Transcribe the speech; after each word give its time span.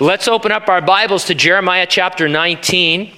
Let's 0.00 0.26
open 0.26 0.50
up 0.50 0.68
our 0.68 0.80
Bibles 0.80 1.26
to 1.26 1.36
Jeremiah 1.36 1.86
chapter 1.88 2.28
19. 2.28 3.12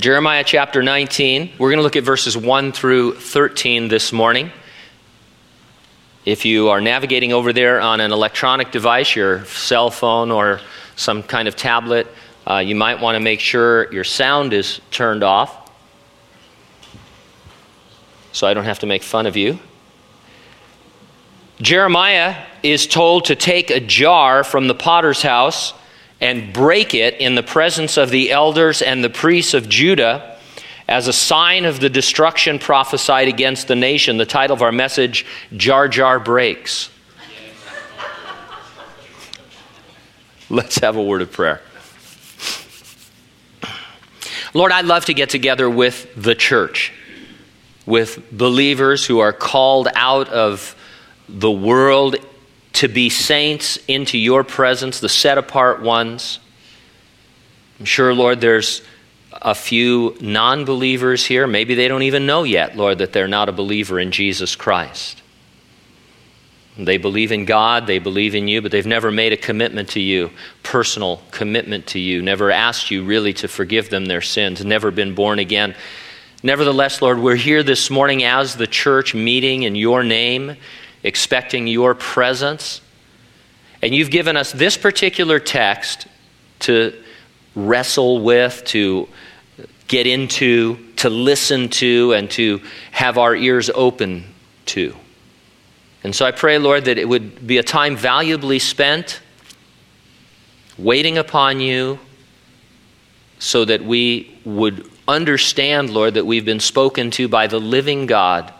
Jeremiah 0.00 0.42
chapter 0.42 0.82
19. 0.82 1.52
We're 1.56 1.68
going 1.68 1.76
to 1.76 1.84
look 1.84 1.94
at 1.94 2.02
verses 2.02 2.36
1 2.36 2.72
through 2.72 3.14
13 3.14 3.86
this 3.86 4.12
morning. 4.12 4.50
If 6.24 6.44
you 6.44 6.70
are 6.70 6.80
navigating 6.80 7.32
over 7.32 7.52
there 7.52 7.80
on 7.80 8.00
an 8.00 8.10
electronic 8.10 8.72
device, 8.72 9.14
your 9.14 9.44
cell 9.44 9.88
phone 9.88 10.32
or 10.32 10.60
some 10.96 11.22
kind 11.22 11.46
of 11.46 11.54
tablet, 11.54 12.08
uh, 12.44 12.58
you 12.58 12.74
might 12.74 13.00
want 13.00 13.14
to 13.14 13.20
make 13.20 13.38
sure 13.38 13.92
your 13.92 14.02
sound 14.02 14.52
is 14.52 14.80
turned 14.90 15.22
off 15.22 15.70
so 18.32 18.48
I 18.48 18.54
don't 18.54 18.64
have 18.64 18.80
to 18.80 18.86
make 18.86 19.04
fun 19.04 19.26
of 19.26 19.36
you. 19.36 19.60
Jeremiah 21.62 22.44
is 22.64 22.88
told 22.88 23.26
to 23.26 23.36
take 23.36 23.70
a 23.70 23.78
jar 23.78 24.42
from 24.42 24.66
the 24.66 24.74
potter's 24.74 25.22
house 25.22 25.72
and 26.20 26.52
break 26.52 26.92
it 26.92 27.20
in 27.20 27.36
the 27.36 27.42
presence 27.42 27.96
of 27.96 28.10
the 28.10 28.32
elders 28.32 28.82
and 28.82 29.02
the 29.02 29.10
priests 29.10 29.54
of 29.54 29.68
Judah 29.68 30.38
as 30.88 31.06
a 31.06 31.12
sign 31.12 31.64
of 31.64 31.78
the 31.78 31.88
destruction 31.88 32.58
prophesied 32.58 33.28
against 33.28 33.68
the 33.68 33.76
nation. 33.76 34.16
The 34.16 34.26
title 34.26 34.54
of 34.54 34.62
our 34.62 34.72
message, 34.72 35.24
Jar 35.56 35.86
Jar 35.86 36.18
Breaks. 36.18 36.90
Let's 40.50 40.78
have 40.80 40.96
a 40.96 41.02
word 41.02 41.22
of 41.22 41.30
prayer. 41.30 41.62
Lord, 44.52 44.72
I'd 44.72 44.84
love 44.84 45.04
to 45.04 45.14
get 45.14 45.30
together 45.30 45.70
with 45.70 46.12
the 46.16 46.34
church, 46.34 46.92
with 47.86 48.30
believers 48.32 49.06
who 49.06 49.20
are 49.20 49.32
called 49.32 49.86
out 49.94 50.28
of 50.28 50.76
the 51.28 51.50
world 51.50 52.16
to 52.74 52.88
be 52.88 53.10
saints 53.10 53.78
into 53.88 54.18
your 54.18 54.44
presence, 54.44 55.00
the 55.00 55.08
set 55.08 55.38
apart 55.38 55.82
ones. 55.82 56.38
I'm 57.78 57.84
sure, 57.84 58.14
Lord, 58.14 58.40
there's 58.40 58.82
a 59.32 59.54
few 59.54 60.16
non 60.20 60.64
believers 60.64 61.24
here. 61.24 61.46
Maybe 61.46 61.74
they 61.74 61.88
don't 61.88 62.02
even 62.02 62.26
know 62.26 62.44
yet, 62.44 62.76
Lord, 62.76 62.98
that 62.98 63.12
they're 63.12 63.28
not 63.28 63.48
a 63.48 63.52
believer 63.52 63.98
in 63.98 64.10
Jesus 64.10 64.56
Christ. 64.56 65.22
They 66.76 66.96
believe 66.96 67.32
in 67.32 67.44
God, 67.44 67.86
they 67.86 67.98
believe 67.98 68.34
in 68.34 68.48
you, 68.48 68.62
but 68.62 68.72
they've 68.72 68.86
never 68.86 69.10
made 69.10 69.34
a 69.34 69.36
commitment 69.36 69.90
to 69.90 70.00
you, 70.00 70.30
personal 70.62 71.20
commitment 71.30 71.88
to 71.88 71.98
you, 71.98 72.22
never 72.22 72.50
asked 72.50 72.90
you 72.90 73.04
really 73.04 73.34
to 73.34 73.48
forgive 73.48 73.90
them 73.90 74.06
their 74.06 74.22
sins, 74.22 74.64
never 74.64 74.90
been 74.90 75.14
born 75.14 75.38
again. 75.38 75.74
Nevertheless, 76.42 77.02
Lord, 77.02 77.18
we're 77.18 77.36
here 77.36 77.62
this 77.62 77.90
morning 77.90 78.24
as 78.24 78.56
the 78.56 78.66
church 78.66 79.14
meeting 79.14 79.64
in 79.64 79.76
your 79.76 80.02
name 80.02 80.56
expecting 81.02 81.66
your 81.66 81.94
presence. 81.94 82.80
And 83.80 83.94
you've 83.94 84.10
given 84.10 84.36
us 84.36 84.52
this 84.52 84.76
particular 84.76 85.40
text 85.40 86.06
to 86.60 86.94
wrestle 87.54 88.20
with, 88.20 88.62
to 88.66 89.08
get 89.88 90.06
into, 90.06 90.76
to 90.96 91.10
listen 91.10 91.68
to, 91.68 92.12
and 92.12 92.30
to 92.30 92.60
have 92.92 93.18
our 93.18 93.34
ears 93.34 93.70
open 93.74 94.24
to. 94.66 94.94
And 96.04 96.14
so 96.14 96.24
I 96.24 96.30
pray, 96.30 96.58
Lord, 96.58 96.86
that 96.86 96.98
it 96.98 97.08
would 97.08 97.46
be 97.46 97.58
a 97.58 97.62
time 97.62 97.96
valuably 97.96 98.58
spent 98.58 99.20
waiting 100.78 101.18
upon 101.18 101.60
you 101.60 101.98
so 103.38 103.64
that 103.64 103.84
we 103.84 104.38
would 104.44 104.88
understand, 105.06 105.90
Lord, 105.90 106.14
that 106.14 106.24
we've 106.24 106.44
been 106.44 106.60
spoken 106.60 107.10
to 107.12 107.28
by 107.28 107.46
the 107.48 107.60
living 107.60 108.06
God 108.06 108.52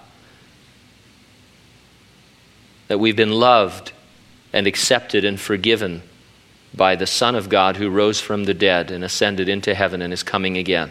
that 2.93 2.99
we've 2.99 3.17
been 3.17 3.33
loved 3.33 3.91
and 4.53 4.67
accepted 4.67 5.25
and 5.25 5.41
forgiven 5.41 6.03
by 6.75 6.95
the 6.95 7.07
Son 7.07 7.35
of 7.35 7.49
God 7.49 7.79
who 7.79 7.89
rose 7.89 8.21
from 8.21 8.45
the 8.45 8.53
dead 8.53 8.91
and 8.91 9.03
ascended 9.03 9.49
into 9.49 9.75
heaven 9.75 10.03
and 10.03 10.13
is 10.13 10.23
coming 10.23 10.59
again. 10.59 10.91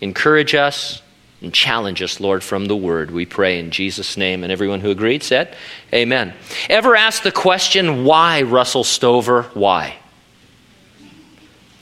Encourage 0.00 0.54
us 0.54 1.02
and 1.42 1.52
challenge 1.52 2.00
us, 2.00 2.18
Lord, 2.18 2.42
from 2.42 2.64
the 2.64 2.74
Word. 2.74 3.10
We 3.10 3.26
pray 3.26 3.58
in 3.58 3.72
Jesus' 3.72 4.16
name. 4.16 4.42
And 4.42 4.50
everyone 4.50 4.80
who 4.80 4.90
agreed 4.90 5.22
said, 5.22 5.54
Amen. 5.92 6.32
Ever 6.70 6.96
ask 6.96 7.22
the 7.22 7.30
question, 7.30 8.06
why 8.06 8.40
Russell 8.40 8.84
Stover? 8.84 9.42
Why? 9.52 9.94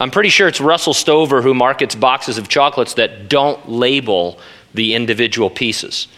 I'm 0.01 0.11
pretty 0.11 0.31
sure 0.31 0.49
it's 0.49 0.61
Russell 0.61 0.95
Stover 0.95 1.41
who 1.41 1.55
markets 1.55 1.95
boxes 1.95 2.37
of 2.37 2.49
chocolates 2.49 2.95
that 2.95 3.29
don't 3.29 3.69
label 3.69 4.41
the 4.75 4.97
individual 4.97 5.51
pieces. 5.51 6.09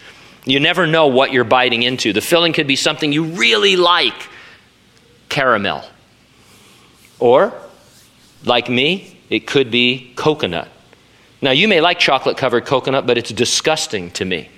You 0.44 0.60
never 0.60 0.87
know 0.87 1.06
what 1.06 1.32
you're 1.32 1.44
biting 1.44 1.82
into. 1.82 2.12
The 2.12 2.21
filling 2.21 2.53
could 2.53 2.66
be 2.66 2.77
something 2.77 3.12
you 3.12 3.25
really 3.25 3.77
like 3.77 4.28
caramel. 5.28 5.82
Or, 7.19 7.55
like 8.44 8.69
me, 8.69 9.19
it 9.31 9.47
could 9.47 9.71
be 9.71 10.12
coconut. 10.16 10.69
Now, 11.41 11.53
you 11.53 11.69
may 11.69 11.81
like 11.81 11.99
chocolate 11.99 12.37
covered 12.37 12.66
coconut, 12.66 13.06
but 13.06 13.16
it's 13.16 13.33
disgusting 13.33 14.10
to 14.12 14.25
me. 14.25 14.50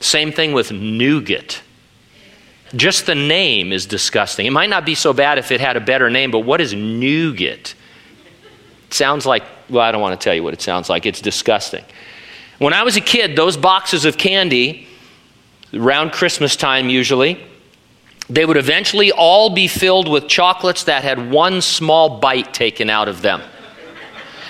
Same 0.00 0.32
thing 0.32 0.52
with 0.52 0.72
nougat. 0.72 1.62
Just 2.74 3.06
the 3.06 3.14
name 3.14 3.72
is 3.72 3.86
disgusting. 3.86 4.46
It 4.46 4.50
might 4.50 4.70
not 4.70 4.84
be 4.84 4.94
so 4.94 5.12
bad 5.12 5.38
if 5.38 5.52
it 5.52 5.60
had 5.60 5.76
a 5.76 5.80
better 5.80 6.10
name, 6.10 6.30
but 6.30 6.40
what 6.40 6.60
is 6.60 6.74
nougat? 6.74 7.74
It 8.86 8.94
sounds 8.94 9.26
like, 9.26 9.44
well, 9.68 9.82
I 9.82 9.92
don't 9.92 10.00
want 10.00 10.18
to 10.18 10.24
tell 10.24 10.34
you 10.34 10.42
what 10.42 10.54
it 10.54 10.62
sounds 10.62 10.88
like. 10.88 11.06
It's 11.06 11.20
disgusting. 11.20 11.84
When 12.58 12.72
I 12.72 12.82
was 12.82 12.96
a 12.96 13.00
kid, 13.00 13.36
those 13.36 13.56
boxes 13.56 14.04
of 14.04 14.18
candy 14.18 14.88
around 15.74 16.12
Christmas 16.12 16.56
time 16.56 16.88
usually, 16.88 17.38
they 18.28 18.44
would 18.44 18.56
eventually 18.56 19.12
all 19.12 19.50
be 19.50 19.68
filled 19.68 20.08
with 20.08 20.28
chocolates 20.28 20.84
that 20.84 21.02
had 21.02 21.30
one 21.30 21.60
small 21.60 22.20
bite 22.20 22.54
taken 22.54 22.88
out 22.88 23.08
of 23.08 23.22
them. 23.22 23.42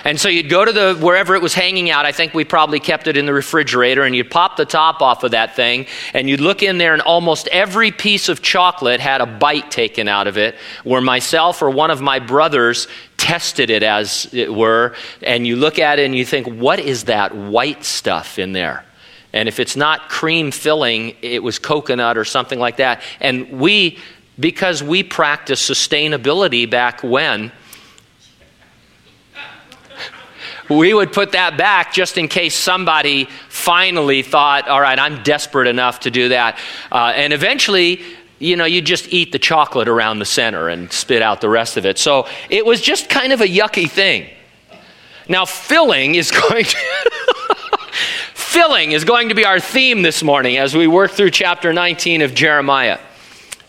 And 0.05 0.19
so 0.19 0.27
you'd 0.27 0.49
go 0.49 0.65
to 0.65 0.71
the 0.73 0.95
wherever 0.95 1.33
it 1.33 1.41
was 1.41 1.53
hanging 1.53 1.89
out. 1.89 2.05
I 2.05 2.11
think 2.11 2.33
we 2.33 2.43
probably 2.43 2.81
kept 2.81 3.07
it 3.07 3.15
in 3.15 3.25
the 3.25 3.33
refrigerator, 3.33 4.03
and 4.03 4.13
you'd 4.13 4.29
pop 4.29 4.57
the 4.57 4.65
top 4.65 5.01
off 5.01 5.23
of 5.23 5.31
that 5.31 5.55
thing, 5.55 5.85
and 6.13 6.29
you'd 6.29 6.41
look 6.41 6.61
in 6.61 6.77
there, 6.77 6.91
and 6.91 7.01
almost 7.01 7.47
every 7.47 7.89
piece 7.89 8.27
of 8.27 8.41
chocolate 8.41 8.99
had 8.99 9.21
a 9.21 9.25
bite 9.25 9.71
taken 9.71 10.09
out 10.09 10.27
of 10.27 10.37
it. 10.37 10.55
Where 10.83 10.99
myself 10.99 11.61
or 11.61 11.69
one 11.69 11.89
of 11.89 12.01
my 12.01 12.19
brothers 12.19 12.89
tested 13.15 13.69
it, 13.69 13.81
as 13.81 14.27
it 14.33 14.53
were, 14.53 14.93
and 15.21 15.47
you 15.47 15.55
look 15.55 15.79
at 15.79 15.99
it 15.99 16.05
and 16.05 16.15
you 16.15 16.25
think, 16.25 16.47
"What 16.47 16.79
is 16.79 17.05
that 17.05 17.33
white 17.33 17.85
stuff 17.85 18.37
in 18.37 18.51
there?" 18.51 18.83
And 19.33 19.49
if 19.49 19.59
it's 19.59 19.75
not 19.75 20.09
cream 20.09 20.51
filling, 20.51 21.15
it 21.21 21.41
was 21.41 21.57
coconut 21.57 22.17
or 22.17 22.23
something 22.23 22.59
like 22.59 22.77
that. 22.77 23.01
And 23.19 23.59
we, 23.59 23.97
because 24.39 24.83
we 24.83 25.03
practiced 25.03 25.69
sustainability 25.69 26.69
back 26.69 27.01
when, 27.03 27.51
we 30.69 30.93
would 30.93 31.11
put 31.11 31.33
that 31.33 31.57
back 31.57 31.93
just 31.93 32.17
in 32.17 32.27
case 32.27 32.55
somebody 32.55 33.27
finally 33.49 34.21
thought, 34.21 34.67
all 34.67 34.79
right, 34.79 34.97
I'm 34.97 35.23
desperate 35.23 35.67
enough 35.67 36.01
to 36.01 36.11
do 36.11 36.29
that. 36.29 36.57
Uh, 36.91 37.11
and 37.15 37.33
eventually, 37.33 38.01
you 38.39 38.55
know, 38.55 38.65
you 38.65 38.81
just 38.81 39.11
eat 39.11 39.31
the 39.31 39.39
chocolate 39.39 39.87
around 39.87 40.19
the 40.19 40.25
center 40.25 40.69
and 40.69 40.91
spit 40.91 41.21
out 41.21 41.41
the 41.41 41.49
rest 41.49 41.77
of 41.77 41.85
it. 41.85 41.97
So 41.97 42.27
it 42.49 42.65
was 42.65 42.81
just 42.81 43.09
kind 43.09 43.33
of 43.33 43.41
a 43.41 43.47
yucky 43.47 43.89
thing. 43.89 44.29
Now, 45.27 45.45
filling 45.45 46.15
is 46.15 46.31
going 46.49 46.65
to. 46.65 47.32
Filling 48.53 48.91
is 48.91 49.03
going 49.03 49.29
to 49.29 49.35
be 49.35 49.45
our 49.45 49.59
theme 49.59 50.03
this 50.03 50.21
morning 50.21 50.57
as 50.57 50.75
we 50.75 50.85
work 50.85 51.09
through 51.09 51.31
chapter 51.31 51.73
19 51.73 52.21
of 52.21 52.35
Jeremiah. 52.35 52.99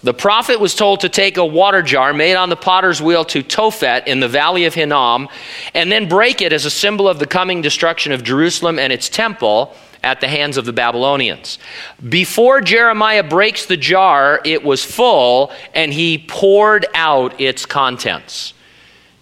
The 0.03 0.13
prophet 0.13 0.61
was 0.61 0.75
told 0.75 1.01
to 1.01 1.09
take 1.09 1.39
a 1.39 1.47
water 1.47 1.81
jar 1.81 2.13
made 2.13 2.35
on 2.35 2.51
the 2.51 2.57
potter's 2.57 3.01
wheel 3.01 3.25
to 3.25 3.43
Tophet 3.43 4.07
in 4.07 4.21
the 4.21 4.29
valley 4.29 4.67
of 4.67 4.75
Hinnom 4.75 5.31
and 5.73 5.91
then 5.91 6.07
break 6.07 6.43
it 6.43 6.53
as 6.53 6.67
a 6.67 6.71
symbol 6.71 7.09
of 7.09 7.19
the 7.19 7.27
coming 7.27 7.63
destruction 7.63 8.13
of 8.13 8.23
Jerusalem 8.25 8.79
and 8.79 8.93
its 8.93 9.09
temple 9.09 9.75
at 10.03 10.21
the 10.21 10.29
hands 10.29 10.59
of 10.59 10.67
the 10.67 10.73
Babylonians. 10.75 11.59
Before 12.07 12.61
Jeremiah 12.61 13.23
breaks 13.23 13.65
the 13.65 13.79
jar, 13.79 14.43
it 14.45 14.65
was 14.65 14.85
full 14.85 15.51
and 15.73 15.95
he 15.95 16.27
poured 16.29 16.85
out 16.93 17.41
its 17.41 17.65
contents. 17.65 18.53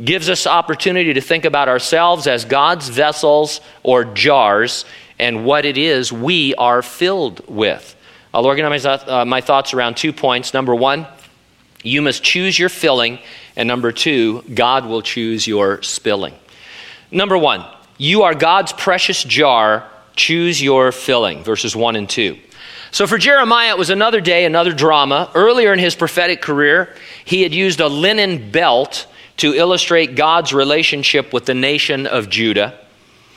Gives 0.02 0.28
us 0.28 0.44
opportunity 0.48 1.14
to 1.14 1.20
think 1.20 1.44
about 1.44 1.68
ourselves 1.68 2.26
as 2.26 2.44
God's 2.44 2.88
vessels 2.88 3.60
or 3.84 4.04
jars 4.04 4.84
and 5.18 5.44
what 5.44 5.64
it 5.64 5.78
is 5.78 6.12
we 6.12 6.54
are 6.54 6.82
filled 6.82 7.46
with. 7.48 7.96
I'll 8.34 8.46
organize 8.46 8.86
uh, 8.86 9.24
my 9.26 9.40
thoughts 9.40 9.74
around 9.74 9.96
two 9.96 10.12
points. 10.12 10.54
Number 10.54 10.74
one, 10.74 11.06
you 11.82 12.00
must 12.00 12.22
choose 12.22 12.58
your 12.58 12.68
filling. 12.68 13.18
And 13.56 13.68
number 13.68 13.92
two, 13.92 14.42
God 14.54 14.86
will 14.86 15.02
choose 15.02 15.46
your 15.46 15.82
spilling. 15.82 16.34
Number 17.10 17.36
one, 17.36 17.64
you 17.98 18.22
are 18.22 18.34
God's 18.34 18.72
precious 18.72 19.22
jar. 19.22 19.86
Choose 20.16 20.62
your 20.62 20.92
filling. 20.92 21.44
Verses 21.44 21.76
1 21.76 21.96
and 21.96 22.08
2. 22.08 22.38
So 22.90 23.06
for 23.06 23.16
Jeremiah, 23.16 23.70
it 23.70 23.78
was 23.78 23.90
another 23.90 24.20
day, 24.20 24.44
another 24.44 24.72
drama. 24.72 25.30
Earlier 25.34 25.72
in 25.72 25.78
his 25.78 25.94
prophetic 25.94 26.42
career, 26.42 26.94
he 27.24 27.42
had 27.42 27.54
used 27.54 27.80
a 27.80 27.88
linen 27.88 28.50
belt 28.50 29.06
to 29.38 29.54
illustrate 29.54 30.14
God's 30.14 30.52
relationship 30.52 31.32
with 31.32 31.46
the 31.46 31.54
nation 31.54 32.06
of 32.06 32.28
Judah. 32.28 32.78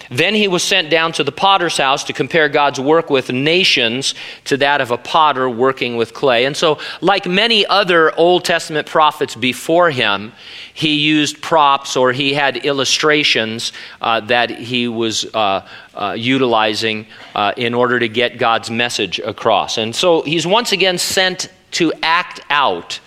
Then 0.10 0.36
he 0.36 0.48
was 0.48 0.64
sent 0.64 0.90
down 0.90 1.12
to 1.14 1.24
the 1.24 1.32
potter's 1.32 1.78
house 1.78 2.04
to 2.06 2.14
compare 2.14 2.50
God's 2.50 2.80
work 2.80 3.10
with 3.10 3.32
nations 3.32 4.14
to 4.46 4.58
that 4.58 4.82
of 4.82 4.92
a 4.92 4.98
potter 4.98 5.50
working 5.50 5.96
with 5.96 6.14
clay. 6.14 6.46
And 6.46 6.56
so, 6.56 6.80
like 7.02 7.26
many 7.26 7.66
other 7.66 8.14
Old 8.18 8.46
Testament 8.46 8.88
prophets 8.88 9.36
before 9.36 9.92
him, 9.92 10.34
he 10.74 10.96
used 10.96 11.42
props 11.42 11.96
or 11.96 12.12
he 12.12 12.34
had 12.34 12.58
illustrations 12.58 13.72
uh, 14.02 14.20
that 14.22 14.50
he 14.50 14.88
was 14.88 15.26
uh, 15.34 15.68
uh, 15.94 16.16
utilizing 16.18 17.08
uh, 17.34 17.54
in 17.58 17.74
order 17.74 18.00
to 18.00 18.10
get 18.10 18.38
God's 18.38 18.70
message 18.70 19.20
across. 19.20 19.78
And 19.78 19.96
so, 19.96 20.22
he's 20.22 20.46
once 20.46 20.72
again 20.72 20.98
sent 20.98 21.50
to 21.72 21.94
act 22.02 22.42
out 22.50 23.00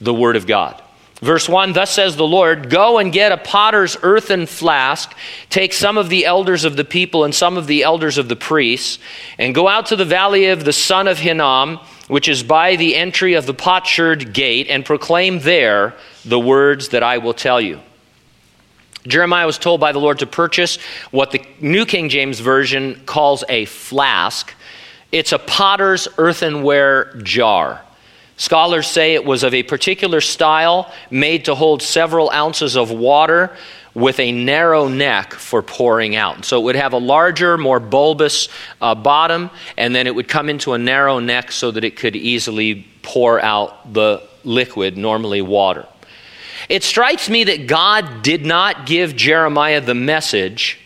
the 0.00 0.14
Word 0.14 0.36
of 0.36 0.46
God. 0.46 0.80
Verse 1.24 1.48
1 1.48 1.72
Thus 1.72 1.90
says 1.90 2.16
the 2.16 2.26
Lord, 2.26 2.68
Go 2.68 2.98
and 2.98 3.10
get 3.10 3.32
a 3.32 3.38
potter's 3.38 3.96
earthen 4.02 4.44
flask, 4.44 5.16
take 5.48 5.72
some 5.72 5.96
of 5.96 6.10
the 6.10 6.26
elders 6.26 6.64
of 6.64 6.76
the 6.76 6.84
people 6.84 7.24
and 7.24 7.34
some 7.34 7.56
of 7.56 7.66
the 7.66 7.82
elders 7.82 8.18
of 8.18 8.28
the 8.28 8.36
priests, 8.36 8.98
and 9.38 9.54
go 9.54 9.66
out 9.66 9.86
to 9.86 9.96
the 9.96 10.04
valley 10.04 10.48
of 10.48 10.66
the 10.66 10.72
son 10.72 11.08
of 11.08 11.18
Hinnom, 11.18 11.78
which 12.08 12.28
is 12.28 12.42
by 12.42 12.76
the 12.76 12.94
entry 12.94 13.32
of 13.32 13.46
the 13.46 13.54
potsherd 13.54 14.34
gate, 14.34 14.68
and 14.68 14.84
proclaim 14.84 15.38
there 15.38 15.94
the 16.26 16.38
words 16.38 16.90
that 16.90 17.02
I 17.02 17.16
will 17.16 17.32
tell 17.32 17.58
you. 17.58 17.80
Jeremiah 19.06 19.46
was 19.46 19.56
told 19.56 19.80
by 19.80 19.92
the 19.92 20.00
Lord 20.00 20.18
to 20.18 20.26
purchase 20.26 20.76
what 21.10 21.30
the 21.30 21.40
New 21.58 21.86
King 21.86 22.10
James 22.10 22.40
Version 22.40 23.00
calls 23.06 23.44
a 23.48 23.64
flask. 23.64 24.52
It's 25.10 25.32
a 25.32 25.38
potter's 25.38 26.06
earthenware 26.18 27.14
jar. 27.22 27.83
Scholars 28.36 28.86
say 28.86 29.14
it 29.14 29.24
was 29.24 29.42
of 29.42 29.54
a 29.54 29.62
particular 29.62 30.20
style, 30.20 30.92
made 31.10 31.44
to 31.44 31.54
hold 31.54 31.82
several 31.82 32.30
ounces 32.30 32.76
of 32.76 32.90
water 32.90 33.56
with 33.94 34.18
a 34.18 34.32
narrow 34.32 34.88
neck 34.88 35.32
for 35.32 35.62
pouring 35.62 36.16
out. 36.16 36.44
So 36.44 36.60
it 36.60 36.64
would 36.64 36.76
have 36.76 36.92
a 36.92 36.98
larger, 36.98 37.56
more 37.56 37.78
bulbous 37.78 38.48
uh, 38.80 38.94
bottom, 38.96 39.50
and 39.76 39.94
then 39.94 40.08
it 40.08 40.14
would 40.14 40.26
come 40.26 40.48
into 40.48 40.72
a 40.72 40.78
narrow 40.78 41.20
neck 41.20 41.52
so 41.52 41.70
that 41.70 41.84
it 41.84 41.96
could 41.96 42.16
easily 42.16 42.86
pour 43.02 43.40
out 43.40 43.92
the 43.92 44.22
liquid, 44.42 44.96
normally 44.96 45.42
water. 45.42 45.86
It 46.68 46.82
strikes 46.82 47.28
me 47.28 47.44
that 47.44 47.66
God 47.66 48.22
did 48.22 48.44
not 48.44 48.86
give 48.86 49.14
Jeremiah 49.14 49.80
the 49.80 49.94
message 49.94 50.80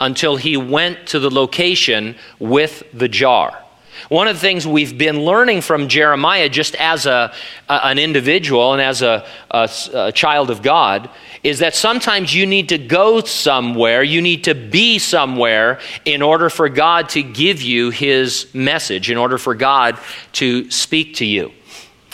until 0.00 0.36
he 0.36 0.56
went 0.56 1.06
to 1.08 1.18
the 1.18 1.30
location 1.30 2.16
with 2.38 2.84
the 2.92 3.08
jar. 3.08 3.61
One 4.08 4.28
of 4.28 4.36
the 4.36 4.40
things 4.40 4.66
we've 4.66 4.96
been 4.96 5.24
learning 5.24 5.62
from 5.62 5.88
Jeremiah, 5.88 6.48
just 6.48 6.74
as 6.76 7.06
a, 7.06 7.32
a 7.68 7.86
an 7.86 7.98
individual 7.98 8.72
and 8.72 8.82
as 8.82 9.02
a, 9.02 9.26
a, 9.50 9.68
a 9.94 10.12
child 10.12 10.50
of 10.50 10.62
God, 10.62 11.10
is 11.42 11.58
that 11.58 11.74
sometimes 11.74 12.34
you 12.34 12.46
need 12.46 12.68
to 12.68 12.78
go 12.78 13.20
somewhere, 13.20 14.02
you 14.02 14.22
need 14.22 14.44
to 14.44 14.54
be 14.54 14.98
somewhere 14.98 15.80
in 16.04 16.22
order 16.22 16.48
for 16.50 16.68
God 16.68 17.08
to 17.10 17.22
give 17.22 17.62
you 17.62 17.90
his 17.90 18.52
message, 18.54 19.10
in 19.10 19.18
order 19.18 19.38
for 19.38 19.54
God 19.54 19.98
to 20.34 20.70
speak 20.70 21.16
to 21.16 21.24
you. 21.24 21.52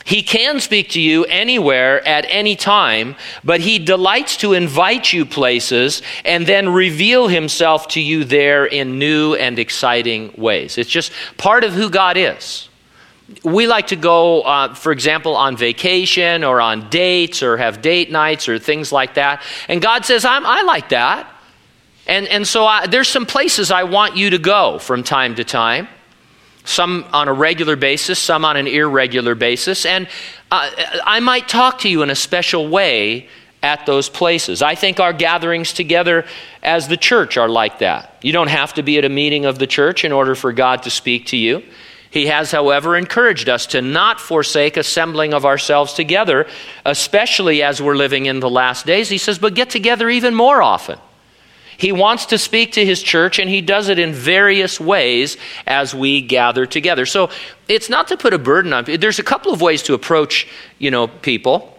He 0.08 0.22
can 0.22 0.58
speak 0.58 0.88
to 0.93 1.00
you 1.02 1.26
anywhere 1.26 2.00
at 2.08 2.25
any 2.31 2.56
time, 2.56 3.14
but 3.44 3.60
he 3.60 3.78
delights 3.78 4.38
to 4.38 4.55
invite 4.55 5.12
you 5.12 5.26
places 5.26 6.00
and 6.25 6.46
then 6.46 6.70
reveal 6.70 7.28
himself 7.28 7.88
to 7.88 8.00
you 8.00 8.25
there 8.25 8.64
in 8.64 8.99
new 8.99 9.34
and 9.34 9.58
exciting 9.58 10.32
ways. 10.38 10.78
It's 10.78 10.88
just 10.88 11.12
part 11.37 11.62
of 11.62 11.75
who 11.75 11.90
God 11.90 12.16
is. 12.16 12.70
We 13.44 13.66
like 13.66 13.88
to 13.88 13.96
go, 13.96 14.40
uh, 14.40 14.72
for 14.72 14.93
example, 14.93 15.37
on 15.37 15.58
vacation 15.58 16.43
or 16.43 16.58
on 16.58 16.88
dates 16.88 17.43
or 17.43 17.58
have 17.58 17.82
date 17.82 18.10
nights 18.10 18.49
or 18.49 18.58
things 18.58 18.90
like 18.90 19.12
that. 19.16 19.43
And 19.69 19.82
God 19.82 20.06
says, 20.06 20.25
i 20.25 20.62
like 20.62 20.88
that. 20.88 21.31
And, 22.06 22.26
and 22.28 22.49
so 22.49 22.64
I, 22.64 22.87
there's 22.87 23.08
some 23.08 23.26
places 23.26 23.70
I 23.70 23.82
want 23.82 24.16
you 24.16 24.31
to 24.31 24.38
go 24.38 24.78
from 24.78 25.02
time 25.02 25.34
to 25.34 25.44
time 25.44 25.87
some 26.69 27.06
on 27.12 27.29
a 27.29 27.32
regular 27.32 27.76
basis, 27.76 28.19
some 28.19 28.44
on 28.44 28.56
an 28.56 28.67
irregular 28.67 29.35
basis. 29.35 29.87
And 29.87 30.06
uh, 30.50 30.70
I 31.05 31.20
might 31.20 31.49
talk 31.49 31.79
to 31.81 31.88
you 31.88 32.03
in 32.03 32.11
a 32.11 32.15
special 32.15 32.69
way 32.69 33.29
at 33.62 33.87
those 33.87 34.09
places. 34.09 34.62
I 34.62 34.75
think 34.75 35.00
our 35.00 35.12
gatherings 35.12 35.73
together 35.73 36.26
as 36.62 36.87
the 36.87 36.97
church 36.97 37.37
are 37.37 37.49
like 37.49 37.79
that. 37.79 38.17
You 38.23 38.32
don't 38.32 38.49
have 38.49 38.75
to 38.75 38.82
be 38.82 38.99
at 38.99 39.05
a 39.05 39.09
meeting 39.09 39.47
of 39.47 39.59
the 39.59 39.67
church 39.67 40.05
in 40.05 40.12
order 40.12 40.35
for 40.35 40.53
God 40.53 40.82
to 40.82 40.91
speak 40.91 41.26
to 41.26 41.37
you. 41.37 41.62
He 42.11 42.26
has, 42.26 42.53
however, 42.53 42.97
encouraged 42.97 43.49
us 43.49 43.67
to 43.69 43.82
not 43.82 44.20
forsake 44.20 44.76
assembling 44.76 45.35
of 45.35 45.44
ourselves 45.44 45.93
together, 45.93 46.47
especially 46.85 47.62
as 47.62 47.82
we're 47.82 47.97
living 47.97 48.26
in 48.26 48.41
the 48.41 48.49
last 48.49 48.87
days. 48.87 49.09
He 49.09 49.19
says, 49.19 49.38
but 49.38 49.55
get 49.55 49.70
together 49.70 50.09
even 50.09 50.35
more 50.35 50.62
often. 50.62 50.99
He 51.78 51.92
wants 51.92 52.26
to 52.26 52.38
speak 52.38 52.72
to 52.72 52.84
his 52.84 53.02
church, 53.02 53.38
and 53.38 53.48
he 53.48 53.60
does 53.60 53.88
it 53.88 54.00
in 54.00 54.12
various 54.12 54.80
ways 54.80 55.36
as 55.64 55.94
we 55.94 56.20
gather 56.20 56.66
together. 56.66 57.06
So 57.06 57.30
it's 57.69 57.88
not 57.88 58.08
to 58.08 58.16
put 58.16 58.34
a 58.34 58.38
burden 58.38 58.72
on. 58.72 58.84
There's 58.84 59.20
a 59.20 59.25
couple 59.25 59.52
of 59.52 59.62
ways 59.62 59.84
to 59.84 59.94
approach, 59.94 60.48
you 60.78 60.90
know, 60.90 61.06
people 61.06 61.75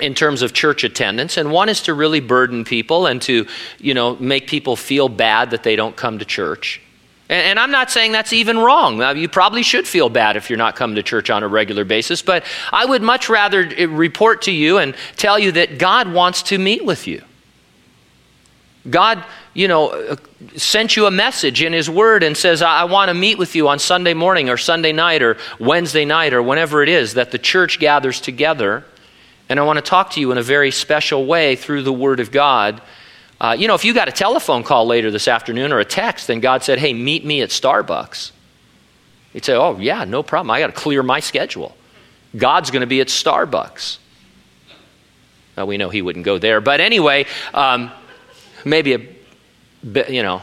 in 0.00 0.14
terms 0.14 0.42
of 0.42 0.52
church 0.52 0.84
attendance 0.84 1.38
and 1.38 1.50
one 1.50 1.68
is 1.70 1.80
to 1.82 1.94
really 1.94 2.20
burden 2.20 2.64
people 2.64 3.06
and 3.06 3.22
to 3.22 3.46
you 3.78 3.94
know 3.94 4.14
make 4.16 4.46
people 4.46 4.76
feel 4.76 5.08
bad 5.08 5.50
that 5.52 5.62
they 5.62 5.74
don't 5.74 5.96
come 5.96 6.18
to 6.18 6.24
church 6.26 6.82
and, 7.28 7.58
I'm 7.58 7.72
not 7.72 7.90
saying 7.90 8.12
that's 8.12 8.32
even 8.32 8.56
wrong. 8.56 9.00
You 9.16 9.28
probably 9.28 9.64
should 9.64 9.88
feel 9.88 10.08
bad 10.08 10.36
if 10.36 10.48
you're 10.48 10.56
not 10.56 10.76
coming 10.76 10.94
to 10.94 11.02
church 11.02 11.28
on 11.28 11.42
a 11.42 11.48
regular 11.48 11.84
basis, 11.84 12.22
but 12.22 12.44
I 12.72 12.84
would 12.84 13.02
much 13.02 13.28
rather 13.28 13.64
report 13.88 14.42
to 14.42 14.52
you 14.52 14.78
and 14.78 14.94
tell 15.16 15.36
you 15.36 15.50
that 15.52 15.78
God 15.78 16.12
wants 16.12 16.42
to 16.44 16.58
meet 16.58 16.84
with 16.84 17.08
you. 17.08 17.24
God, 18.88 19.24
you 19.54 19.68
know, 19.68 20.16
sent 20.56 20.96
you 20.96 21.06
a 21.06 21.10
message 21.10 21.62
in 21.62 21.72
His 21.72 21.88
Word 21.90 22.22
and 22.22 22.36
says, 22.36 22.62
I, 22.62 22.80
I 22.80 22.84
want 22.84 23.08
to 23.08 23.14
meet 23.14 23.38
with 23.38 23.54
you 23.54 23.68
on 23.68 23.78
Sunday 23.78 24.14
morning 24.14 24.48
or 24.48 24.56
Sunday 24.56 24.92
night 24.92 25.22
or 25.22 25.36
Wednesday 25.58 26.04
night 26.04 26.32
or 26.32 26.42
whenever 26.42 26.82
it 26.82 26.88
is 26.88 27.14
that 27.14 27.30
the 27.30 27.38
church 27.38 27.78
gathers 27.78 28.20
together. 28.20 28.84
And 29.48 29.60
I 29.60 29.64
want 29.64 29.78
to 29.78 29.82
talk 29.82 30.10
to 30.12 30.20
you 30.20 30.32
in 30.32 30.38
a 30.38 30.42
very 30.42 30.70
special 30.70 31.26
way 31.26 31.56
through 31.56 31.82
the 31.82 31.92
Word 31.92 32.20
of 32.20 32.30
God. 32.30 32.80
Uh, 33.40 33.56
you 33.58 33.68
know, 33.68 33.74
if 33.74 33.84
you 33.84 33.92
got 33.92 34.08
a 34.08 34.12
telephone 34.12 34.62
call 34.62 34.86
later 34.86 35.10
this 35.10 35.28
afternoon 35.28 35.72
or 35.72 35.78
a 35.78 35.84
text, 35.84 36.26
then 36.26 36.40
God 36.40 36.62
said, 36.62 36.78
Hey, 36.78 36.92
meet 36.92 37.24
me 37.24 37.42
at 37.42 37.50
Starbucks. 37.50 38.32
You'd 39.32 39.44
say, 39.44 39.54
Oh, 39.54 39.78
yeah, 39.78 40.04
no 40.04 40.22
problem. 40.22 40.50
I 40.50 40.60
got 40.60 40.68
to 40.68 40.72
clear 40.72 41.02
my 41.02 41.20
schedule. 41.20 41.76
God's 42.36 42.70
going 42.70 42.80
to 42.80 42.86
be 42.86 43.00
at 43.00 43.08
Starbucks. 43.08 43.98
Well, 45.56 45.66
we 45.66 45.76
know 45.76 45.90
He 45.90 46.02
wouldn't 46.02 46.24
go 46.24 46.38
there. 46.38 46.60
But 46.60 46.80
anyway, 46.80 47.26
um, 47.54 47.90
maybe 48.66 48.94
a, 48.94 50.12
you 50.12 50.22
know, 50.22 50.42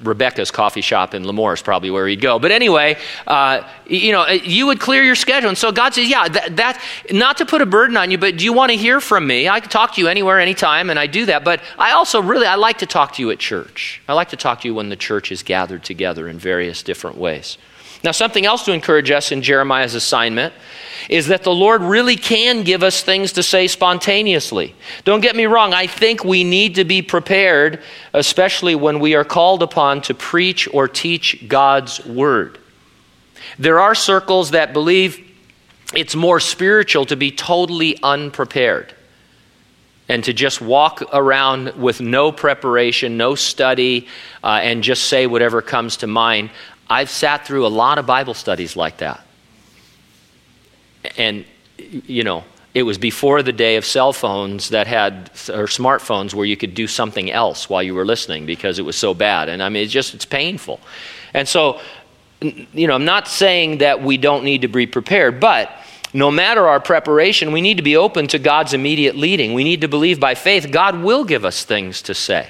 Rebecca's 0.00 0.50
coffee 0.50 0.82
shop 0.82 1.14
in 1.14 1.24
Lemoore 1.24 1.54
is 1.54 1.62
probably 1.62 1.90
where 1.90 2.06
he'd 2.06 2.20
go. 2.20 2.38
But 2.38 2.50
anyway, 2.50 2.98
uh, 3.26 3.66
you 3.86 4.12
know, 4.12 4.26
you 4.28 4.66
would 4.66 4.78
clear 4.78 5.02
your 5.02 5.14
schedule. 5.14 5.48
And 5.48 5.56
so 5.56 5.72
God 5.72 5.94
says, 5.94 6.06
yeah, 6.06 6.28
that, 6.28 6.56
that, 6.56 6.82
not 7.10 7.38
to 7.38 7.46
put 7.46 7.62
a 7.62 7.66
burden 7.66 7.96
on 7.96 8.10
you, 8.10 8.18
but 8.18 8.36
do 8.36 8.44
you 8.44 8.52
want 8.52 8.72
to 8.72 8.76
hear 8.76 9.00
from 9.00 9.26
me? 9.26 9.48
I 9.48 9.60
can 9.60 9.70
talk 9.70 9.94
to 9.94 10.00
you 10.02 10.08
anywhere, 10.08 10.38
anytime, 10.38 10.90
and 10.90 10.98
I 10.98 11.06
do 11.06 11.24
that. 11.26 11.44
But 11.44 11.62
I 11.78 11.92
also 11.92 12.20
really, 12.20 12.46
I 12.46 12.56
like 12.56 12.78
to 12.78 12.86
talk 12.86 13.14
to 13.14 13.22
you 13.22 13.30
at 13.30 13.38
church. 13.38 14.02
I 14.06 14.12
like 14.12 14.28
to 14.30 14.36
talk 14.36 14.60
to 14.60 14.68
you 14.68 14.74
when 14.74 14.90
the 14.90 14.96
church 14.96 15.32
is 15.32 15.42
gathered 15.42 15.82
together 15.82 16.28
in 16.28 16.38
various 16.38 16.82
different 16.82 17.16
ways. 17.16 17.56
Now, 18.06 18.12
something 18.12 18.46
else 18.46 18.62
to 18.66 18.72
encourage 18.72 19.10
us 19.10 19.32
in 19.32 19.42
Jeremiah's 19.42 19.96
assignment 19.96 20.54
is 21.08 21.26
that 21.26 21.42
the 21.42 21.52
Lord 21.52 21.82
really 21.82 22.14
can 22.14 22.62
give 22.62 22.84
us 22.84 23.02
things 23.02 23.32
to 23.32 23.42
say 23.42 23.66
spontaneously. 23.66 24.76
Don't 25.02 25.22
get 25.22 25.34
me 25.34 25.46
wrong, 25.46 25.74
I 25.74 25.88
think 25.88 26.22
we 26.22 26.44
need 26.44 26.76
to 26.76 26.84
be 26.84 27.02
prepared, 27.02 27.82
especially 28.14 28.76
when 28.76 29.00
we 29.00 29.16
are 29.16 29.24
called 29.24 29.60
upon 29.60 30.02
to 30.02 30.14
preach 30.14 30.68
or 30.72 30.86
teach 30.86 31.48
God's 31.48 32.06
word. 32.06 32.60
There 33.58 33.80
are 33.80 33.96
circles 33.96 34.52
that 34.52 34.72
believe 34.72 35.20
it's 35.92 36.14
more 36.14 36.38
spiritual 36.38 37.06
to 37.06 37.16
be 37.16 37.32
totally 37.32 37.98
unprepared 38.04 38.94
and 40.08 40.22
to 40.22 40.32
just 40.32 40.60
walk 40.60 41.02
around 41.12 41.74
with 41.74 42.00
no 42.00 42.30
preparation, 42.30 43.16
no 43.16 43.34
study, 43.34 44.06
uh, 44.44 44.60
and 44.62 44.84
just 44.84 45.06
say 45.06 45.26
whatever 45.26 45.60
comes 45.60 45.96
to 45.96 46.06
mind. 46.06 46.50
I've 46.88 47.10
sat 47.10 47.46
through 47.46 47.66
a 47.66 47.68
lot 47.68 47.98
of 47.98 48.06
Bible 48.06 48.34
studies 48.34 48.76
like 48.76 48.98
that. 48.98 49.24
And, 51.16 51.44
you 51.78 52.24
know, 52.24 52.44
it 52.74 52.82
was 52.82 52.98
before 52.98 53.42
the 53.42 53.52
day 53.52 53.76
of 53.76 53.84
cell 53.84 54.12
phones 54.12 54.68
that 54.68 54.86
had, 54.86 55.30
or 55.48 55.66
smartphones 55.66 56.34
where 56.34 56.44
you 56.44 56.56
could 56.56 56.74
do 56.74 56.86
something 56.86 57.30
else 57.30 57.70
while 57.70 57.82
you 57.82 57.94
were 57.94 58.04
listening 58.04 58.44
because 58.44 58.78
it 58.78 58.82
was 58.82 58.96
so 58.96 59.14
bad. 59.14 59.48
And 59.48 59.62
I 59.62 59.68
mean, 59.68 59.82
it's 59.84 59.92
just, 59.92 60.14
it's 60.14 60.26
painful. 60.26 60.80
And 61.32 61.48
so, 61.48 61.80
you 62.40 62.86
know, 62.86 62.94
I'm 62.94 63.04
not 63.04 63.28
saying 63.28 63.78
that 63.78 64.02
we 64.02 64.18
don't 64.18 64.44
need 64.44 64.62
to 64.62 64.68
be 64.68 64.86
prepared, 64.86 65.40
but 65.40 65.72
no 66.12 66.30
matter 66.30 66.66
our 66.66 66.80
preparation, 66.80 67.50
we 67.50 67.60
need 67.60 67.78
to 67.78 67.82
be 67.82 67.96
open 67.96 68.26
to 68.28 68.38
God's 68.38 68.74
immediate 68.74 69.16
leading. 69.16 69.54
We 69.54 69.64
need 69.64 69.80
to 69.80 69.88
believe 69.88 70.20
by 70.20 70.34
faith 70.34 70.70
God 70.70 71.02
will 71.02 71.24
give 71.24 71.44
us 71.44 71.64
things 71.64 72.02
to 72.02 72.14
say. 72.14 72.48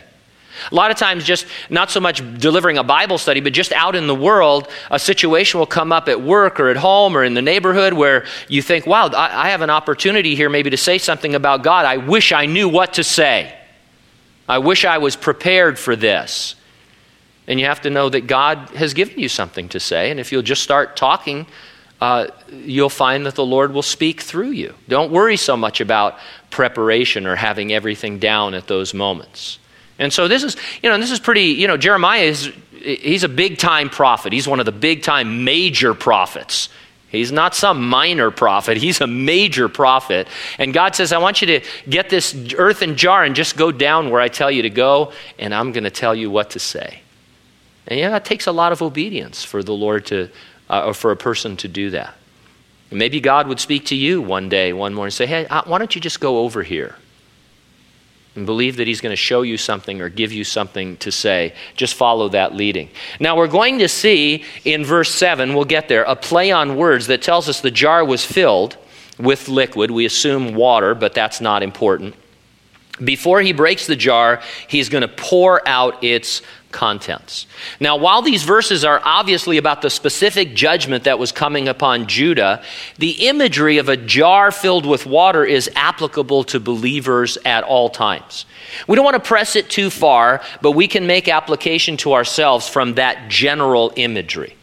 A 0.70 0.74
lot 0.74 0.90
of 0.90 0.96
times, 0.96 1.24
just 1.24 1.46
not 1.70 1.90
so 1.90 2.00
much 2.00 2.22
delivering 2.38 2.78
a 2.78 2.84
Bible 2.84 3.18
study, 3.18 3.40
but 3.40 3.52
just 3.52 3.72
out 3.72 3.94
in 3.94 4.06
the 4.06 4.14
world, 4.14 4.68
a 4.90 4.98
situation 4.98 5.58
will 5.58 5.66
come 5.66 5.92
up 5.92 6.08
at 6.08 6.20
work 6.20 6.58
or 6.58 6.68
at 6.68 6.76
home 6.76 7.16
or 7.16 7.24
in 7.24 7.34
the 7.34 7.42
neighborhood 7.42 7.92
where 7.92 8.24
you 8.48 8.62
think, 8.62 8.86
wow, 8.86 9.10
I, 9.14 9.50
have 9.50 9.62
an 9.62 9.70
opportunity 9.70 10.34
here 10.34 10.48
maybe 10.48 10.70
to 10.70 10.76
say 10.76 10.98
something 10.98 11.34
about 11.34 11.62
God. 11.62 11.84
I 11.84 11.98
wish 11.98 12.32
I 12.32 12.46
knew 12.46 12.68
what 12.68 12.94
to 12.94 13.04
say. 13.04 13.56
I 14.48 14.58
wish 14.58 14.84
I 14.84 14.98
was 14.98 15.16
prepared 15.16 15.78
for 15.78 15.96
this. 15.96 16.54
And 17.48 17.60
you 17.60 17.66
have 17.66 17.82
to 17.82 17.90
know 17.90 18.08
that 18.08 18.26
God 18.26 18.70
has 18.70 18.94
given 18.94 19.18
you 19.18 19.28
something 19.28 19.68
to 19.70 19.80
say. 19.80 20.10
And 20.10 20.18
if 20.18 20.32
you'll 20.32 20.42
just 20.42 20.62
start 20.62 20.96
talking, 20.96 21.46
uh, 22.00 22.26
you'll 22.50 22.90
find 22.90 23.24
that 23.26 23.34
the 23.34 23.46
Lord 23.46 23.72
will 23.72 23.82
speak 23.82 24.20
through 24.20 24.50
you. 24.50 24.74
Don't 24.88 25.12
worry 25.12 25.36
so 25.36 25.56
much 25.56 25.80
about 25.80 26.18
preparation 26.50 27.26
or 27.26 27.36
having 27.36 27.72
everything 27.72 28.18
down 28.18 28.54
at 28.54 28.66
those 28.66 28.92
moments. 28.92 29.58
And 29.98 30.12
so 30.12 30.28
this 30.28 30.42
is, 30.42 30.56
you 30.82 30.90
know, 30.90 30.98
this 30.98 31.10
is 31.10 31.20
pretty, 31.20 31.46
you 31.46 31.66
know, 31.66 31.76
Jeremiah 31.76 32.22
is, 32.22 32.52
he's 32.80 33.24
a 33.24 33.28
big 33.28 33.58
time 33.58 33.88
prophet. 33.88 34.32
He's 34.32 34.46
one 34.46 34.60
of 34.60 34.66
the 34.66 34.72
big 34.72 35.02
time 35.02 35.44
major 35.44 35.94
prophets. 35.94 36.68
He's 37.08 37.32
not 37.32 37.54
some 37.54 37.88
minor 37.88 38.30
prophet, 38.30 38.76
he's 38.76 39.00
a 39.00 39.06
major 39.06 39.68
prophet. 39.68 40.26
And 40.58 40.74
God 40.74 40.94
says, 40.94 41.12
I 41.12 41.18
want 41.18 41.40
you 41.40 41.46
to 41.46 41.60
get 41.88 42.10
this 42.10 42.34
earthen 42.56 42.96
jar 42.96 43.24
and 43.24 43.34
just 43.34 43.56
go 43.56 43.70
down 43.70 44.10
where 44.10 44.20
I 44.20 44.28
tell 44.28 44.50
you 44.50 44.62
to 44.62 44.70
go, 44.70 45.12
and 45.38 45.54
I'm 45.54 45.72
going 45.72 45.84
to 45.84 45.90
tell 45.90 46.14
you 46.14 46.30
what 46.30 46.50
to 46.50 46.58
say. 46.58 47.00
And 47.86 48.00
yeah, 48.00 48.16
it 48.16 48.24
takes 48.24 48.46
a 48.46 48.52
lot 48.52 48.72
of 48.72 48.82
obedience 48.82 49.44
for 49.44 49.62
the 49.62 49.72
Lord 49.72 50.06
to, 50.06 50.28
uh, 50.68 50.86
or 50.86 50.94
for 50.94 51.12
a 51.12 51.16
person 51.16 51.56
to 51.58 51.68
do 51.68 51.90
that. 51.90 52.14
maybe 52.90 53.20
God 53.20 53.46
would 53.46 53.60
speak 53.60 53.86
to 53.86 53.94
you 53.94 54.20
one 54.20 54.48
day, 54.48 54.72
one 54.72 54.92
morning, 54.92 55.08
and 55.08 55.14
say, 55.14 55.26
Hey, 55.26 55.46
uh, 55.46 55.62
why 55.64 55.78
don't 55.78 55.94
you 55.94 56.00
just 56.00 56.20
go 56.20 56.38
over 56.38 56.64
here? 56.64 56.96
And 58.36 58.46
believe 58.46 58.76
that 58.76 58.86
He's 58.86 59.00
going 59.00 59.12
to 59.12 59.16
show 59.16 59.42
you 59.42 59.56
something 59.56 60.00
or 60.00 60.08
give 60.08 60.32
you 60.32 60.44
something 60.44 60.96
to 60.98 61.10
say. 61.10 61.54
Just 61.74 61.94
follow 61.94 62.28
that 62.28 62.54
leading. 62.54 62.90
Now, 63.18 63.36
we're 63.36 63.48
going 63.48 63.78
to 63.78 63.88
see 63.88 64.44
in 64.64 64.84
verse 64.84 65.10
7, 65.10 65.54
we'll 65.54 65.64
get 65.64 65.88
there, 65.88 66.04
a 66.04 66.14
play 66.14 66.52
on 66.52 66.76
words 66.76 67.06
that 67.06 67.22
tells 67.22 67.48
us 67.48 67.60
the 67.60 67.70
jar 67.70 68.04
was 68.04 68.24
filled 68.24 68.76
with 69.18 69.48
liquid. 69.48 69.90
We 69.90 70.04
assume 70.04 70.54
water, 70.54 70.94
but 70.94 71.14
that's 71.14 71.40
not 71.40 71.62
important. 71.62 72.14
Before 73.02 73.40
he 73.40 73.52
breaks 73.52 73.86
the 73.86 73.96
jar, 73.96 74.42
he's 74.68 74.88
going 74.88 75.02
to 75.02 75.08
pour 75.08 75.66
out 75.68 76.02
its 76.02 76.42
contents. 76.76 77.46
Now, 77.80 77.96
while 77.96 78.20
these 78.20 78.42
verses 78.42 78.84
are 78.84 79.00
obviously 79.02 79.56
about 79.56 79.80
the 79.80 79.88
specific 79.88 80.54
judgment 80.54 81.04
that 81.04 81.18
was 81.18 81.32
coming 81.32 81.68
upon 81.68 82.06
Judah, 82.06 82.62
the 82.98 83.26
imagery 83.28 83.78
of 83.78 83.88
a 83.88 83.96
jar 83.96 84.52
filled 84.52 84.84
with 84.84 85.06
water 85.06 85.42
is 85.42 85.70
applicable 85.74 86.44
to 86.44 86.60
believers 86.60 87.38
at 87.46 87.64
all 87.64 87.88
times. 87.88 88.44
We 88.86 88.94
don't 88.94 89.06
want 89.06 89.14
to 89.14 89.26
press 89.26 89.56
it 89.56 89.70
too 89.70 89.88
far, 89.88 90.42
but 90.60 90.72
we 90.72 90.86
can 90.86 91.06
make 91.06 91.28
application 91.28 91.96
to 91.98 92.12
ourselves 92.12 92.68
from 92.68 92.94
that 92.94 93.30
general 93.30 93.94
imagery. 93.96 94.54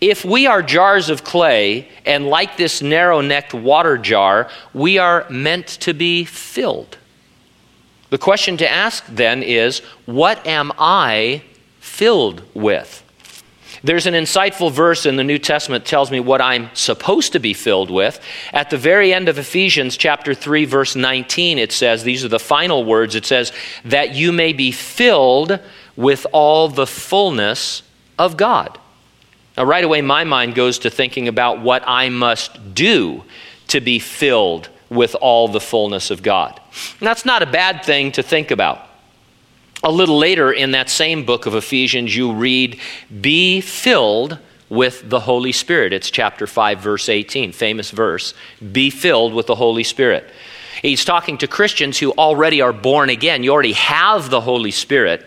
If 0.00 0.24
we 0.24 0.46
are 0.46 0.62
jars 0.62 1.10
of 1.10 1.24
clay, 1.24 1.88
and 2.06 2.26
like 2.26 2.56
this 2.56 2.80
narrow 2.80 3.20
necked 3.20 3.52
water 3.52 3.98
jar, 3.98 4.48
we 4.72 4.96
are 4.96 5.26
meant 5.28 5.66
to 5.80 5.92
be 5.92 6.24
filled. 6.24 6.96
The 8.08 8.18
question 8.18 8.56
to 8.56 8.70
ask 8.70 9.04
then 9.08 9.42
is 9.42 9.80
what 10.06 10.44
am 10.46 10.72
I 10.78 11.42
filled 11.80 12.42
with. 12.54 13.02
There's 13.82 14.06
an 14.06 14.14
insightful 14.14 14.70
verse 14.70 15.06
in 15.06 15.16
the 15.16 15.24
New 15.24 15.38
Testament 15.38 15.86
tells 15.86 16.10
me 16.10 16.20
what 16.20 16.42
I'm 16.42 16.68
supposed 16.74 17.32
to 17.32 17.38
be 17.38 17.54
filled 17.54 17.90
with. 17.90 18.20
At 18.52 18.68
the 18.68 18.76
very 18.76 19.14
end 19.14 19.28
of 19.28 19.38
Ephesians 19.38 19.96
chapter 19.96 20.34
3 20.34 20.66
verse 20.66 20.94
19 20.94 21.58
it 21.58 21.72
says 21.72 22.02
these 22.02 22.24
are 22.24 22.28
the 22.28 22.38
final 22.38 22.84
words 22.84 23.14
it 23.14 23.24
says 23.24 23.52
that 23.86 24.14
you 24.14 24.32
may 24.32 24.52
be 24.52 24.70
filled 24.70 25.58
with 25.96 26.26
all 26.32 26.68
the 26.68 26.86
fullness 26.86 27.82
of 28.18 28.36
God. 28.36 28.78
Now 29.56 29.64
right 29.64 29.84
away 29.84 30.02
my 30.02 30.24
mind 30.24 30.54
goes 30.54 30.80
to 30.80 30.90
thinking 30.90 31.26
about 31.26 31.62
what 31.62 31.82
I 31.86 32.10
must 32.10 32.74
do 32.74 33.24
to 33.68 33.80
be 33.80 33.98
filled 33.98 34.68
with 34.90 35.14
all 35.20 35.48
the 35.48 35.60
fullness 35.60 36.10
of 36.10 36.22
God. 36.22 36.60
And 36.98 37.06
that's 37.06 37.24
not 37.24 37.42
a 37.42 37.46
bad 37.46 37.84
thing 37.84 38.12
to 38.12 38.22
think 38.22 38.50
about. 38.50 38.89
A 39.82 39.90
little 39.90 40.18
later 40.18 40.52
in 40.52 40.72
that 40.72 40.90
same 40.90 41.24
book 41.24 41.46
of 41.46 41.54
Ephesians, 41.54 42.14
you 42.14 42.32
read, 42.32 42.78
Be 43.20 43.62
filled 43.62 44.38
with 44.68 45.08
the 45.08 45.20
Holy 45.20 45.52
Spirit. 45.52 45.92
It's 45.94 46.10
chapter 46.10 46.46
5, 46.46 46.80
verse 46.80 47.08
18, 47.08 47.52
famous 47.52 47.90
verse. 47.90 48.34
Be 48.72 48.90
filled 48.90 49.32
with 49.32 49.46
the 49.46 49.54
Holy 49.54 49.82
Spirit. 49.82 50.28
He's 50.82 51.04
talking 51.04 51.38
to 51.38 51.48
Christians 51.48 51.98
who 51.98 52.12
already 52.12 52.60
are 52.60 52.74
born 52.74 53.08
again. 53.08 53.42
You 53.42 53.52
already 53.52 53.72
have 53.72 54.28
the 54.28 54.42
Holy 54.42 54.70
Spirit. 54.70 55.24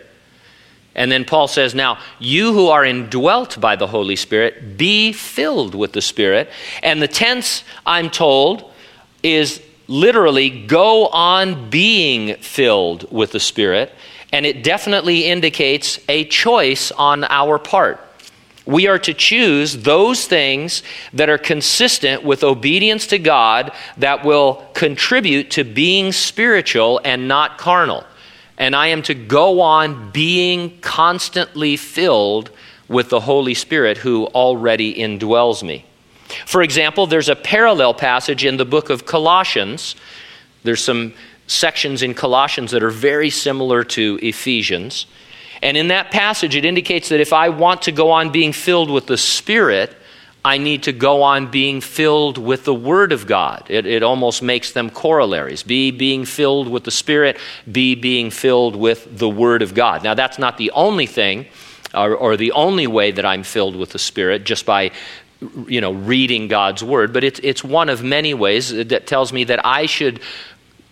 And 0.96 1.12
then 1.12 1.26
Paul 1.26 1.48
says, 1.48 1.74
Now, 1.74 2.00
you 2.20 2.54
who 2.54 2.68
are 2.68 2.86
indwelt 2.86 3.60
by 3.60 3.76
the 3.76 3.88
Holy 3.88 4.16
Spirit, 4.16 4.78
be 4.78 5.14
filled 5.14 5.74
with 5.74 5.94
the 5.94 6.02
Spirit. 6.02 6.50
And 6.84 7.02
the 7.02 7.08
tense, 7.08 7.64
I'm 7.88 8.12
told, 8.12 8.72
is 9.24 9.62
literally 9.88 10.50
go 10.50 11.08
on 11.08 11.72
being 11.72 12.36
filled 12.36 13.12
with 13.12 13.32
the 13.32 13.40
Spirit 13.40 13.92
and 14.34 14.48
it 14.48 14.64
definitely 14.64 15.28
indicates 15.28 16.00
a 16.10 16.26
choice 16.26 16.92
on 16.92 17.24
our 17.26 17.60
part. 17.60 18.02
We 18.66 18.88
are 18.88 18.98
to 19.00 19.14
choose 19.14 19.84
those 19.84 20.26
things 20.26 20.82
that 21.14 21.30
are 21.30 21.38
consistent 21.38 22.24
with 22.24 22.44
obedience 22.44 23.06
to 23.08 23.20
God 23.20 23.72
that 23.98 24.26
will 24.26 24.66
contribute 24.74 25.52
to 25.52 25.64
being 25.64 26.12
spiritual 26.12 27.00
and 27.06 27.28
not 27.28 27.60
carnal. 27.60 28.06
And 28.58 28.76
I 28.76 28.88
am 28.88 29.04
to 29.04 29.14
go 29.14 29.62
on 29.62 30.10
being 30.12 30.80
constantly 30.82 31.78
filled 31.78 32.50
with 32.88 33.10
the 33.10 33.20
Holy 33.20 33.54
Spirit 33.54 33.98
who 33.98 34.26
already 34.28 34.96
indwells 34.96 35.62
me. 35.62 35.86
For 36.48 36.64
example, 36.64 37.06
there's 37.06 37.30
a 37.30 37.36
parallel 37.36 37.94
passage 37.94 38.46
in 38.46 38.58
the 38.58 38.66
book 38.66 38.90
of 38.90 39.06
Colossians. 39.06 39.96
There's 40.64 40.84
some 40.84 41.14
sections 41.48 42.02
in 42.02 42.14
Colossians 42.14 42.72
that 42.72 42.84
are 42.84 42.90
very 42.90 43.30
similar 43.30 43.84
to 43.84 44.20
Ephesians. 44.22 45.06
And 45.62 45.78
in 45.78 45.88
that 45.90 46.12
passage, 46.12 46.56
it 46.56 46.66
indicates 46.66 47.10
that 47.10 47.20
if 47.20 47.34
I 47.34 47.50
want 47.50 47.84
to 47.84 47.92
go 47.92 48.12
on 48.12 48.32
being 48.32 48.54
filled 48.54 48.90
with 48.90 49.08
the 49.08 49.18
Spirit, 49.18 49.96
I 50.46 50.58
need 50.58 50.84
to 50.84 50.92
go 50.92 51.22
on 51.22 51.50
being 51.52 51.80
filled 51.80 52.38
with 52.38 52.66
the 52.66 52.74
Word 52.74 53.14
of 53.14 53.28
God. 53.28 53.66
It, 53.70 53.86
it 53.86 54.04
almost 54.04 54.44
makes 54.44 54.74
them 54.74 54.90
corollaries. 54.90 55.64
Be 55.64 55.92
being 55.92 56.26
filled 56.26 56.68
with 56.68 56.84
the 56.84 56.92
Spirit, 56.92 57.38
be 57.72 57.96
being 57.96 58.30
filled 58.30 58.76
with 58.76 59.18
the 59.18 59.30
Word 59.30 59.62
of 59.62 59.74
God. 59.74 60.04
Now, 60.04 60.14
that's 60.14 60.38
not 60.38 60.58
the 60.58 60.72
only 60.72 61.06
thing 61.06 61.46
or, 61.94 62.14
or 62.14 62.36
the 62.36 62.52
only 62.52 62.88
way 62.88 63.12
that 63.12 63.26
I'm 63.26 63.44
filled 63.44 63.78
with 63.78 63.92
the 63.92 64.00
Spirit, 64.00 64.44
just 64.44 64.66
by 64.66 64.92
you 65.68 65.82
know 65.82 65.92
reading 65.92 66.48
God's 66.48 66.84
Word, 66.84 67.14
but 67.14 67.24
it's, 67.24 67.40
it's 67.44 67.64
one 67.64 67.90
of 67.90 68.04
many 68.04 68.34
ways 68.34 68.70
that 68.70 69.08
tells 69.08 69.34
me 69.34 69.44
that 69.46 69.66
I 69.66 69.86
should 69.86 70.22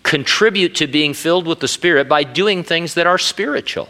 contribute 0.04 0.76
to 0.76 0.88
being 0.88 1.14
filled 1.14 1.46
with 1.46 1.60
the 1.60 1.68
Spirit 1.68 2.10
by 2.10 2.24
doing 2.24 2.64
things 2.64 2.96
that 2.96 3.08
are 3.08 3.18
spiritual. 3.18 3.90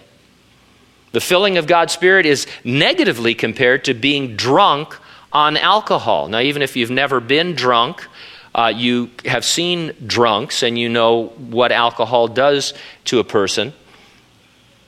The 1.11 1.21
filling 1.21 1.57
of 1.57 1.67
God's 1.67 1.93
Spirit 1.93 2.25
is 2.25 2.47
negatively 2.63 3.35
compared 3.35 3.85
to 3.85 3.93
being 3.93 4.35
drunk 4.35 4.97
on 5.33 5.57
alcohol. 5.57 6.27
Now, 6.27 6.39
even 6.39 6.61
if 6.61 6.75
you've 6.75 6.91
never 6.91 7.19
been 7.19 7.55
drunk, 7.55 8.07
uh, 8.53 8.71
you 8.75 9.09
have 9.25 9.45
seen 9.45 9.93
drunks 10.05 10.63
and 10.63 10.77
you 10.77 10.89
know 10.89 11.27
what 11.27 11.71
alcohol 11.71 12.27
does 12.27 12.73
to 13.05 13.19
a 13.19 13.23
person. 13.23 13.73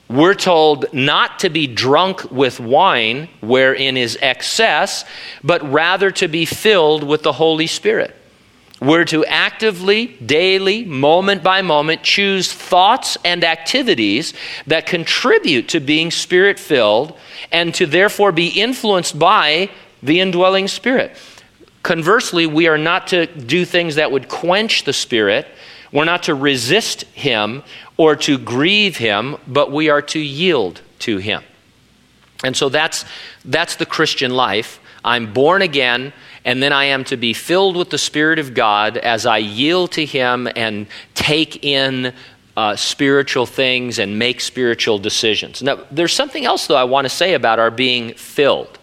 We're 0.10 0.36
told 0.36 0.94
not 0.94 1.40
to 1.40 1.50
be 1.50 1.66
drunk 1.66 2.30
with 2.30 2.60
wine, 2.60 3.30
wherein 3.42 3.98
is 3.98 4.18
excess, 4.22 5.06
but 5.44 5.64
rather 5.72 6.12
to 6.12 6.28
be 6.28 6.46
filled 6.46 7.04
with 7.04 7.24
the 7.24 7.32
Holy 7.32 7.68
Spirit. 7.68 8.16
We're 8.84 9.06
to 9.06 9.24
actively, 9.26 10.08
daily, 10.08 10.84
moment 10.84 11.42
by 11.42 11.62
moment, 11.62 12.04
choose 12.04 12.52
thoughts 12.52 13.18
and 13.24 13.42
activities 13.46 14.34
that 14.68 14.86
contribute 14.86 15.70
to 15.70 15.80
being 15.80 16.12
spirit 16.12 16.60
filled 16.60 17.18
and 17.50 17.74
to 17.76 17.86
therefore 17.86 18.34
be 18.34 18.48
influenced 18.48 19.18
by 19.18 19.70
the 20.02 20.20
indwelling 20.20 20.68
spirit. 20.68 21.16
Conversely, 21.82 22.46
we 22.46 22.68
are 22.68 22.78
not 22.78 23.08
to 23.08 23.26
do 23.26 23.64
things 23.64 23.96
that 23.96 24.12
would 24.12 24.28
quench 24.28 24.84
the 24.84 24.92
spirit. 24.92 25.48
We're 25.94 26.04
not 26.04 26.24
to 26.24 26.36
resist 26.36 27.04
him 27.14 27.64
or 27.96 28.18
to 28.18 28.38
grieve 28.38 28.98
him, 28.98 29.38
but 29.48 29.72
we 29.72 29.90
are 29.90 30.02
to 30.02 30.20
yield 30.20 30.82
to 31.00 31.20
him. 31.20 31.42
And 32.44 32.58
so 32.58 32.68
that's, 32.68 33.06
that's 33.46 33.78
the 33.78 33.86
Christian 33.86 34.32
life. 34.32 34.82
I'm 35.06 35.32
born 35.32 35.62
again 35.62 36.12
and 36.46 36.62
then 36.62 36.74
I 36.74 36.86
am 36.86 37.04
to 37.06 37.18
be 37.18 37.34
filled 37.34 37.76
with 37.76 37.90
the 37.90 37.98
Spirit 37.98 38.40
of 38.40 38.54
God 38.54 38.98
as 38.98 39.26
I 39.26 39.38
yield 39.38 39.92
to 39.94 40.06
Him 40.06 40.48
and 40.56 40.88
take 41.14 41.64
in 41.64 42.14
uh, 42.56 42.76
spiritual 42.76 43.46
things 43.46 43.98
and 44.00 44.20
make 44.20 44.42
spiritual 44.42 45.00
decisions. 45.00 45.64
Now, 45.64 45.80
there's 45.90 46.14
something 46.14 46.46
else, 46.46 46.68
though, 46.68 46.76
I 46.76 46.84
want 46.84 47.06
to 47.06 47.10
say 47.10 47.34
about 47.34 47.60
our 47.60 47.72
being 47.72 48.14
filled, 48.14 48.78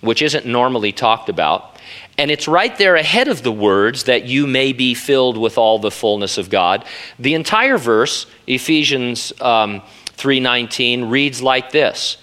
which 0.00 0.22
isn't 0.22 0.44
normally 0.44 0.92
talked 0.92 1.28
about. 1.28 1.76
And 2.18 2.32
it's 2.32 2.48
right 2.48 2.76
there 2.76 2.96
ahead 2.96 3.28
of 3.28 3.42
the 3.44 3.52
words 3.52 4.04
that 4.04 4.24
you 4.24 4.46
may 4.46 4.72
be 4.72 4.92
filled 4.94 5.38
with 5.38 5.56
all 5.56 5.78
the 5.78 5.90
fullness 5.90 6.36
of 6.36 6.50
God. 6.50 6.84
The 7.18 7.34
entire 7.34 7.78
verse, 7.78 8.26
Ephesians 8.46 9.32
um, 9.40 9.82
3:19, 10.16 11.10
reads 11.10 11.40
like 11.40 11.70
this: 11.70 12.16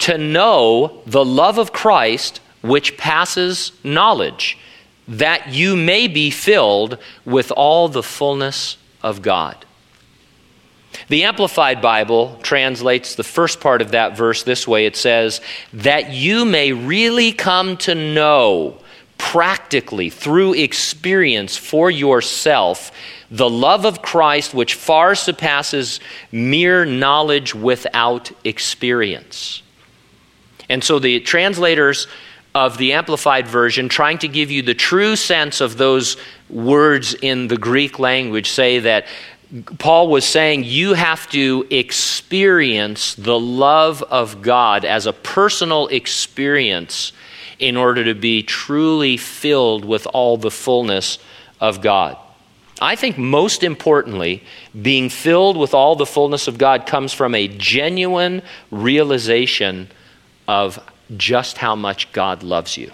"To 0.00 0.18
know 0.18 1.02
the 1.06 1.24
love 1.24 1.56
of 1.56 1.72
Christ." 1.72 2.40
Which 2.68 2.96
passes 2.96 3.72
knowledge, 3.82 4.58
that 5.06 5.48
you 5.48 5.74
may 5.74 6.06
be 6.06 6.30
filled 6.30 6.98
with 7.24 7.50
all 7.52 7.88
the 7.88 8.02
fullness 8.02 8.76
of 9.02 9.22
God. 9.22 9.64
The 11.08 11.24
Amplified 11.24 11.80
Bible 11.80 12.38
translates 12.42 13.14
the 13.14 13.24
first 13.24 13.60
part 13.60 13.80
of 13.80 13.92
that 13.92 14.16
verse 14.16 14.42
this 14.42 14.66
way 14.66 14.86
it 14.86 14.96
says, 14.96 15.40
That 15.72 16.12
you 16.12 16.44
may 16.44 16.72
really 16.72 17.32
come 17.32 17.76
to 17.78 17.94
know 17.94 18.78
practically 19.16 20.10
through 20.10 20.54
experience 20.54 21.56
for 21.56 21.90
yourself 21.90 22.92
the 23.30 23.50
love 23.50 23.84
of 23.84 24.00
Christ, 24.00 24.54
which 24.54 24.74
far 24.74 25.14
surpasses 25.14 26.00
mere 26.32 26.84
knowledge 26.84 27.54
without 27.54 28.30
experience. 28.44 29.62
And 30.68 30.82
so 30.82 30.98
the 30.98 31.20
translators 31.20 32.06
of 32.54 32.78
the 32.78 32.92
Amplified 32.92 33.46
Version, 33.46 33.88
trying 33.88 34.18
to 34.18 34.28
give 34.28 34.50
you 34.50 34.62
the 34.62 34.74
true 34.74 35.16
sense 35.16 35.60
of 35.60 35.76
those 35.76 36.16
words 36.48 37.14
in 37.14 37.48
the 37.48 37.56
Greek 37.56 37.98
language, 37.98 38.50
say 38.50 38.80
that 38.80 39.06
Paul 39.78 40.08
was 40.08 40.26
saying 40.26 40.64
you 40.64 40.94
have 40.94 41.28
to 41.30 41.66
experience 41.70 43.14
the 43.14 43.38
love 43.38 44.02
of 44.02 44.42
God 44.42 44.84
as 44.84 45.06
a 45.06 45.12
personal 45.12 45.86
experience 45.88 47.12
in 47.58 47.76
order 47.76 48.04
to 48.04 48.14
be 48.14 48.42
truly 48.42 49.16
filled 49.16 49.84
with 49.84 50.06
all 50.12 50.36
the 50.36 50.50
fullness 50.50 51.18
of 51.60 51.80
God. 51.80 52.16
I 52.80 52.94
think 52.94 53.18
most 53.18 53.64
importantly, 53.64 54.44
being 54.80 55.08
filled 55.08 55.56
with 55.56 55.74
all 55.74 55.96
the 55.96 56.06
fullness 56.06 56.46
of 56.46 56.58
God 56.58 56.86
comes 56.86 57.12
from 57.12 57.34
a 57.34 57.48
genuine 57.48 58.42
realization 58.70 59.88
of 60.46 60.78
just 61.16 61.58
how 61.58 61.74
much 61.74 62.12
God 62.12 62.42
loves 62.42 62.76
you. 62.76 62.92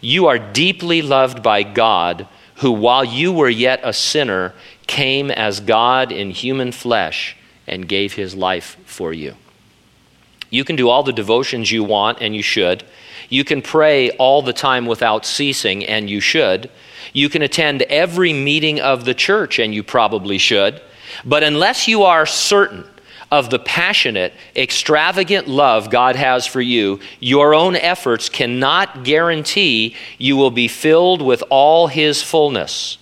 You 0.00 0.26
are 0.26 0.38
deeply 0.38 1.02
loved 1.02 1.42
by 1.42 1.62
God, 1.62 2.28
who, 2.56 2.72
while 2.72 3.04
you 3.04 3.32
were 3.32 3.48
yet 3.48 3.80
a 3.82 3.92
sinner, 3.92 4.54
came 4.86 5.30
as 5.30 5.60
God 5.60 6.12
in 6.12 6.30
human 6.30 6.72
flesh 6.72 7.36
and 7.66 7.88
gave 7.88 8.14
his 8.14 8.34
life 8.34 8.76
for 8.84 9.12
you. 9.12 9.34
You 10.50 10.64
can 10.64 10.76
do 10.76 10.88
all 10.88 11.02
the 11.02 11.12
devotions 11.12 11.70
you 11.70 11.84
want, 11.84 12.18
and 12.20 12.34
you 12.34 12.42
should. 12.42 12.82
You 13.28 13.44
can 13.44 13.60
pray 13.60 14.10
all 14.12 14.40
the 14.40 14.52
time 14.52 14.86
without 14.86 15.26
ceasing, 15.26 15.84
and 15.84 16.08
you 16.08 16.20
should. 16.20 16.70
You 17.12 17.28
can 17.28 17.42
attend 17.42 17.82
every 17.82 18.32
meeting 18.32 18.80
of 18.80 19.04
the 19.04 19.14
church, 19.14 19.58
and 19.58 19.74
you 19.74 19.82
probably 19.82 20.38
should. 20.38 20.80
But 21.24 21.42
unless 21.42 21.86
you 21.86 22.02
are 22.04 22.24
certain 22.24 22.84
of 23.30 23.50
the 23.50 23.58
passionate, 23.58 24.32
extravagant 24.56 25.48
love 25.48 25.90
God 25.90 26.16
has 26.16 26.46
for 26.46 26.60
you, 26.60 27.00
your 27.20 27.54
own 27.54 27.76
efforts 27.76 28.28
cannot 28.28 29.04
guarantee 29.04 29.94
you 30.16 30.36
will 30.36 30.50
be 30.50 30.68
filled 30.68 31.20
with 31.20 31.42
all 31.50 31.88
His 31.88 32.22
fullness. 32.22 32.98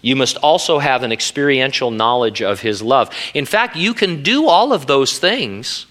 You 0.00 0.16
must 0.16 0.36
also 0.38 0.78
have 0.78 1.02
an 1.02 1.12
experiential 1.12 1.90
knowledge 1.90 2.42
of 2.42 2.60
His 2.60 2.82
love. 2.82 3.10
In 3.34 3.46
fact, 3.46 3.76
you 3.76 3.94
can 3.94 4.22
do 4.22 4.46
all 4.46 4.72
of 4.72 4.86
those 4.86 5.18
things 5.18 5.86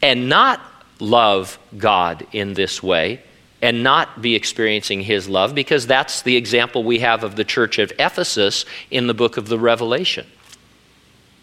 and 0.00 0.28
not 0.28 0.60
love 0.98 1.58
God 1.76 2.26
in 2.32 2.54
this 2.54 2.82
way 2.82 3.22
and 3.62 3.84
not 3.84 4.20
be 4.20 4.34
experiencing 4.34 5.00
his 5.00 5.28
love 5.28 5.54
because 5.54 5.86
that's 5.86 6.22
the 6.22 6.36
example 6.36 6.82
we 6.82 6.98
have 6.98 7.22
of 7.22 7.36
the 7.36 7.44
church 7.44 7.78
of 7.78 7.92
Ephesus 7.98 8.64
in 8.90 9.06
the 9.06 9.14
book 9.14 9.36
of 9.36 9.48
the 9.48 9.58
Revelation. 9.58 10.26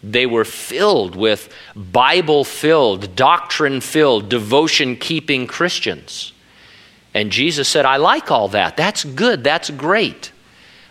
They 0.02 0.26
were 0.26 0.44
filled 0.44 1.14
with 1.14 1.52
Bible 1.76 2.44
filled, 2.44 3.14
doctrine 3.16 3.80
filled, 3.80 4.28
devotion 4.28 4.96
keeping 4.96 5.46
Christians. 5.46 6.32
And 7.12 7.30
Jesus 7.30 7.68
said, 7.68 7.84
I 7.84 7.96
like 7.96 8.30
all 8.30 8.48
that. 8.48 8.76
That's 8.76 9.04
good. 9.04 9.44
That's 9.44 9.70
great. 9.70 10.32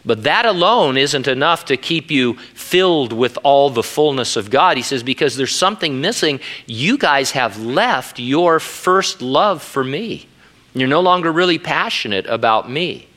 But 0.06 0.24
that 0.24 0.46
alone 0.46 0.98
isn't 0.98 1.28
enough 1.28 1.66
to 1.66 1.78
keep 1.78 2.10
you 2.10 2.36
filled 2.54 3.12
with 3.12 3.38
all 3.44 3.70
the 3.70 3.84
fullness 3.84 4.36
of 4.36 4.50
God. 4.50 4.78
He 4.78 4.84
says, 4.84 5.04
because 5.04 5.36
there's 5.36 5.56
something 5.56 6.02
missing. 6.02 6.40
You 6.66 6.98
guys 6.98 7.32
have 7.32 7.60
left 7.60 8.20
your 8.20 8.60
first 8.60 9.22
love 9.22 9.62
for 9.62 9.84
me. 9.84 10.28
You're 10.74 10.88
no 10.88 11.02
longer 11.02 11.32
really 11.32 11.58
passionate 11.58 12.28
about 12.28 12.70
me. 12.70 13.08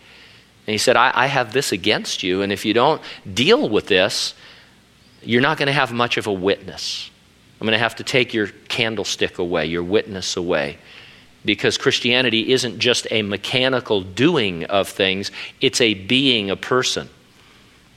And 0.66 0.72
he 0.72 0.78
said, 0.78 0.96
I, 0.96 1.12
I 1.14 1.26
have 1.26 1.52
this 1.52 1.72
against 1.72 2.22
you, 2.22 2.42
and 2.42 2.52
if 2.52 2.64
you 2.64 2.72
don't 2.72 3.02
deal 3.32 3.68
with 3.68 3.88
this, 3.88 4.34
you're 5.24 5.42
not 5.42 5.58
going 5.58 5.66
to 5.66 5.72
have 5.72 5.92
much 5.92 6.16
of 6.16 6.26
a 6.26 6.32
witness. 6.32 7.10
I'm 7.60 7.66
going 7.66 7.78
to 7.78 7.82
have 7.82 7.96
to 7.96 8.04
take 8.04 8.34
your 8.34 8.48
candlestick 8.68 9.38
away, 9.38 9.66
your 9.66 9.84
witness 9.84 10.36
away 10.36 10.78
because 11.44 11.76
Christianity 11.76 12.52
isn't 12.52 12.78
just 12.78 13.06
a 13.10 13.22
mechanical 13.22 14.00
doing 14.00 14.64
of 14.64 14.88
things, 14.88 15.30
it's 15.60 15.80
a 15.80 15.94
being, 15.94 16.50
a 16.50 16.56
person 16.56 17.08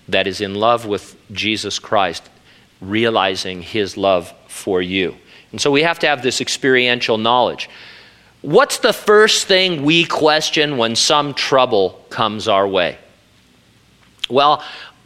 that 0.07 0.27
is 0.27 0.41
in 0.41 0.55
love 0.55 0.85
with 0.85 1.15
Jesus 1.31 1.79
Christ, 1.79 2.29
realizing 2.81 3.61
his 3.61 3.97
love 3.97 4.33
for 4.47 4.81
you. 4.81 5.15
And 5.51 5.61
so 5.61 5.71
we 5.71 5.83
have 5.83 5.99
to 5.99 6.07
have 6.07 6.21
this 6.21 6.41
experiential 6.41 7.17
knowledge. 7.17 7.69
What's 8.41 8.79
the 8.79 8.93
first 8.93 9.47
thing 9.47 9.83
we 9.83 10.05
question 10.05 10.77
when 10.77 10.95
some 10.95 11.33
trouble 11.33 12.05
comes 12.09 12.47
our 12.47 12.67
way? 12.67 12.97
Well, 14.29 14.63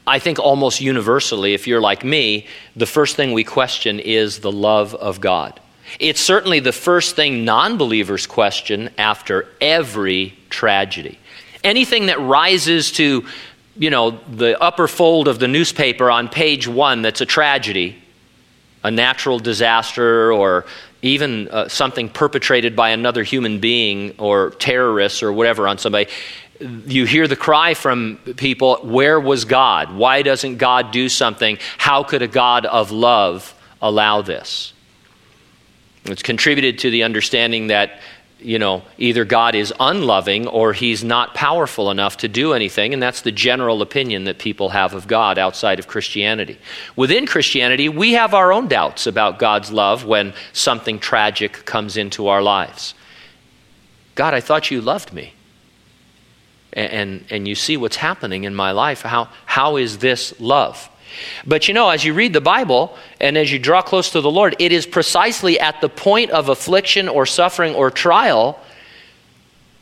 I 0.09 0.17
think 0.17 0.39
almost 0.39 0.81
universally, 0.81 1.53
if 1.53 1.67
you're 1.67 1.79
like 1.79 2.03
me, 2.03 2.47
the 2.75 2.87
first 2.87 3.15
thing 3.15 3.31
we 3.31 3.43
question 3.43 3.99
is 3.99 4.39
the 4.39 4.51
love 4.51 4.95
of 4.95 5.21
God. 5.21 5.59
It's 5.99 6.19
certainly 6.19 6.59
the 6.59 6.71
first 6.71 7.15
thing 7.15 7.45
non 7.45 7.77
believers 7.77 8.25
question 8.25 8.89
after 8.97 9.47
every 9.61 10.35
tragedy. 10.49 11.19
Anything 11.63 12.07
that 12.07 12.19
rises 12.19 12.91
to, 12.93 13.25
you 13.77 13.89
know, 13.91 14.19
the 14.31 14.59
upper 14.61 14.87
fold 14.87 15.27
of 15.27 15.37
the 15.37 15.47
newspaper 15.47 16.09
on 16.09 16.27
page 16.27 16.67
one 16.67 17.03
that's 17.03 17.21
a 17.21 17.25
tragedy, 17.25 17.95
a 18.83 18.89
natural 18.89 19.37
disaster, 19.37 20.33
or 20.33 20.65
even 21.03 21.47
uh, 21.49 21.67
something 21.67 22.09
perpetrated 22.09 22.75
by 22.75 22.89
another 22.89 23.23
human 23.23 23.59
being 23.59 24.15
or 24.17 24.51
terrorists 24.51 25.21
or 25.21 25.31
whatever 25.31 25.67
on 25.67 25.77
somebody, 25.77 26.09
you 26.59 27.05
hear 27.05 27.27
the 27.27 27.35
cry 27.35 27.73
from 27.73 28.17
people 28.35 28.77
where 28.83 29.19
was 29.19 29.45
God? 29.45 29.95
Why 29.95 30.21
doesn't 30.21 30.57
God 30.57 30.91
do 30.91 31.07
something? 31.07 31.57
How 31.77 32.03
could 32.03 32.21
a 32.21 32.27
God 32.27 32.65
of 32.65 32.91
love 32.91 33.53
allow 33.81 34.21
this? 34.21 34.73
It's 36.05 36.23
contributed 36.23 36.79
to 36.79 36.89
the 36.89 37.03
understanding 37.03 37.67
that, 37.67 37.99
you 38.39 38.59
know, 38.59 38.83
either 38.97 39.25
God 39.25 39.55
is 39.55 39.73
unloving 39.79 40.47
or 40.47 40.73
he's 40.73 41.03
not 41.03 41.33
powerful 41.33 41.91
enough 41.91 42.17
to 42.17 42.27
do 42.27 42.53
anything, 42.53 42.93
and 42.93 43.01
that's 43.01 43.21
the 43.21 43.31
general 43.31 43.81
opinion 43.81 44.25
that 44.25 44.39
people 44.39 44.69
have 44.69 44.93
of 44.93 45.07
God 45.07 45.37
outside 45.37 45.79
of 45.79 45.87
Christianity. 45.87 46.57
Within 46.95 47.25
Christianity, 47.25 47.89
we 47.89 48.13
have 48.13 48.33
our 48.33 48.51
own 48.51 48.67
doubts 48.67 49.07
about 49.07 49.39
God's 49.39 49.71
love 49.71 50.05
when 50.05 50.33
something 50.53 50.99
tragic 50.99 51.65
comes 51.65 51.95
into 51.95 52.27
our 52.27 52.41
lives. 52.41 52.93
God, 54.15 54.33
I 54.33 54.41
thought 54.41 54.71
you 54.71 54.81
loved 54.81 55.13
me. 55.13 55.33
And, 56.73 57.25
and, 57.31 57.47
you 57.47 57.55
see 57.55 57.77
what's 57.77 57.95
happening 57.95 58.43
in 58.43 58.53
my 58.53 58.71
life. 58.71 59.01
How, 59.01 59.29
how 59.45 59.77
is 59.77 59.97
this 59.97 60.39
love? 60.39 60.89
But 61.45 61.67
you 61.67 61.73
know, 61.73 61.89
as 61.89 62.05
you 62.05 62.13
read 62.13 62.33
the 62.33 62.41
Bible 62.41 62.95
and 63.19 63.37
as 63.37 63.51
you 63.51 63.57
draw 63.57 63.81
close 63.81 64.11
to 64.11 64.21
the 64.21 64.29
Lord, 64.29 64.55
it 64.59 64.71
is 64.71 64.85
precisely 64.85 65.59
at 65.59 65.81
the 65.81 65.89
point 65.89 66.29
of 66.31 66.49
affliction 66.49 67.09
or 67.09 67.25
suffering 67.25 67.73
or 67.73 67.89
trial 67.89 68.59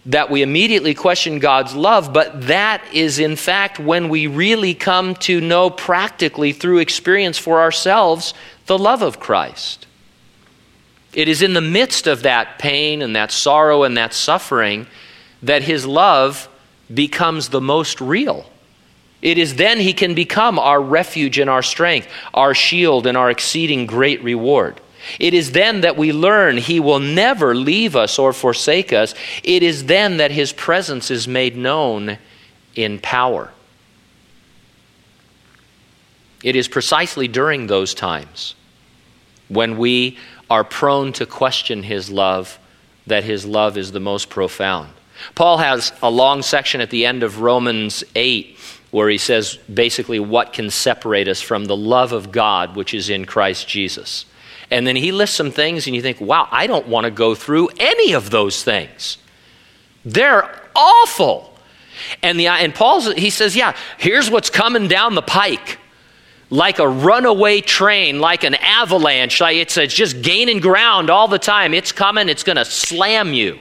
that 0.07 0.29
we 0.29 0.41
immediately 0.41 0.93
question 0.93 1.39
God's 1.39 1.75
love, 1.75 2.13
but 2.13 2.47
that 2.47 2.81
is 2.93 3.19
in 3.19 3.35
fact 3.35 3.77
when 3.77 4.07
we 4.07 4.25
really 4.25 4.73
come 4.73 5.15
to 5.15 5.41
know 5.41 5.69
practically 5.69 6.53
through 6.53 6.77
experience 6.77 7.37
for 7.37 7.59
ourselves 7.59 8.33
the 8.67 8.77
love 8.77 9.01
of 9.01 9.19
Christ. 9.19 9.85
It 11.13 11.27
is 11.27 11.41
in 11.41 11.53
the 11.53 11.61
midst 11.61 12.07
of 12.07 12.23
that 12.23 12.57
pain 12.57 13.01
and 13.01 13.15
that 13.17 13.31
sorrow 13.31 13.83
and 13.83 13.97
that 13.97 14.13
suffering 14.13 14.87
that 15.43 15.63
His 15.63 15.85
love 15.85 16.47
becomes 16.93 17.49
the 17.49 17.61
most 17.61 17.99
real. 18.01 18.49
It 19.21 19.37
is 19.37 19.55
then 19.55 19.79
he 19.79 19.93
can 19.93 20.13
become 20.13 20.59
our 20.59 20.81
refuge 20.81 21.39
and 21.39 21.49
our 21.49 21.63
strength, 21.63 22.07
our 22.33 22.53
shield 22.53 23.07
and 23.07 23.17
our 23.17 23.29
exceeding 23.29 23.85
great 23.85 24.23
reward. 24.23 24.79
It 25.19 25.33
is 25.33 25.51
then 25.51 25.81
that 25.81 25.97
we 25.97 26.11
learn 26.11 26.57
he 26.57 26.79
will 26.79 26.99
never 26.99 27.55
leave 27.55 27.95
us 27.95 28.19
or 28.19 28.33
forsake 28.33 28.93
us. 28.93 29.15
It 29.43 29.63
is 29.63 29.85
then 29.85 30.17
that 30.17 30.31
his 30.31 30.53
presence 30.53 31.09
is 31.09 31.27
made 31.27 31.55
known 31.55 32.17
in 32.75 32.99
power. 32.99 33.51
It 36.43 36.55
is 36.55 36.67
precisely 36.67 37.27
during 37.27 37.67
those 37.67 37.93
times 37.93 38.53
when 39.47 39.77
we 39.77 40.17
are 40.49 40.63
prone 40.63 41.13
to 41.13 41.25
question 41.25 41.83
his 41.83 42.09
love 42.09 42.59
that 43.07 43.23
his 43.23 43.45
love 43.45 43.77
is 43.77 43.91
the 43.91 43.99
most 43.99 44.29
profound. 44.29 44.91
Paul 45.35 45.57
has 45.57 45.91
a 46.01 46.09
long 46.09 46.41
section 46.41 46.81
at 46.81 46.89
the 46.89 47.05
end 47.05 47.23
of 47.23 47.41
Romans 47.41 48.03
8 48.15 48.57
where 48.91 49.09
he 49.09 49.17
says 49.17 49.57
basically 49.73 50.19
what 50.19 50.53
can 50.53 50.69
separate 50.69 51.27
us 51.27 51.41
from 51.41 51.65
the 51.65 51.75
love 51.75 52.13
of 52.13 52.31
God 52.31 52.75
which 52.75 52.93
is 52.93 53.09
in 53.09 53.25
Christ 53.25 53.67
Jesus. 53.67 54.25
And 54.69 54.85
then 54.85 54.97
he 54.97 55.13
lists 55.13 55.35
some 55.37 55.51
things, 55.51 55.87
and 55.87 55.95
you 55.95 56.01
think, 56.01 56.19
wow, 56.19 56.47
I 56.51 56.67
don't 56.67 56.87
want 56.87 57.05
to 57.05 57.11
go 57.11 57.35
through 57.35 57.69
any 57.79 58.11
of 58.11 58.31
those 58.31 58.63
things. 58.65 59.17
They're 60.03 60.61
awful. 60.75 61.53
And, 62.21 62.37
the, 62.37 62.47
and 62.47 62.75
Paul, 62.75 63.13
he 63.13 63.29
says, 63.29 63.55
yeah, 63.55 63.77
here's 63.97 64.29
what's 64.29 64.49
coming 64.49 64.89
down 64.89 65.15
the 65.15 65.21
pike. 65.21 65.79
like 66.49 66.79
a 66.79 66.87
runaway 66.87 67.61
train, 67.61 68.19
like 68.19 68.43
an 68.43 68.55
avalanche. 68.55 69.41
Like 69.41 69.57
it's, 69.57 69.77
it's 69.77 69.93
just 69.93 70.21
gaining 70.21 70.59
ground 70.59 71.09
all 71.09 71.27
the 71.27 71.39
time. 71.39 71.73
It's 71.73 71.91
coming, 71.91 72.29
it's 72.29 72.43
going 72.43 72.55
to 72.55 72.65
slam 72.65 73.33
you. 73.33 73.59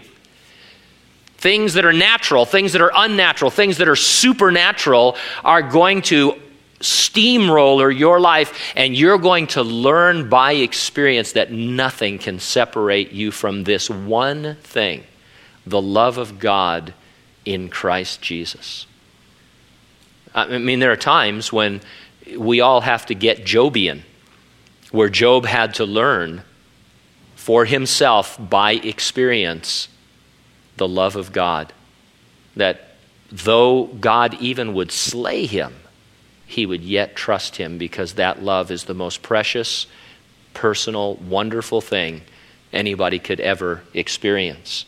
Things 1.38 1.74
that 1.74 1.84
are 1.84 1.92
natural, 1.92 2.44
things 2.44 2.72
that 2.72 2.80
are 2.80 2.92
unnatural, 2.94 3.50
things 3.50 3.78
that 3.78 3.88
are 3.88 3.96
supernatural 3.96 5.16
are 5.44 5.62
going 5.62 6.02
to 6.02 6.40
steamroller 6.80 7.90
your 7.90 8.20
life, 8.20 8.72
and 8.76 8.96
you're 8.96 9.18
going 9.18 9.46
to 9.48 9.62
learn 9.62 10.28
by 10.28 10.52
experience 10.52 11.32
that 11.32 11.50
nothing 11.50 12.18
can 12.18 12.38
separate 12.38 13.12
you 13.12 13.30
from 13.30 13.64
this 13.64 13.88
one 13.88 14.56
thing 14.62 15.04
the 15.66 15.82
love 15.82 16.16
of 16.16 16.38
God 16.38 16.94
in 17.44 17.68
Christ 17.68 18.22
Jesus. 18.22 18.86
I 20.34 20.58
mean, 20.58 20.78
there 20.78 20.92
are 20.92 20.96
times 20.96 21.52
when 21.52 21.80
we 22.36 22.60
all 22.60 22.82
have 22.82 23.06
to 23.06 23.14
get 23.14 23.44
Jobian, 23.44 24.02
where 24.92 25.08
Job 25.08 25.44
had 25.44 25.74
to 25.74 25.84
learn 25.84 26.42
for 27.34 27.64
himself 27.64 28.38
by 28.38 28.72
experience 28.72 29.88
the 30.76 30.88
love 30.88 31.16
of 31.16 31.32
God. 31.32 31.72
That 32.56 32.96
though 33.30 33.86
God 33.86 34.34
even 34.40 34.74
would 34.74 34.92
slay 34.92 35.46
him, 35.46 35.74
he 36.46 36.64
would 36.64 36.82
yet 36.82 37.16
trust 37.16 37.56
him 37.56 37.76
because 37.76 38.14
that 38.14 38.42
love 38.42 38.70
is 38.70 38.84
the 38.84 38.94
most 38.94 39.22
precious, 39.22 39.86
personal, 40.54 41.16
wonderful 41.16 41.80
thing 41.80 42.22
anybody 42.72 43.18
could 43.18 43.40
ever 43.40 43.82
experience. 43.92 44.86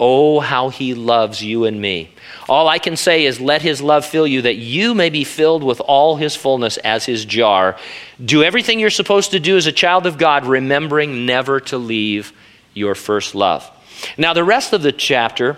Oh, 0.00 0.40
how 0.40 0.70
he 0.70 0.94
loves 0.94 1.42
you 1.42 1.64
and 1.64 1.80
me. 1.80 2.10
All 2.48 2.68
I 2.68 2.78
can 2.78 2.96
say 2.96 3.26
is, 3.26 3.40
let 3.40 3.62
his 3.62 3.80
love 3.80 4.04
fill 4.04 4.26
you, 4.26 4.42
that 4.42 4.56
you 4.56 4.92
may 4.92 5.08
be 5.08 5.22
filled 5.22 5.62
with 5.62 5.80
all 5.80 6.16
his 6.16 6.34
fullness 6.34 6.78
as 6.78 7.06
his 7.06 7.24
jar. 7.24 7.76
Do 8.22 8.42
everything 8.42 8.80
you're 8.80 8.90
supposed 8.90 9.30
to 9.30 9.40
do 9.40 9.56
as 9.56 9.66
a 9.66 9.72
child 9.72 10.06
of 10.06 10.18
God, 10.18 10.46
remembering 10.46 11.26
never 11.26 11.60
to 11.60 11.78
leave 11.78 12.32
your 12.72 12.96
first 12.96 13.36
love. 13.36 13.70
Now, 14.16 14.32
the 14.32 14.44
rest 14.44 14.72
of 14.72 14.82
the 14.82 14.92
chapter 14.92 15.56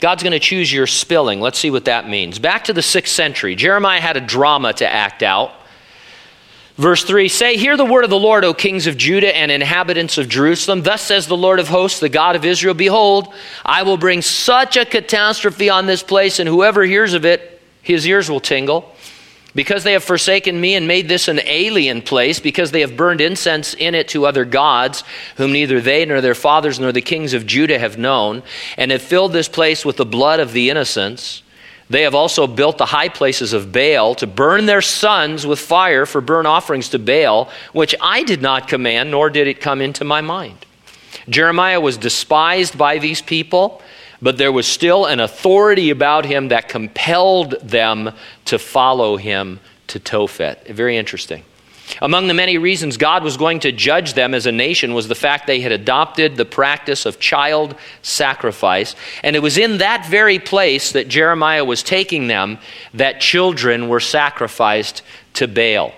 God's 0.00 0.22
going 0.22 0.32
to 0.32 0.38
choose 0.38 0.72
your 0.72 0.86
spilling. 0.86 1.40
Let's 1.40 1.58
see 1.58 1.70
what 1.70 1.86
that 1.86 2.08
means. 2.08 2.38
Back 2.38 2.64
to 2.64 2.72
the 2.72 2.82
sixth 2.82 3.14
century, 3.14 3.56
Jeremiah 3.56 4.00
had 4.00 4.16
a 4.16 4.20
drama 4.20 4.72
to 4.74 4.88
act 4.88 5.22
out. 5.22 5.52
Verse 6.76 7.02
3 7.02 7.26
Say, 7.28 7.56
Hear 7.56 7.76
the 7.76 7.84
word 7.84 8.04
of 8.04 8.10
the 8.10 8.18
Lord, 8.18 8.44
O 8.44 8.54
kings 8.54 8.86
of 8.86 8.96
Judah 8.96 9.36
and 9.36 9.50
inhabitants 9.50 10.16
of 10.16 10.28
Jerusalem. 10.28 10.82
Thus 10.82 11.02
says 11.02 11.26
the 11.26 11.36
Lord 11.36 11.58
of 11.58 11.66
hosts, 11.66 11.98
the 11.98 12.08
God 12.08 12.36
of 12.36 12.44
Israel 12.44 12.74
Behold, 12.74 13.34
I 13.64 13.82
will 13.82 13.96
bring 13.96 14.22
such 14.22 14.76
a 14.76 14.84
catastrophe 14.84 15.68
on 15.68 15.86
this 15.86 16.04
place, 16.04 16.38
and 16.38 16.48
whoever 16.48 16.84
hears 16.84 17.14
of 17.14 17.24
it, 17.24 17.60
his 17.82 18.06
ears 18.06 18.30
will 18.30 18.40
tingle. 18.40 18.94
Because 19.58 19.82
they 19.82 19.94
have 19.94 20.04
forsaken 20.04 20.60
me 20.60 20.76
and 20.76 20.86
made 20.86 21.08
this 21.08 21.26
an 21.26 21.40
alien 21.44 22.00
place, 22.00 22.38
because 22.38 22.70
they 22.70 22.82
have 22.82 22.96
burned 22.96 23.20
incense 23.20 23.74
in 23.74 23.96
it 23.96 24.06
to 24.10 24.24
other 24.24 24.44
gods, 24.44 25.02
whom 25.36 25.50
neither 25.50 25.80
they 25.80 26.06
nor 26.06 26.20
their 26.20 26.36
fathers 26.36 26.78
nor 26.78 26.92
the 26.92 27.00
kings 27.00 27.34
of 27.34 27.44
Judah 27.44 27.80
have 27.80 27.98
known, 27.98 28.44
and 28.76 28.92
have 28.92 29.02
filled 29.02 29.32
this 29.32 29.48
place 29.48 29.84
with 29.84 29.96
the 29.96 30.06
blood 30.06 30.38
of 30.38 30.52
the 30.52 30.70
innocents. 30.70 31.42
They 31.90 32.02
have 32.02 32.14
also 32.14 32.46
built 32.46 32.78
the 32.78 32.86
high 32.86 33.08
places 33.08 33.52
of 33.52 33.72
Baal 33.72 34.14
to 34.14 34.28
burn 34.28 34.66
their 34.66 34.80
sons 34.80 35.44
with 35.44 35.58
fire 35.58 36.06
for 36.06 36.20
burnt 36.20 36.46
offerings 36.46 36.90
to 36.90 37.00
Baal, 37.00 37.50
which 37.72 37.96
I 38.00 38.22
did 38.22 38.40
not 38.40 38.68
command, 38.68 39.10
nor 39.10 39.28
did 39.28 39.48
it 39.48 39.60
come 39.60 39.80
into 39.80 40.04
my 40.04 40.20
mind. 40.20 40.66
Jeremiah 41.28 41.80
was 41.80 41.96
despised 41.96 42.78
by 42.78 42.98
these 42.98 43.20
people 43.20 43.82
but 44.20 44.38
there 44.38 44.52
was 44.52 44.66
still 44.66 45.06
an 45.06 45.20
authority 45.20 45.90
about 45.90 46.24
him 46.24 46.48
that 46.48 46.68
compelled 46.68 47.52
them 47.62 48.12
to 48.46 48.58
follow 48.58 49.16
him 49.16 49.60
to 49.88 50.00
Tophet. 50.00 50.66
Very 50.68 50.96
interesting. 50.96 51.44
Among 52.02 52.28
the 52.28 52.34
many 52.34 52.58
reasons 52.58 52.96
God 52.96 53.24
was 53.24 53.36
going 53.36 53.60
to 53.60 53.72
judge 53.72 54.14
them 54.14 54.34
as 54.34 54.46
a 54.46 54.52
nation 54.52 54.92
was 54.92 55.08
the 55.08 55.14
fact 55.14 55.46
they 55.46 55.60
had 55.60 55.72
adopted 55.72 56.36
the 56.36 56.44
practice 56.44 57.06
of 57.06 57.18
child 57.18 57.74
sacrifice. 58.02 58.94
And 59.22 59.34
it 59.34 59.40
was 59.40 59.56
in 59.56 59.78
that 59.78 60.06
very 60.06 60.38
place 60.38 60.92
that 60.92 61.08
Jeremiah 61.08 61.64
was 61.64 61.82
taking 61.82 62.26
them 62.26 62.58
that 62.94 63.20
children 63.20 63.88
were 63.88 64.00
sacrificed 64.00 65.02
to 65.34 65.48
Baal. 65.48 65.94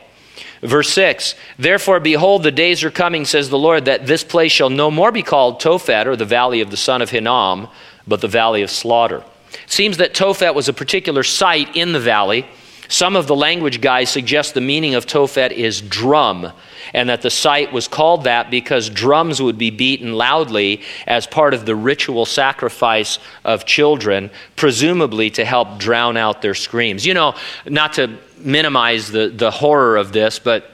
Verse 0.63 0.91
6 0.91 1.35
Therefore, 1.59 2.01
behold, 2.01 2.43
the 2.43 2.53
days 2.53 2.85
are 2.85 2.91
coming, 2.91 3.25
says 3.25 3.49
the 3.49 3.59
Lord, 3.59 3.87
that 3.87 4.07
this 4.07 4.23
place 4.23 4.53
shall 4.53 4.71
no 4.71 4.91
more 4.91 5.11
be 5.11 5.23
called 5.23 5.61
Tophet, 5.61 6.07
or 6.07 6.17
the 6.17 6.25
valley 6.25 6.61
of 6.61 6.71
the 6.71 6.77
son 6.77 7.03
of 7.03 7.11
Hinnom 7.11 7.69
but 8.07 8.21
the 8.21 8.29
valley 8.29 8.63
of 8.63 8.71
slaughter. 8.71 9.25
It 9.53 9.73
seems 9.73 9.97
that 9.99 10.15
Tophet 10.15 10.55
was 10.55 10.69
a 10.69 10.73
particular 10.73 11.23
site 11.23 11.77
in 11.77 11.93
the 11.93 12.01
valley. 12.01 12.47
Some 12.89 13.15
of 13.15 13.29
the 13.29 13.37
language 13.37 13.81
guys 13.81 14.11
suggest 14.11 14.55
the 14.55 14.61
meaning 14.61 14.97
of 14.97 15.07
Tophet 15.07 15.53
is 15.53 15.81
drum, 15.81 16.53
and 16.93 17.09
that 17.09 17.23
the 17.23 17.31
site 17.31 17.73
was 17.73 17.87
called 17.87 18.25
that 18.25 18.51
because 18.51 18.91
drums 18.91 19.41
would 19.41 19.57
be 19.57 19.71
beaten 19.71 20.15
loudly 20.15 20.83
as 21.07 21.25
part 21.25 21.55
of 21.55 21.67
the 21.67 21.77
ritual 21.77 22.27
sacrifice 22.27 23.21
of 23.45 23.65
children, 23.65 24.29
presumably 24.57 25.31
to 25.31 25.45
help 25.45 25.79
drown 25.79 26.17
out 26.17 26.43
their 26.43 26.55
screams. 26.55 27.07
You 27.07 27.15
know, 27.15 27.37
not 27.65 27.93
to 27.93 28.19
minimize 28.39 29.13
the, 29.13 29.29
the 29.29 29.53
horror 29.53 29.97
of 29.97 30.11
this, 30.11 30.41
but 30.41 30.69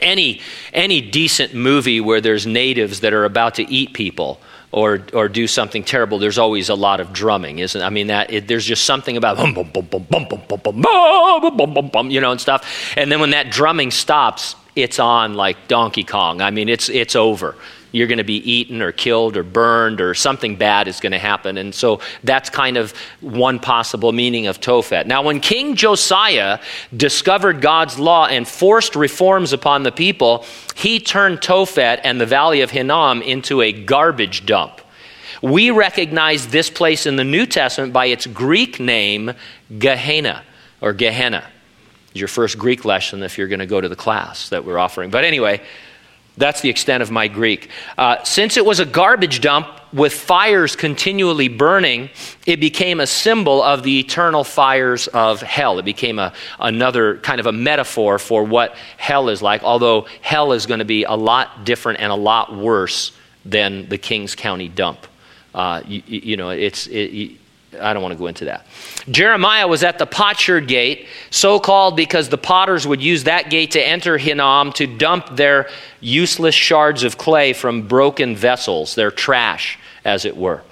any, 0.00 0.40
any 0.72 1.02
decent 1.02 1.52
movie 1.52 2.00
where 2.00 2.22
there's 2.22 2.46
natives 2.46 3.00
that 3.00 3.12
are 3.12 3.26
about 3.26 3.56
to 3.56 3.70
eat 3.70 3.92
people 3.92 4.40
or 4.74 5.02
or 5.12 5.28
do 5.28 5.46
something 5.46 5.84
terrible, 5.84 6.18
there's 6.18 6.36
always 6.36 6.68
a 6.68 6.74
lot 6.74 6.98
of 6.98 7.12
drumming, 7.12 7.60
isn't? 7.60 7.80
I 7.80 7.90
mean 7.90 8.08
that 8.08 8.32
it, 8.32 8.48
there's 8.48 8.66
just 8.66 8.84
something 8.84 9.16
about 9.16 9.36
bum 9.36 9.54
bum 9.54 9.70
bum 9.70 9.86
bum 9.86 10.04
bum 10.10 10.26
bum 10.28 10.60
bum 10.66 10.82
bum 10.82 11.56
bum 11.56 11.74
bum 11.74 11.88
bum, 11.88 12.10
you 12.10 12.20
know, 12.20 12.32
and 12.32 12.40
stuff. 12.40 12.92
And 12.96 13.10
then 13.10 13.20
when 13.20 13.30
that 13.30 13.50
drumming 13.50 13.92
stops, 13.92 14.56
it's 14.74 14.98
on 14.98 15.34
like 15.34 15.68
Donkey 15.68 16.02
Kong. 16.02 16.40
I 16.40 16.50
mean, 16.50 16.68
it's 16.68 16.88
it's 16.88 17.14
over 17.14 17.54
you're 17.94 18.08
going 18.08 18.18
to 18.18 18.24
be 18.24 18.50
eaten 18.50 18.82
or 18.82 18.90
killed 18.90 19.36
or 19.36 19.44
burned 19.44 20.00
or 20.00 20.14
something 20.14 20.56
bad 20.56 20.88
is 20.88 20.98
going 20.98 21.12
to 21.12 21.18
happen. 21.18 21.56
And 21.56 21.72
so 21.72 22.00
that's 22.24 22.50
kind 22.50 22.76
of 22.76 22.92
one 23.20 23.60
possible 23.60 24.10
meaning 24.10 24.48
of 24.48 24.60
Tophet. 24.60 25.06
Now, 25.06 25.22
when 25.22 25.38
King 25.38 25.76
Josiah 25.76 26.58
discovered 26.96 27.60
God's 27.60 27.96
law 27.96 28.26
and 28.26 28.48
forced 28.48 28.96
reforms 28.96 29.52
upon 29.52 29.84
the 29.84 29.92
people, 29.92 30.44
he 30.74 30.98
turned 30.98 31.40
Tophet 31.40 32.00
and 32.02 32.20
the 32.20 32.26
valley 32.26 32.62
of 32.62 32.72
Hinnom 32.72 33.22
into 33.22 33.62
a 33.62 33.70
garbage 33.70 34.44
dump. 34.44 34.80
We 35.40 35.70
recognize 35.70 36.48
this 36.48 36.70
place 36.70 37.06
in 37.06 37.14
the 37.14 37.22
New 37.22 37.46
Testament 37.46 37.92
by 37.92 38.06
its 38.06 38.26
Greek 38.26 38.80
name, 38.80 39.34
Gehenna 39.78 40.42
or 40.80 40.94
Gehenna. 40.94 41.44
Your 42.12 42.28
first 42.28 42.58
Greek 42.58 42.84
lesson 42.84 43.22
if 43.22 43.38
you're 43.38 43.48
going 43.48 43.60
to 43.60 43.66
go 43.66 43.80
to 43.80 43.88
the 43.88 43.94
class 43.94 44.48
that 44.48 44.64
we're 44.64 44.78
offering. 44.78 45.10
But 45.10 45.22
anyway, 45.22 45.60
that's 46.36 46.60
the 46.60 46.68
extent 46.68 47.02
of 47.02 47.10
my 47.10 47.28
Greek. 47.28 47.70
Uh, 47.96 48.22
since 48.24 48.56
it 48.56 48.64
was 48.64 48.80
a 48.80 48.84
garbage 48.84 49.40
dump 49.40 49.68
with 49.92 50.12
fires 50.12 50.74
continually 50.74 51.46
burning, 51.46 52.10
it 52.46 52.58
became 52.58 52.98
a 52.98 53.06
symbol 53.06 53.62
of 53.62 53.84
the 53.84 54.00
eternal 54.00 54.42
fires 54.42 55.06
of 55.08 55.40
hell. 55.40 55.78
It 55.78 55.84
became 55.84 56.18
a, 56.18 56.32
another 56.58 57.18
kind 57.18 57.38
of 57.38 57.46
a 57.46 57.52
metaphor 57.52 58.18
for 58.18 58.42
what 58.42 58.74
hell 58.96 59.28
is 59.28 59.42
like, 59.42 59.62
although 59.62 60.06
hell 60.22 60.52
is 60.52 60.66
going 60.66 60.80
to 60.80 60.84
be 60.84 61.04
a 61.04 61.14
lot 61.14 61.64
different 61.64 62.00
and 62.00 62.10
a 62.10 62.16
lot 62.16 62.56
worse 62.56 63.12
than 63.44 63.88
the 63.88 63.98
Kings 63.98 64.34
County 64.34 64.68
dump. 64.68 65.06
Uh, 65.54 65.82
you, 65.86 66.02
you, 66.06 66.36
know, 66.36 66.50
it's, 66.50 66.88
it, 66.88 67.38
I 67.80 67.92
don't 67.92 68.02
want 68.02 68.12
to 68.12 68.18
go 68.18 68.26
into 68.26 68.46
that. 68.46 68.66
Jeremiah 69.10 69.66
was 69.68 69.82
at 69.82 69.98
the 69.98 70.06
potsherd 70.06 70.68
gate, 70.68 71.06
so 71.30 71.58
called 71.58 71.96
because 71.96 72.28
the 72.28 72.38
potters 72.38 72.86
would 72.86 73.02
use 73.02 73.24
that 73.24 73.50
gate 73.50 73.72
to 73.72 73.86
enter 73.86 74.18
Hinnom 74.18 74.72
to 74.74 74.86
dump 74.86 75.36
their 75.36 75.68
useless 76.00 76.54
shards 76.54 77.02
of 77.02 77.18
clay 77.18 77.52
from 77.52 77.86
broken 77.86 78.36
vessels, 78.36 78.94
their 78.94 79.10
trash, 79.10 79.78
as 80.04 80.24
it 80.24 80.36
were. 80.36 80.62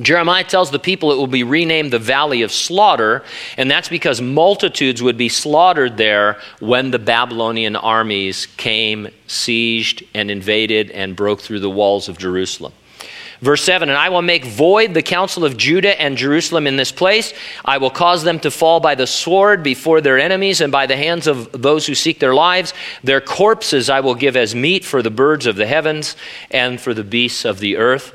Jeremiah 0.00 0.44
tells 0.44 0.70
the 0.70 0.78
people 0.78 1.12
it 1.12 1.16
will 1.16 1.26
be 1.26 1.42
renamed 1.42 1.92
the 1.92 1.98
Valley 1.98 2.42
of 2.42 2.52
Slaughter, 2.52 3.22
and 3.56 3.70
that's 3.70 3.88
because 3.88 4.20
multitudes 4.20 5.02
would 5.02 5.18
be 5.18 5.28
slaughtered 5.28 5.96
there 5.96 6.40
when 6.60 6.90
the 6.90 6.98
Babylonian 6.98 7.76
armies 7.76 8.46
came, 8.56 9.08
sieged, 9.26 10.06
and 10.14 10.30
invaded 10.30 10.90
and 10.92 11.16
broke 11.16 11.40
through 11.40 11.60
the 11.60 11.70
walls 11.70 12.08
of 12.08 12.16
Jerusalem. 12.16 12.72
Verse 13.40 13.62
7 13.62 13.88
And 13.88 13.96
I 13.98 14.10
will 14.10 14.22
make 14.22 14.44
void 14.44 14.94
the 14.94 15.02
counsel 15.02 15.44
of 15.44 15.56
Judah 15.56 16.00
and 16.00 16.16
Jerusalem 16.16 16.66
in 16.66 16.76
this 16.76 16.92
place. 16.92 17.32
I 17.64 17.78
will 17.78 17.90
cause 17.90 18.22
them 18.22 18.38
to 18.40 18.50
fall 18.50 18.80
by 18.80 18.94
the 18.94 19.06
sword 19.06 19.62
before 19.62 20.00
their 20.00 20.18
enemies 20.18 20.60
and 20.60 20.70
by 20.70 20.86
the 20.86 20.96
hands 20.96 21.26
of 21.26 21.50
those 21.52 21.86
who 21.86 21.94
seek 21.94 22.18
their 22.18 22.34
lives. 22.34 22.74
Their 23.02 23.20
corpses 23.20 23.88
I 23.88 24.00
will 24.00 24.14
give 24.14 24.36
as 24.36 24.54
meat 24.54 24.84
for 24.84 25.02
the 25.02 25.10
birds 25.10 25.46
of 25.46 25.56
the 25.56 25.66
heavens 25.66 26.16
and 26.50 26.80
for 26.80 26.92
the 26.92 27.04
beasts 27.04 27.44
of 27.44 27.60
the 27.60 27.76
earth. 27.76 28.14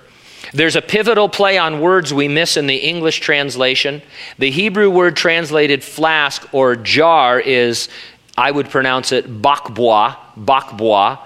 There's 0.53 0.75
a 0.75 0.81
pivotal 0.81 1.27
play 1.27 1.57
on 1.57 1.81
words 1.81 2.13
we 2.13 2.27
miss 2.27 2.55
in 2.55 2.67
the 2.67 2.75
English 2.75 3.19
translation. 3.19 4.01
The 4.37 4.51
Hebrew 4.51 4.91
word 4.91 5.17
translated 5.17 5.83
flask 5.83 6.47
or 6.53 6.75
jar 6.75 7.39
is, 7.39 7.89
I 8.37 8.51
would 8.51 8.69
pronounce 8.69 9.11
it 9.11 9.41
bakboa, 9.41 10.17
bakboa. 10.37 11.19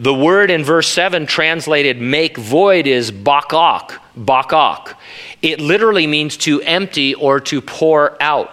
The 0.00 0.14
word 0.14 0.50
in 0.50 0.64
verse 0.64 0.88
7 0.88 1.26
translated 1.26 2.00
make 2.00 2.38
void 2.38 2.86
is 2.86 3.12
bakak, 3.12 3.98
bakak. 4.18 4.94
It 5.42 5.60
literally 5.60 6.06
means 6.06 6.38
to 6.38 6.62
empty 6.62 7.14
or 7.14 7.38
to 7.40 7.60
pour 7.60 8.16
out. 8.22 8.50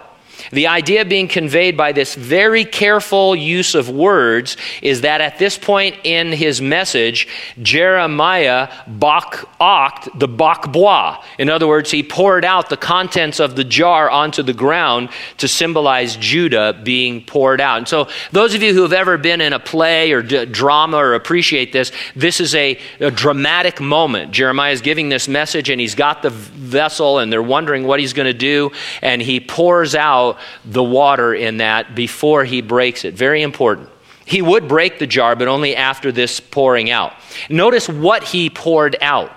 The 0.52 0.66
idea 0.66 1.04
being 1.04 1.28
conveyed 1.28 1.76
by 1.76 1.92
this 1.92 2.14
very 2.14 2.64
careful 2.64 3.34
use 3.34 3.74
of 3.74 3.88
words 3.88 4.56
is 4.82 5.02
that 5.02 5.20
at 5.20 5.38
this 5.38 5.56
point 5.56 5.96
in 6.04 6.32
his 6.32 6.60
message, 6.60 7.28
Jeremiah 7.62 8.68
bakaked 8.88 10.18
the 10.18 10.28
bok 10.28 10.58
bakbois. 10.58 11.22
In 11.38 11.50
other 11.50 11.66
words, 11.66 11.90
he 11.90 12.02
poured 12.02 12.44
out 12.44 12.68
the 12.68 12.76
contents 12.76 13.40
of 13.40 13.56
the 13.56 13.64
jar 13.64 14.10
onto 14.10 14.42
the 14.42 14.52
ground 14.52 15.10
to 15.38 15.48
symbolize 15.48 16.16
Judah 16.16 16.78
being 16.82 17.24
poured 17.24 17.60
out. 17.60 17.78
And 17.78 17.88
so, 17.88 18.08
those 18.32 18.54
of 18.54 18.62
you 18.62 18.74
who 18.74 18.82
have 18.82 18.92
ever 18.92 19.18
been 19.18 19.40
in 19.40 19.52
a 19.52 19.58
play 19.58 20.12
or 20.12 20.22
d- 20.22 20.46
drama 20.46 20.96
or 20.96 21.14
appreciate 21.14 21.72
this, 21.72 21.92
this 22.16 22.40
is 22.40 22.54
a, 22.54 22.78
a 23.00 23.10
dramatic 23.10 23.80
moment. 23.80 24.32
Jeremiah 24.32 24.72
is 24.72 24.80
giving 24.80 25.08
this 25.08 25.28
message, 25.28 25.70
and 25.70 25.80
he's 25.80 25.94
got 25.94 26.22
the 26.22 26.30
vessel, 26.30 27.18
and 27.18 27.32
they're 27.32 27.42
wondering 27.42 27.86
what 27.86 28.00
he's 28.00 28.12
going 28.12 28.26
to 28.26 28.38
do, 28.38 28.70
and 29.02 29.22
he 29.22 29.40
pours 29.40 29.94
out 29.94 30.37
the 30.64 30.82
water 30.82 31.34
in 31.34 31.58
that 31.58 31.94
before 31.94 32.44
he 32.44 32.60
breaks 32.60 33.04
it. 33.04 33.14
Very 33.14 33.42
important. 33.42 33.88
He 34.24 34.42
would 34.42 34.68
break 34.68 34.98
the 34.98 35.06
jar, 35.06 35.34
but 35.36 35.48
only 35.48 35.74
after 35.74 36.12
this 36.12 36.38
pouring 36.38 36.90
out. 36.90 37.14
Notice 37.48 37.88
what 37.88 38.24
he 38.24 38.50
poured 38.50 38.96
out. 39.00 39.32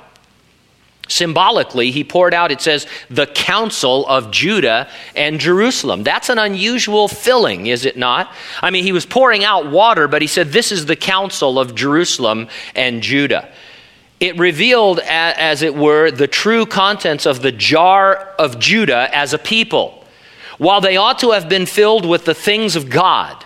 Symbolically, 1.07 1.91
he 1.91 2.05
poured 2.05 2.33
out, 2.33 2.51
it 2.51 2.61
says, 2.61 2.87
the 3.09 3.25
counsel 3.25 4.07
of 4.07 4.31
Judah 4.31 4.89
and 5.13 5.41
Jerusalem. 5.41 6.03
That's 6.03 6.29
an 6.29 6.39
unusual 6.39 7.09
filling, 7.09 7.67
is 7.67 7.85
it 7.85 7.97
not? 7.97 8.33
I 8.61 8.69
mean, 8.69 8.83
he 8.83 8.93
was 8.93 9.05
pouring 9.05 9.43
out 9.43 9.69
water, 9.69 10.07
but 10.07 10.21
he 10.21 10.27
said, 10.27 10.49
This 10.49 10.71
is 10.71 10.85
the 10.85 10.95
counsel 10.95 11.59
of 11.59 11.75
Jerusalem 11.75 12.47
and 12.75 13.01
Judah. 13.01 13.49
It 14.21 14.37
revealed, 14.37 14.99
as 14.99 15.63
it 15.63 15.75
were, 15.75 16.11
the 16.11 16.27
true 16.27 16.65
contents 16.65 17.25
of 17.25 17.41
the 17.41 17.51
jar 17.51 18.33
of 18.37 18.59
Judah 18.59 19.09
as 19.13 19.33
a 19.33 19.37
people. 19.37 20.00
While 20.61 20.79
they 20.79 20.95
ought 20.95 21.17
to 21.19 21.31
have 21.31 21.49
been 21.49 21.65
filled 21.65 22.05
with 22.05 22.25
the 22.25 22.35
things 22.35 22.75
of 22.75 22.87
God, 22.87 23.43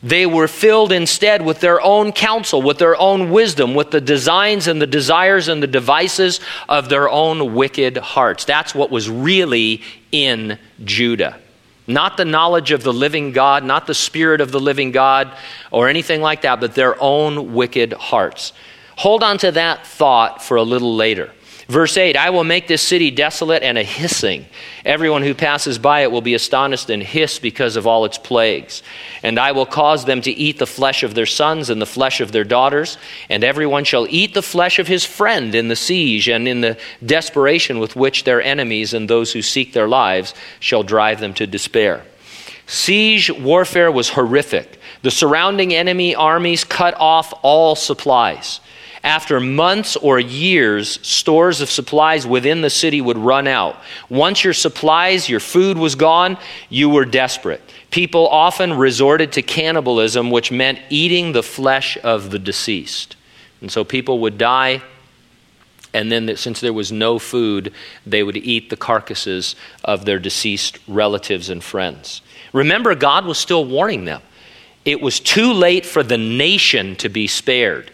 they 0.00 0.26
were 0.26 0.46
filled 0.46 0.92
instead 0.92 1.44
with 1.44 1.58
their 1.58 1.80
own 1.80 2.12
counsel, 2.12 2.62
with 2.62 2.78
their 2.78 2.96
own 2.96 3.32
wisdom, 3.32 3.74
with 3.74 3.90
the 3.90 4.00
designs 4.00 4.68
and 4.68 4.80
the 4.80 4.86
desires 4.86 5.48
and 5.48 5.60
the 5.60 5.66
devices 5.66 6.38
of 6.68 6.88
their 6.88 7.08
own 7.08 7.56
wicked 7.56 7.96
hearts. 7.96 8.44
That's 8.44 8.76
what 8.76 8.92
was 8.92 9.10
really 9.10 9.82
in 10.12 10.56
Judah. 10.84 11.40
Not 11.88 12.16
the 12.16 12.24
knowledge 12.24 12.70
of 12.70 12.84
the 12.84 12.92
living 12.92 13.32
God, 13.32 13.64
not 13.64 13.88
the 13.88 13.92
spirit 13.92 14.40
of 14.40 14.52
the 14.52 14.60
living 14.60 14.92
God, 14.92 15.36
or 15.72 15.88
anything 15.88 16.20
like 16.20 16.42
that, 16.42 16.60
but 16.60 16.76
their 16.76 16.94
own 17.02 17.54
wicked 17.54 17.92
hearts. 17.92 18.52
Hold 18.98 19.24
on 19.24 19.38
to 19.38 19.50
that 19.50 19.84
thought 19.84 20.44
for 20.44 20.56
a 20.56 20.62
little 20.62 20.94
later. 20.94 21.32
Verse 21.68 21.96
8 21.96 22.16
I 22.16 22.30
will 22.30 22.44
make 22.44 22.68
this 22.68 22.82
city 22.82 23.10
desolate 23.10 23.64
and 23.64 23.76
a 23.76 23.82
hissing. 23.82 24.46
Everyone 24.84 25.22
who 25.22 25.34
passes 25.34 25.78
by 25.78 26.02
it 26.02 26.12
will 26.12 26.20
be 26.20 26.34
astonished 26.34 26.90
and 26.90 27.02
hiss 27.02 27.40
because 27.40 27.74
of 27.74 27.88
all 27.88 28.04
its 28.04 28.18
plagues. 28.18 28.84
And 29.24 29.38
I 29.38 29.50
will 29.50 29.66
cause 29.66 30.04
them 30.04 30.20
to 30.22 30.30
eat 30.30 30.58
the 30.58 30.66
flesh 30.66 31.02
of 31.02 31.14
their 31.14 31.26
sons 31.26 31.68
and 31.68 31.82
the 31.82 31.86
flesh 31.86 32.20
of 32.20 32.30
their 32.30 32.44
daughters, 32.44 32.98
and 33.28 33.42
everyone 33.42 33.82
shall 33.82 34.06
eat 34.08 34.32
the 34.32 34.42
flesh 34.42 34.78
of 34.78 34.86
his 34.86 35.04
friend 35.04 35.54
in 35.54 35.66
the 35.66 35.76
siege 35.76 36.28
and 36.28 36.46
in 36.46 36.60
the 36.60 36.78
desperation 37.04 37.80
with 37.80 37.96
which 37.96 38.22
their 38.22 38.40
enemies 38.40 38.94
and 38.94 39.10
those 39.10 39.32
who 39.32 39.42
seek 39.42 39.72
their 39.72 39.88
lives 39.88 40.34
shall 40.60 40.84
drive 40.84 41.18
them 41.18 41.34
to 41.34 41.48
despair. 41.48 42.04
Siege 42.68 43.30
warfare 43.30 43.90
was 43.90 44.10
horrific. 44.10 44.78
The 45.02 45.10
surrounding 45.10 45.74
enemy 45.74 46.14
armies 46.14 46.62
cut 46.62 46.94
off 46.94 47.34
all 47.42 47.74
supplies 47.74 48.60
after 49.06 49.38
months 49.38 49.94
or 49.94 50.18
years, 50.18 50.98
stores 51.06 51.60
of 51.60 51.70
supplies 51.70 52.26
within 52.26 52.60
the 52.60 52.68
city 52.68 53.00
would 53.00 53.16
run 53.16 53.46
out. 53.46 53.76
Once 54.08 54.42
your 54.42 54.52
supplies, 54.52 55.28
your 55.28 55.38
food 55.38 55.78
was 55.78 55.94
gone, 55.94 56.36
you 56.70 56.90
were 56.90 57.04
desperate. 57.04 57.62
People 57.92 58.26
often 58.26 58.72
resorted 58.72 59.30
to 59.32 59.42
cannibalism, 59.42 60.32
which 60.32 60.50
meant 60.50 60.80
eating 60.90 61.30
the 61.30 61.44
flesh 61.44 61.96
of 62.02 62.30
the 62.30 62.38
deceased. 62.40 63.14
And 63.60 63.70
so 63.70 63.84
people 63.84 64.18
would 64.18 64.38
die, 64.38 64.82
and 65.94 66.10
then 66.10 66.36
since 66.36 66.60
there 66.60 66.72
was 66.72 66.90
no 66.90 67.20
food, 67.20 67.72
they 68.04 68.24
would 68.24 68.36
eat 68.36 68.70
the 68.70 68.76
carcasses 68.76 69.54
of 69.84 70.04
their 70.04 70.18
deceased 70.18 70.80
relatives 70.88 71.48
and 71.48 71.62
friends. 71.62 72.22
Remember, 72.52 72.96
God 72.96 73.24
was 73.24 73.38
still 73.38 73.64
warning 73.64 74.04
them. 74.04 74.20
It 74.84 75.00
was 75.00 75.20
too 75.20 75.52
late 75.52 75.86
for 75.86 76.02
the 76.02 76.18
nation 76.18 76.96
to 76.96 77.08
be 77.08 77.28
spared. 77.28 77.92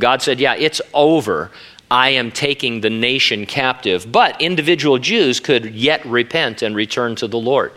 God 0.00 0.22
said, 0.22 0.40
Yeah, 0.40 0.54
it's 0.54 0.80
over. 0.94 1.50
I 1.90 2.10
am 2.10 2.30
taking 2.30 2.82
the 2.82 2.90
nation 2.90 3.46
captive. 3.46 4.10
But 4.12 4.40
individual 4.40 4.98
Jews 4.98 5.40
could 5.40 5.74
yet 5.74 6.04
repent 6.04 6.62
and 6.62 6.76
return 6.76 7.16
to 7.16 7.26
the 7.26 7.38
Lord. 7.38 7.72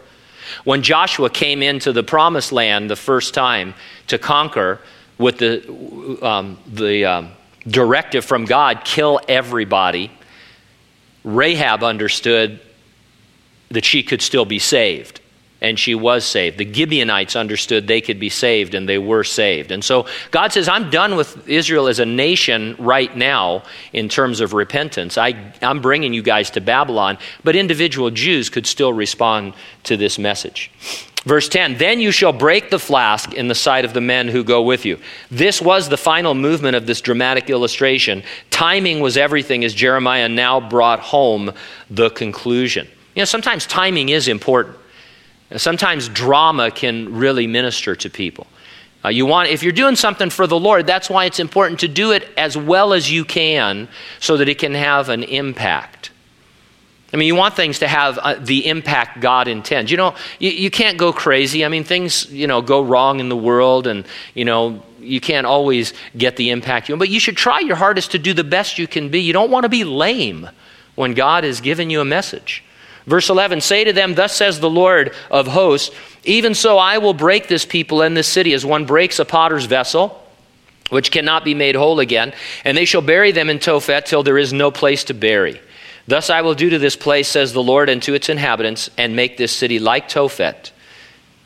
When 0.65 0.81
Joshua 0.81 1.29
came 1.29 1.63
into 1.63 1.93
the 1.93 2.03
promised 2.03 2.51
land 2.51 2.89
the 2.89 2.97
first 2.97 3.33
time 3.33 3.73
to 4.07 4.17
conquer 4.17 4.81
with 5.17 5.37
the, 5.37 6.19
um, 6.21 6.57
the 6.67 7.05
um, 7.05 7.31
directive 7.67 8.25
from 8.25 8.43
God 8.43 8.81
kill 8.83 9.21
everybody, 9.29 10.11
Rahab 11.23 11.83
understood 11.83 12.59
that 13.69 13.85
she 13.85 14.03
could 14.03 14.21
still 14.21 14.45
be 14.45 14.59
saved 14.59 15.20
and 15.61 15.77
she 15.77 15.93
was 15.93 16.25
saved. 16.25 16.57
The 16.57 16.71
Gibeonites 16.71 17.35
understood 17.35 17.87
they 17.87 18.01
could 18.01 18.19
be 18.19 18.29
saved, 18.29 18.73
and 18.73 18.89
they 18.89 18.97
were 18.97 19.23
saved. 19.23 19.71
And 19.71 19.83
so 19.83 20.07
God 20.31 20.51
says, 20.51 20.67
I'm 20.67 20.89
done 20.89 21.15
with 21.15 21.47
Israel 21.47 21.87
as 21.87 21.99
a 21.99 22.05
nation 22.05 22.75
right 22.79 23.15
now 23.15 23.63
in 23.93 24.09
terms 24.09 24.41
of 24.41 24.53
repentance. 24.53 25.17
I, 25.17 25.53
I'm 25.61 25.79
bringing 25.79 26.13
you 26.13 26.23
guys 26.23 26.49
to 26.51 26.61
Babylon, 26.61 27.19
but 27.43 27.55
individual 27.55 28.09
Jews 28.09 28.49
could 28.49 28.65
still 28.65 28.91
respond 28.91 29.53
to 29.83 29.95
this 29.95 30.17
message. 30.17 30.71
Verse 31.23 31.47
10 31.47 31.77
Then 31.77 31.99
you 31.99 32.11
shall 32.11 32.33
break 32.33 32.71
the 32.71 32.79
flask 32.79 33.33
in 33.33 33.47
the 33.47 33.55
sight 33.55 33.85
of 33.85 33.93
the 33.93 34.01
men 34.01 34.27
who 34.27 34.43
go 34.43 34.63
with 34.63 34.85
you. 34.85 34.99
This 35.29 35.61
was 35.61 35.87
the 35.87 35.97
final 35.97 36.33
movement 36.33 36.75
of 36.75 36.87
this 36.87 37.01
dramatic 37.01 37.49
illustration. 37.51 38.23
Timing 38.49 38.99
was 38.99 39.17
everything 39.17 39.63
as 39.63 39.73
Jeremiah 39.75 40.27
now 40.27 40.59
brought 40.59 40.99
home 40.99 41.51
the 41.91 42.09
conclusion. 42.09 42.87
You 43.15 43.21
know, 43.21 43.25
sometimes 43.25 43.67
timing 43.67 44.09
is 44.09 44.27
important. 44.27 44.77
Sometimes 45.57 46.09
drama 46.09 46.71
can 46.71 47.15
really 47.15 47.47
minister 47.47 47.95
to 47.95 48.09
people. 48.09 48.47
Uh, 49.03 49.09
you 49.09 49.25
want, 49.25 49.49
if 49.49 49.63
you're 49.63 49.71
doing 49.71 49.95
something 49.95 50.29
for 50.29 50.45
the 50.45 50.59
Lord, 50.59 50.85
that's 50.85 51.09
why 51.09 51.25
it's 51.25 51.39
important 51.39 51.79
to 51.79 51.87
do 51.87 52.11
it 52.11 52.29
as 52.37 52.55
well 52.55 52.93
as 52.93 53.11
you 53.11 53.25
can 53.25 53.87
so 54.19 54.37
that 54.37 54.47
it 54.47 54.59
can 54.59 54.73
have 54.73 55.09
an 55.09 55.23
impact. 55.23 56.11
I 57.13 57.17
mean, 57.17 57.27
you 57.27 57.35
want 57.35 57.55
things 57.55 57.79
to 57.79 57.87
have 57.87 58.17
uh, 58.19 58.35
the 58.39 58.67
impact 58.67 59.19
God 59.19 59.47
intends. 59.47 59.91
You 59.91 59.97
know, 59.97 60.15
you, 60.39 60.51
you 60.51 60.71
can't 60.71 60.97
go 60.97 61.11
crazy. 61.11 61.65
I 61.65 61.67
mean, 61.67 61.83
things, 61.83 62.31
you 62.31 62.47
know, 62.47 62.61
go 62.61 62.81
wrong 62.81 63.19
in 63.19 63.27
the 63.27 63.35
world 63.35 63.87
and, 63.87 64.05
you 64.33 64.45
know, 64.45 64.81
you 64.99 65.19
can't 65.19 65.47
always 65.47 65.93
get 66.15 66.37
the 66.37 66.51
impact 66.51 66.87
you 66.87 66.93
want. 66.93 66.99
But 66.99 67.09
you 67.09 67.19
should 67.19 67.35
try 67.35 67.59
your 67.59 67.75
hardest 67.75 68.11
to 68.11 68.19
do 68.19 68.33
the 68.33 68.43
best 68.43 68.77
you 68.77 68.87
can 68.87 69.09
be. 69.09 69.19
You 69.19 69.33
don't 69.33 69.51
want 69.51 69.63
to 69.63 69.69
be 69.69 69.83
lame 69.83 70.47
when 70.95 71.13
God 71.13 71.43
has 71.43 71.59
given 71.59 71.89
you 71.89 71.99
a 72.01 72.05
message. 72.05 72.63
Verse 73.05 73.29
11 73.29 73.61
Say 73.61 73.83
to 73.83 73.93
them, 73.93 74.15
Thus 74.15 74.35
says 74.35 74.59
the 74.59 74.69
Lord 74.69 75.13
of 75.29 75.47
hosts, 75.47 75.95
even 76.23 76.53
so 76.53 76.77
I 76.77 76.99
will 76.99 77.13
break 77.13 77.47
this 77.47 77.65
people 77.65 78.01
and 78.01 78.15
this 78.15 78.27
city 78.27 78.53
as 78.53 78.65
one 78.65 78.85
breaks 78.85 79.19
a 79.19 79.25
potter's 79.25 79.65
vessel. 79.65 80.17
Which 80.89 81.09
cannot 81.09 81.45
be 81.45 81.53
made 81.53 81.75
whole 81.75 82.01
again, 82.01 82.33
and 82.65 82.75
they 82.75 82.83
shall 82.83 83.01
bury 83.01 83.31
them 83.31 83.49
in 83.49 83.59
Tophet 83.59 84.03
till 84.03 84.23
there 84.23 84.37
is 84.37 84.51
no 84.51 84.71
place 84.71 85.05
to 85.05 85.13
bury. 85.13 85.61
Thus 86.05 86.29
I 86.29 86.41
will 86.41 86.53
do 86.53 86.69
to 86.69 86.79
this 86.79 86.97
place, 86.97 87.29
says 87.29 87.53
the 87.53 87.63
Lord, 87.63 87.87
and 87.87 88.03
to 88.03 88.13
its 88.13 88.27
inhabitants, 88.27 88.89
and 88.97 89.15
make 89.15 89.37
this 89.37 89.53
city 89.55 89.79
like 89.79 90.09
Tophet, 90.09 90.71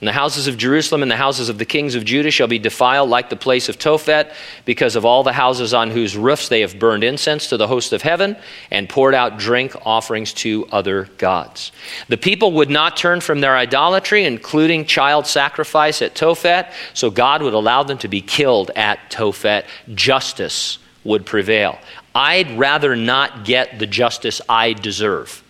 and 0.02 0.08
the 0.10 0.14
houses 0.14 0.48
of 0.48 0.58
Jerusalem 0.58 1.02
and 1.04 1.10
the 1.10 1.16
houses 1.16 1.48
of 1.48 1.58
the 1.58 1.66
kings 1.66 1.96
of 1.96 2.04
Judah 2.04 2.30
shall 2.30 2.48
be 2.48 2.60
defiled 2.60 3.10
like 3.10 3.30
the 3.30 3.38
place 3.38 3.70
of 3.70 3.80
Tophet, 3.80 4.34
because 4.66 4.96
of 4.98 5.06
all 5.06 5.24
the 5.24 5.32
houses 5.32 5.74
on 5.74 5.90
whose 5.90 6.18
roofs 6.18 6.50
they 6.50 6.62
have 6.62 6.78
burned 6.78 7.04
incense 7.04 7.48
to 7.48 7.58
the 7.58 7.68
host 7.68 7.94
of 7.94 8.02
heaven 8.02 8.36
and 8.72 8.90
poured 8.90 9.16
out 9.16 9.40
drink 9.40 9.74
offerings 9.86 10.34
to 10.34 10.68
other 10.72 11.06
gods. 11.18 11.72
The 12.10 12.18
people 12.18 12.52
would 12.54 12.70
not 12.70 12.98
turn 12.98 13.22
from 13.22 13.40
their 13.40 13.56
idolatry, 13.56 14.26
including 14.26 14.86
child 14.86 15.28
sacrifice 15.28 16.02
at 16.02 16.14
Tophet, 16.14 16.72
so 16.94 17.10
God 17.10 17.42
would 17.42 17.54
allow 17.54 17.84
them 17.84 17.98
to 18.00 18.10
be 18.10 18.22
killed 18.22 18.72
at 18.76 19.00
Tophet. 19.10 19.64
Justice 19.94 20.78
would 21.06 21.26
prevail. 21.26 21.80
I'd 22.14 22.58
rather 22.58 22.96
not 22.96 23.46
get 23.46 23.80
the 23.80 23.88
justice 23.88 24.42
I 24.50 24.74
deserve. 24.74 25.42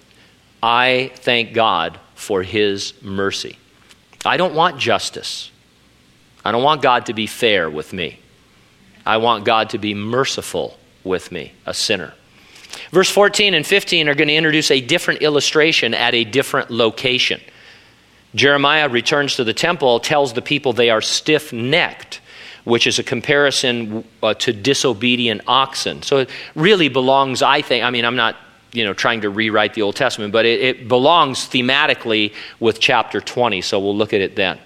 I 0.62 1.12
thank 1.16 1.54
God 1.54 2.00
for 2.14 2.44
his 2.44 2.94
mercy. 3.02 3.58
I 4.26 4.38
don't 4.38 4.56
want 4.56 4.80
justice. 4.80 5.52
I 6.44 6.52
don't 6.52 6.64
want 6.64 6.82
God 6.82 7.08
to 7.08 7.14
be 7.14 7.28
fair 7.28 7.70
with 7.70 7.94
me. 7.94 8.20
I 9.06 9.18
want 9.18 9.46
God 9.46 9.72
to 9.72 9.78
be 9.78 9.94
merciful 9.94 10.78
with 11.04 11.32
me, 11.32 11.54
a 11.66 11.74
sinner. 11.74 12.14
Verse 12.92 13.10
14 13.10 13.54
and 13.54 13.66
15 13.66 14.10
are 14.10 14.16
going 14.16 14.28
to 14.28 14.34
introduce 14.34 14.72
a 14.72 14.82
different 14.82 15.22
illustration 15.22 15.94
at 15.94 16.14
a 16.14 16.24
different 16.24 16.72
location. 16.72 17.40
Jeremiah 18.34 18.90
returns 18.90 19.36
to 19.38 19.44
the 19.44 19.54
temple, 19.54 20.00
tells 20.00 20.34
the 20.34 20.42
people 20.42 20.74
they 20.74 20.90
are 20.90 21.02
stiff 21.02 21.54
necked, 21.54 22.20
which 22.66 22.86
is 22.88 23.00
a 23.00 23.04
comparison 23.04 24.04
uh, 24.22 24.34
to 24.36 24.52
disobedient 24.52 25.42
oxen. 25.48 26.02
So 26.02 26.18
it 26.18 26.30
really 26.56 26.90
belongs, 26.90 27.42
I 27.42 27.62
think, 27.62 27.84
I 27.84 27.92
mean, 27.92 28.04
I'm 28.04 28.16
not 28.16 28.36
you 28.76 28.84
know, 28.84 28.94
trying 28.94 29.22
to 29.22 29.30
rewrite 29.30 29.74
the 29.74 29.82
Old 29.82 29.96
Testament, 29.96 30.34
but 30.34 30.46
it, 30.46 30.62
it 30.62 30.88
belongs 30.88 31.48
thematically 31.48 32.34
with 32.60 32.80
chapter 32.80 33.22
20, 33.22 33.62
so 33.62 33.80
we'll 33.80 33.96
look 33.96 34.14
at 34.14 34.22
it 34.22 34.36
then. 34.36 34.60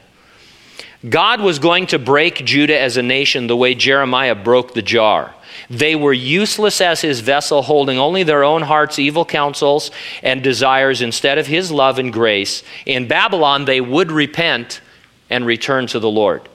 God 1.08 1.40
was 1.40 1.60
going 1.60 1.88
to 1.88 2.00
break 2.00 2.44
Judah 2.46 2.78
as 2.78 2.98
a 2.98 3.02
nation 3.02 3.48
the 3.48 3.56
way 3.56 3.74
Jeremiah 3.74 4.36
broke 4.36 4.74
the 4.74 4.82
jar. 4.82 5.34
They 5.70 5.96
were 5.96 6.14
useless 6.14 6.82
as 6.82 7.02
his 7.02 7.22
vessel, 7.22 7.62
holding 7.62 7.98
only 7.98 8.24
their 8.24 8.44
own 8.44 8.64
heart's 8.64 9.00
evil 9.00 9.24
counsels 9.24 9.92
and 10.24 10.44
desires 10.44 11.02
instead 11.02 11.38
of 11.38 11.48
his 11.48 11.72
love 11.72 12.00
and 12.00 12.12
grace. 12.12 12.64
In 12.86 13.08
Babylon, 13.08 13.66
they 13.66 13.80
would 13.80 14.12
repent 14.12 14.82
and 15.30 15.46
return 15.46 15.88
to 15.88 16.00
the 16.00 16.10
Lord. 16.10 16.50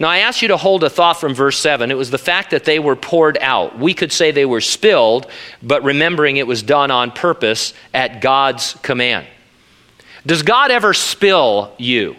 Now, 0.00 0.08
I 0.08 0.18
ask 0.18 0.42
you 0.42 0.48
to 0.48 0.56
hold 0.56 0.84
a 0.84 0.90
thought 0.90 1.20
from 1.20 1.34
verse 1.34 1.58
7. 1.58 1.90
It 1.90 1.96
was 1.96 2.10
the 2.10 2.18
fact 2.18 2.50
that 2.50 2.64
they 2.64 2.78
were 2.78 2.96
poured 2.96 3.38
out. 3.40 3.78
We 3.78 3.94
could 3.94 4.12
say 4.12 4.30
they 4.30 4.46
were 4.46 4.60
spilled, 4.60 5.30
but 5.62 5.82
remembering 5.84 6.36
it 6.36 6.46
was 6.46 6.62
done 6.62 6.90
on 6.90 7.10
purpose 7.10 7.72
at 7.94 8.20
God's 8.20 8.74
command. 8.82 9.26
Does 10.24 10.42
God 10.42 10.70
ever 10.70 10.92
spill 10.92 11.72
you? 11.78 12.16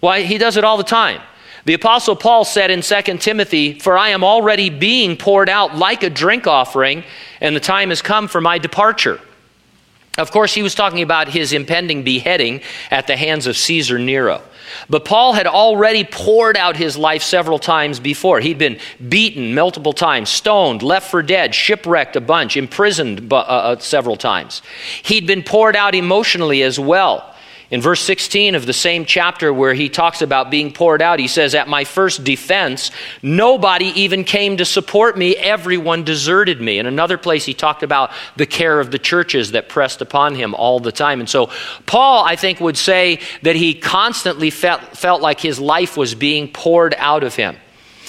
Why, 0.00 0.22
He 0.22 0.38
does 0.38 0.56
it 0.56 0.64
all 0.64 0.76
the 0.76 0.84
time. 0.84 1.20
The 1.66 1.74
Apostle 1.74 2.16
Paul 2.16 2.44
said 2.44 2.70
in 2.70 2.80
2 2.80 3.18
Timothy, 3.18 3.78
For 3.78 3.98
I 3.98 4.10
am 4.10 4.24
already 4.24 4.70
being 4.70 5.16
poured 5.16 5.48
out 5.48 5.76
like 5.76 6.02
a 6.02 6.10
drink 6.10 6.46
offering, 6.46 7.04
and 7.40 7.54
the 7.54 7.60
time 7.60 7.90
has 7.90 8.00
come 8.00 8.28
for 8.28 8.40
my 8.40 8.58
departure. 8.58 9.20
Of 10.16 10.30
course, 10.30 10.54
he 10.54 10.62
was 10.62 10.74
talking 10.74 11.02
about 11.02 11.28
his 11.28 11.52
impending 11.52 12.02
beheading 12.02 12.62
at 12.90 13.06
the 13.06 13.16
hands 13.16 13.46
of 13.46 13.56
Caesar 13.56 13.98
Nero. 13.98 14.42
But 14.88 15.04
Paul 15.04 15.32
had 15.32 15.46
already 15.46 16.04
poured 16.04 16.56
out 16.56 16.76
his 16.76 16.96
life 16.96 17.22
several 17.22 17.58
times 17.58 18.00
before. 18.00 18.40
He'd 18.40 18.58
been 18.58 18.78
beaten 19.08 19.54
multiple 19.54 19.92
times, 19.92 20.28
stoned, 20.28 20.82
left 20.82 21.10
for 21.10 21.22
dead, 21.22 21.54
shipwrecked 21.54 22.16
a 22.16 22.20
bunch, 22.20 22.56
imprisoned 22.56 23.32
uh, 23.32 23.36
uh, 23.36 23.78
several 23.78 24.16
times. 24.16 24.62
He'd 25.02 25.26
been 25.26 25.42
poured 25.42 25.76
out 25.76 25.94
emotionally 25.94 26.62
as 26.62 26.78
well. 26.78 27.29
In 27.70 27.80
verse 27.80 28.00
16 28.00 28.56
of 28.56 28.66
the 28.66 28.72
same 28.72 29.04
chapter, 29.04 29.54
where 29.54 29.74
he 29.74 29.88
talks 29.88 30.22
about 30.22 30.50
being 30.50 30.72
poured 30.72 31.00
out, 31.00 31.20
he 31.20 31.28
says, 31.28 31.54
At 31.54 31.68
my 31.68 31.84
first 31.84 32.24
defense, 32.24 32.90
nobody 33.22 33.86
even 33.86 34.24
came 34.24 34.56
to 34.56 34.64
support 34.64 35.16
me. 35.16 35.36
Everyone 35.36 36.02
deserted 36.02 36.60
me. 36.60 36.80
In 36.80 36.86
another 36.86 37.16
place, 37.16 37.44
he 37.44 37.54
talked 37.54 37.84
about 37.84 38.10
the 38.34 38.46
care 38.46 38.80
of 38.80 38.90
the 38.90 38.98
churches 38.98 39.52
that 39.52 39.68
pressed 39.68 40.02
upon 40.02 40.34
him 40.34 40.52
all 40.54 40.80
the 40.80 40.90
time. 40.90 41.20
And 41.20 41.28
so, 41.28 41.50
Paul, 41.86 42.24
I 42.24 42.34
think, 42.34 42.58
would 42.58 42.76
say 42.76 43.20
that 43.42 43.54
he 43.54 43.74
constantly 43.74 44.50
felt, 44.50 44.98
felt 44.98 45.22
like 45.22 45.38
his 45.38 45.60
life 45.60 45.96
was 45.96 46.16
being 46.16 46.52
poured 46.52 46.96
out 46.98 47.22
of 47.22 47.36
him. 47.36 47.56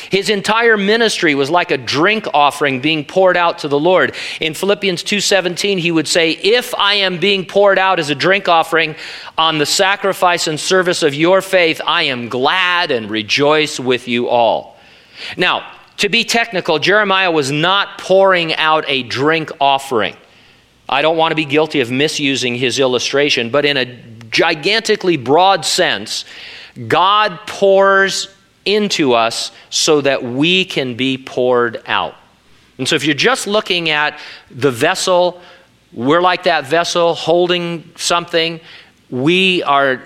His 0.10 0.30
entire 0.30 0.78
ministry 0.78 1.36
was 1.36 1.50
like 1.50 1.72
a 1.72 1.78
drink 1.78 2.28
offering 2.34 2.80
being 2.80 3.06
poured 3.06 3.38
out 3.38 3.60
to 3.60 3.68
the 3.68 3.80
Lord. 3.80 4.16
In 4.40 4.54
Philippians 4.54 5.04
2:17 5.04 5.78
he 5.78 5.92
would 5.92 6.08
say, 6.08 6.32
"If 6.32 6.74
I 6.76 6.96
am 6.96 7.18
being 7.18 7.46
poured 7.46 7.78
out 7.78 8.00
as 8.00 8.10
a 8.10 8.16
drink 8.16 8.50
offering 8.50 8.96
on 9.38 9.58
the 9.58 9.66
sacrifice 9.66 10.48
and 10.48 10.60
service 10.60 11.04
of 11.04 11.14
your 11.14 11.42
faith, 11.42 11.82
I 11.86 12.04
am 12.04 12.30
glad 12.30 12.92
and 12.92 13.10
rejoice 13.10 13.80
with 13.80 14.08
you 14.08 14.28
all." 14.28 14.78
Now, 15.38 15.64
to 15.98 16.10
be 16.10 16.24
technical, 16.24 16.80
Jeremiah 16.80 17.30
was 17.30 17.52
not 17.52 18.00
pouring 18.00 18.56
out 18.56 18.86
a 18.88 19.04
drink 19.04 19.52
offering. 19.60 20.16
I 20.90 21.02
don't 21.02 21.16
want 21.16 21.32
to 21.32 21.36
be 21.36 21.46
guilty 21.46 21.80
of 21.80 21.92
misusing 21.92 22.56
his 22.56 22.80
illustration, 22.80 23.50
but 23.50 23.66
in 23.66 23.78
a 23.78 23.86
gigantically 24.32 25.16
broad 25.16 25.64
sense, 25.64 26.26
God 26.88 27.40
pours 27.46 28.28
into 28.66 29.14
us 29.14 29.52
so 29.70 30.02
that 30.02 30.24
we 30.24 30.66
can 30.66 30.96
be 30.96 31.18
poured 31.18 31.82
out. 31.86 32.16
And 32.78 32.88
so 32.88 32.96
if 32.96 33.06
you're 33.06 33.14
just 33.14 33.48
looking 33.48 33.90
at 33.90 34.20
the 34.50 34.72
vessel, 34.72 35.42
we're 35.94 36.22
like 36.22 36.44
that 36.44 36.66
vessel 36.66 37.14
holding 37.14 37.92
something. 37.96 38.60
We 39.10 39.62
are 39.64 39.98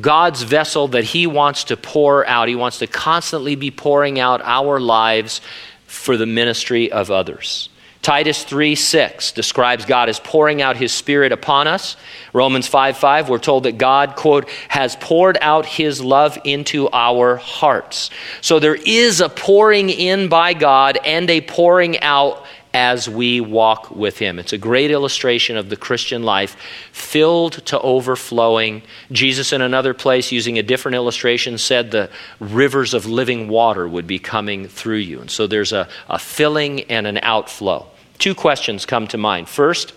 God's 0.00 0.42
vessel 0.42 0.88
that 0.88 1.04
He 1.04 1.26
wants 1.26 1.64
to 1.64 1.76
pour 1.76 2.26
out. 2.26 2.48
He 2.48 2.54
wants 2.54 2.78
to 2.78 2.86
constantly 2.86 3.56
be 3.56 3.70
pouring 3.70 4.20
out 4.20 4.40
our 4.42 4.78
lives 4.78 5.40
for 5.86 6.16
the 6.16 6.26
ministry 6.26 6.90
of 6.92 7.10
others. 7.10 7.68
Titus 8.06 8.44
3 8.44 8.76
6 8.76 9.32
describes 9.32 9.84
God 9.84 10.08
as 10.08 10.20
pouring 10.20 10.62
out 10.62 10.76
his 10.76 10.92
spirit 10.92 11.32
upon 11.32 11.66
us. 11.66 11.96
Romans 12.32 12.68
5 12.68 12.98
5, 12.98 13.28
we're 13.28 13.38
told 13.38 13.64
that 13.64 13.78
God, 13.78 14.14
quote, 14.14 14.48
has 14.68 14.94
poured 14.94 15.36
out 15.40 15.66
his 15.66 16.00
love 16.00 16.38
into 16.44 16.88
our 16.90 17.34
hearts. 17.34 18.10
So 18.42 18.60
there 18.60 18.76
is 18.76 19.20
a 19.20 19.28
pouring 19.28 19.90
in 19.90 20.28
by 20.28 20.54
God 20.54 21.00
and 21.04 21.28
a 21.28 21.40
pouring 21.40 21.98
out 21.98 22.46
as 22.72 23.08
we 23.08 23.40
walk 23.40 23.90
with 23.90 24.18
him. 24.18 24.38
It's 24.38 24.52
a 24.52 24.58
great 24.58 24.92
illustration 24.92 25.56
of 25.56 25.68
the 25.68 25.76
Christian 25.76 26.22
life 26.22 26.56
filled 26.92 27.54
to 27.66 27.80
overflowing. 27.80 28.82
Jesus, 29.10 29.52
in 29.52 29.62
another 29.62 29.94
place, 29.94 30.30
using 30.30 30.60
a 30.60 30.62
different 30.62 30.94
illustration, 30.94 31.58
said 31.58 31.90
the 31.90 32.08
rivers 32.38 32.94
of 32.94 33.04
living 33.06 33.48
water 33.48 33.88
would 33.88 34.06
be 34.06 34.20
coming 34.20 34.68
through 34.68 34.98
you. 34.98 35.20
And 35.20 35.30
so 35.30 35.48
there's 35.48 35.72
a, 35.72 35.88
a 36.08 36.20
filling 36.20 36.82
and 36.82 37.08
an 37.08 37.18
outflow. 37.20 37.88
Two 38.18 38.34
questions 38.34 38.86
come 38.86 39.06
to 39.08 39.18
mind. 39.18 39.48
First, 39.48 39.92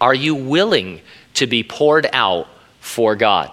are 0.00 0.14
you 0.14 0.34
willing 0.34 1.00
to 1.34 1.46
be 1.46 1.62
poured 1.62 2.06
out 2.12 2.48
for 2.80 3.16
God? 3.16 3.50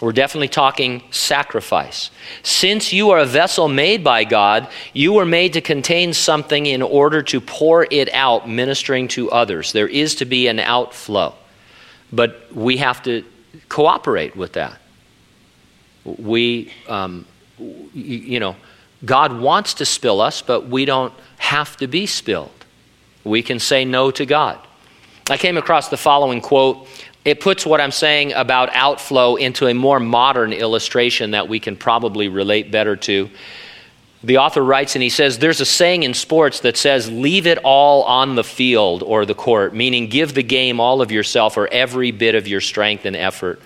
We're 0.00 0.12
definitely 0.12 0.48
talking 0.48 1.04
sacrifice. 1.12 2.10
Since 2.42 2.92
you 2.92 3.10
are 3.10 3.20
a 3.20 3.24
vessel 3.24 3.68
made 3.68 4.02
by 4.02 4.24
God, 4.24 4.68
you 4.92 5.12
were 5.12 5.24
made 5.24 5.52
to 5.52 5.60
contain 5.60 6.12
something 6.12 6.66
in 6.66 6.82
order 6.82 7.22
to 7.22 7.40
pour 7.40 7.86
it 7.88 8.12
out, 8.12 8.48
ministering 8.48 9.06
to 9.08 9.30
others. 9.30 9.72
There 9.72 9.86
is 9.86 10.16
to 10.16 10.24
be 10.24 10.48
an 10.48 10.58
outflow. 10.58 11.34
But 12.12 12.52
we 12.52 12.78
have 12.78 13.02
to 13.04 13.24
cooperate 13.68 14.34
with 14.34 14.54
that. 14.54 14.80
We, 16.04 16.72
um, 16.88 17.24
you 17.94 18.40
know, 18.40 18.56
God 19.04 19.38
wants 19.38 19.74
to 19.74 19.84
spill 19.84 20.20
us, 20.20 20.42
but 20.42 20.66
we 20.66 20.84
don't 20.84 21.14
have 21.38 21.76
to 21.76 21.86
be 21.86 22.06
spilled 22.06 22.61
we 23.24 23.42
can 23.42 23.58
say 23.58 23.84
no 23.84 24.10
to 24.12 24.26
God. 24.26 24.58
I 25.30 25.36
came 25.36 25.56
across 25.56 25.88
the 25.88 25.96
following 25.96 26.40
quote. 26.40 26.88
It 27.24 27.40
puts 27.40 27.64
what 27.64 27.80
I'm 27.80 27.92
saying 27.92 28.32
about 28.32 28.74
outflow 28.74 29.36
into 29.36 29.68
a 29.68 29.74
more 29.74 30.00
modern 30.00 30.52
illustration 30.52 31.32
that 31.32 31.48
we 31.48 31.60
can 31.60 31.76
probably 31.76 32.28
relate 32.28 32.72
better 32.72 32.96
to. 32.96 33.30
The 34.24 34.38
author 34.38 34.62
writes 34.62 34.94
and 34.94 35.02
he 35.02 35.08
says, 35.08 35.38
There's 35.38 35.60
a 35.60 35.66
saying 35.66 36.02
in 36.02 36.14
sports 36.14 36.60
that 36.60 36.76
says, 36.76 37.10
Leave 37.10 37.46
it 37.46 37.58
all 37.58 38.02
on 38.04 38.34
the 38.34 38.44
field 38.44 39.02
or 39.02 39.24
the 39.24 39.34
court, 39.34 39.74
meaning 39.74 40.08
give 40.08 40.34
the 40.34 40.42
game 40.42 40.80
all 40.80 41.00
of 41.02 41.10
yourself 41.10 41.56
or 41.56 41.68
every 41.68 42.10
bit 42.10 42.34
of 42.34 42.46
your 42.46 42.60
strength 42.60 43.04
and 43.04 43.16
effort. 43.16 43.60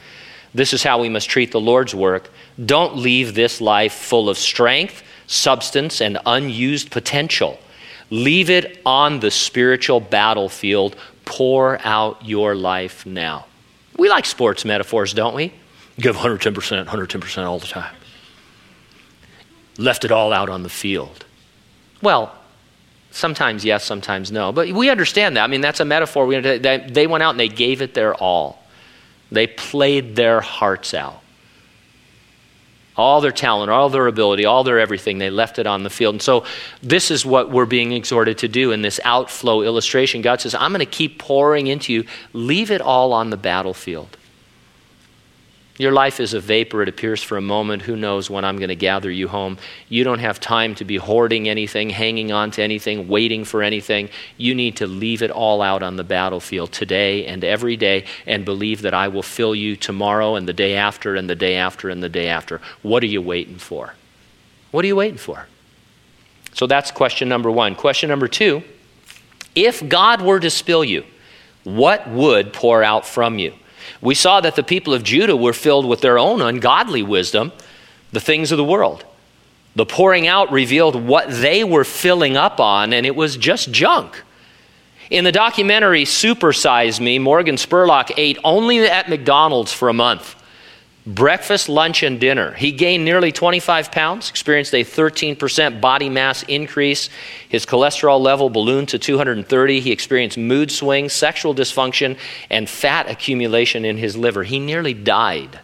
This 0.54 0.72
is 0.72 0.82
how 0.82 1.00
we 1.00 1.10
must 1.10 1.28
treat 1.28 1.52
the 1.52 1.60
Lord's 1.60 1.94
work. 1.94 2.30
Don't 2.64 2.96
leave 2.96 3.34
this 3.34 3.60
life 3.60 3.92
full 3.92 4.30
of 4.30 4.38
strength, 4.38 5.02
substance, 5.26 6.00
and 6.00 6.18
unused 6.24 6.90
potential. 6.90 7.58
Leave 8.10 8.50
it 8.50 8.80
on 8.86 9.20
the 9.20 9.30
spiritual 9.30 10.00
battlefield. 10.00 10.96
Pour 11.24 11.78
out 11.84 12.24
your 12.24 12.54
life 12.54 13.04
now. 13.04 13.46
We 13.98 14.08
like 14.08 14.26
sports 14.26 14.64
metaphors, 14.64 15.12
don't 15.12 15.34
we? 15.34 15.52
Give 15.98 16.14
110%, 16.14 16.86
110% 16.86 17.44
all 17.46 17.58
the 17.58 17.66
time. 17.66 17.94
Left 19.78 20.04
it 20.04 20.12
all 20.12 20.32
out 20.32 20.48
on 20.48 20.62
the 20.62 20.68
field. 20.68 21.24
Well, 22.02 22.34
sometimes 23.10 23.64
yes, 23.64 23.84
sometimes 23.84 24.30
no. 24.30 24.52
But 24.52 24.70
we 24.70 24.90
understand 24.90 25.36
that. 25.36 25.44
I 25.44 25.46
mean, 25.46 25.62
that's 25.62 25.80
a 25.80 25.84
metaphor. 25.84 26.30
They 26.40 27.06
went 27.06 27.22
out 27.22 27.30
and 27.30 27.40
they 27.40 27.48
gave 27.48 27.82
it 27.82 27.94
their 27.94 28.14
all, 28.14 28.62
they 29.32 29.46
played 29.46 30.14
their 30.14 30.40
hearts 30.40 30.94
out 30.94 31.22
all 32.96 33.20
their 33.20 33.32
talent, 33.32 33.70
all 33.70 33.88
their 33.88 34.06
ability, 34.06 34.44
all 34.44 34.64
their 34.64 34.78
everything. 34.78 35.18
They 35.18 35.30
left 35.30 35.58
it 35.58 35.66
on 35.66 35.82
the 35.82 35.90
field. 35.90 36.14
And 36.14 36.22
so, 36.22 36.44
this 36.82 37.10
is 37.10 37.24
what 37.26 37.50
we're 37.50 37.66
being 37.66 37.92
exhorted 37.92 38.38
to 38.38 38.48
do 38.48 38.72
in 38.72 38.82
this 38.82 39.00
outflow 39.04 39.62
illustration. 39.62 40.22
God 40.22 40.40
says, 40.40 40.54
I'm 40.54 40.72
going 40.72 40.80
to 40.80 40.86
keep 40.86 41.18
pouring 41.18 41.66
into 41.66 41.92
you. 41.92 42.04
Leave 42.32 42.70
it 42.70 42.80
all 42.80 43.12
on 43.12 43.30
the 43.30 43.36
battlefield. 43.36 44.16
Your 45.78 45.92
life 45.92 46.20
is 46.20 46.32
a 46.32 46.40
vapor. 46.40 46.82
It 46.82 46.88
appears 46.88 47.22
for 47.22 47.36
a 47.36 47.42
moment. 47.42 47.82
Who 47.82 47.96
knows 47.96 48.30
when 48.30 48.44
I'm 48.44 48.56
going 48.56 48.70
to 48.70 48.76
gather 48.76 49.10
you 49.10 49.28
home? 49.28 49.58
You 49.88 50.04
don't 50.04 50.20
have 50.20 50.40
time 50.40 50.74
to 50.76 50.84
be 50.84 50.96
hoarding 50.96 51.48
anything, 51.48 51.90
hanging 51.90 52.32
on 52.32 52.50
to 52.52 52.62
anything, 52.62 53.08
waiting 53.08 53.44
for 53.44 53.62
anything. 53.62 54.08
You 54.38 54.54
need 54.54 54.76
to 54.76 54.86
leave 54.86 55.22
it 55.22 55.30
all 55.30 55.60
out 55.60 55.82
on 55.82 55.96
the 55.96 56.04
battlefield 56.04 56.72
today 56.72 57.26
and 57.26 57.44
every 57.44 57.76
day 57.76 58.06
and 58.26 58.44
believe 58.44 58.82
that 58.82 58.94
I 58.94 59.08
will 59.08 59.22
fill 59.22 59.54
you 59.54 59.76
tomorrow 59.76 60.34
and 60.34 60.48
the 60.48 60.54
day 60.54 60.76
after 60.76 61.14
and 61.14 61.28
the 61.28 61.36
day 61.36 61.56
after 61.56 61.90
and 61.90 62.02
the 62.02 62.08
day 62.08 62.28
after. 62.28 62.60
What 62.82 63.02
are 63.02 63.06
you 63.06 63.20
waiting 63.20 63.58
for? 63.58 63.94
What 64.70 64.84
are 64.84 64.88
you 64.88 64.96
waiting 64.96 65.18
for? 65.18 65.46
So 66.54 66.66
that's 66.66 66.90
question 66.90 67.28
number 67.28 67.50
one. 67.50 67.74
Question 67.74 68.08
number 68.08 68.28
two 68.28 68.62
if 69.54 69.86
God 69.88 70.20
were 70.20 70.38
to 70.38 70.50
spill 70.50 70.84
you, 70.84 71.04
what 71.64 72.08
would 72.08 72.52
pour 72.52 72.84
out 72.84 73.06
from 73.06 73.38
you? 73.38 73.54
We 74.00 74.14
saw 74.14 74.40
that 74.40 74.56
the 74.56 74.62
people 74.62 74.94
of 74.94 75.02
Judah 75.02 75.36
were 75.36 75.52
filled 75.52 75.86
with 75.86 76.00
their 76.00 76.18
own 76.18 76.40
ungodly 76.40 77.02
wisdom, 77.02 77.52
the 78.12 78.20
things 78.20 78.52
of 78.52 78.58
the 78.58 78.64
world. 78.64 79.04
The 79.74 79.86
pouring 79.86 80.26
out 80.26 80.50
revealed 80.50 80.96
what 80.96 81.28
they 81.28 81.62
were 81.62 81.84
filling 81.84 82.36
up 82.36 82.60
on, 82.60 82.92
and 82.92 83.04
it 83.04 83.14
was 83.14 83.36
just 83.36 83.70
junk. 83.70 84.22
In 85.10 85.24
the 85.24 85.32
documentary 85.32 86.04
Supersize 86.04 87.00
Me, 87.00 87.18
Morgan 87.18 87.56
Spurlock 87.56 88.10
ate 88.16 88.38
only 88.42 88.80
at 88.80 89.08
McDonald's 89.08 89.72
for 89.72 89.88
a 89.88 89.92
month 89.92 90.34
breakfast, 91.06 91.68
lunch, 91.68 92.02
and 92.02 92.18
dinner. 92.18 92.52
He 92.52 92.72
gained 92.72 93.04
nearly 93.04 93.30
25 93.30 93.92
pounds, 93.92 94.28
experienced 94.28 94.74
a 94.74 94.82
13% 94.82 95.80
body 95.80 96.08
mass 96.08 96.42
increase. 96.44 97.08
His 97.48 97.64
cholesterol 97.64 98.20
level 98.20 98.50
ballooned 98.50 98.88
to 98.88 98.98
230. 98.98 99.80
He 99.80 99.92
experienced 99.92 100.36
mood 100.36 100.70
swings, 100.72 101.12
sexual 101.12 101.54
dysfunction, 101.54 102.18
and 102.50 102.68
fat 102.68 103.08
accumulation 103.08 103.84
in 103.84 103.96
his 103.96 104.16
liver. 104.16 104.42
He 104.42 104.58
nearly 104.58 104.94
died 104.94 105.60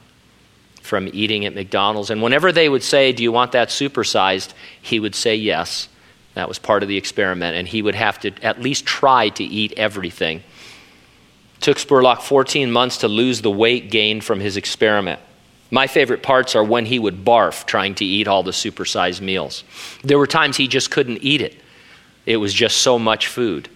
from 0.80 1.08
eating 1.12 1.44
at 1.44 1.54
McDonald's. 1.54 2.10
And 2.10 2.22
whenever 2.22 2.52
they 2.52 2.68
would 2.68 2.82
say, 2.82 3.12
Do 3.12 3.22
you 3.22 3.32
want 3.32 3.52
that 3.52 3.68
supersized? 3.68 4.52
he 4.80 5.00
would 5.00 5.14
say 5.14 5.34
yes. 5.34 5.88
That 6.34 6.48
was 6.48 6.58
part 6.58 6.82
of 6.82 6.88
the 6.88 6.96
experiment. 6.96 7.56
And 7.56 7.66
he 7.66 7.82
would 7.82 7.94
have 7.94 8.20
to 8.20 8.32
at 8.42 8.60
least 8.60 8.86
try 8.86 9.28
to 9.30 9.44
eat 9.44 9.72
everything. 9.76 10.38
It 10.38 11.60
took 11.60 11.78
Spurlock 11.78 12.22
14 12.22 12.70
months 12.70 12.98
to 12.98 13.08
lose 13.08 13.42
the 13.42 13.50
weight 13.50 13.90
gained 13.90 14.24
from 14.24 14.40
his 14.40 14.56
experiment. 14.56 15.20
My 15.72 15.86
favorite 15.86 16.22
parts 16.22 16.54
are 16.54 16.62
when 16.62 16.84
he 16.84 16.98
would 16.98 17.24
barf 17.24 17.64
trying 17.64 17.94
to 17.94 18.04
eat 18.04 18.28
all 18.28 18.42
the 18.42 18.50
supersized 18.50 19.22
meals. 19.22 19.64
There 20.04 20.18
were 20.18 20.26
times 20.26 20.58
he 20.58 20.68
just 20.68 20.90
couldn't 20.90 21.20
eat 21.22 21.40
it, 21.40 21.58
it 22.26 22.36
was 22.36 22.52
just 22.52 22.76
so 22.82 22.98
much 22.98 23.26
food. 23.26 23.70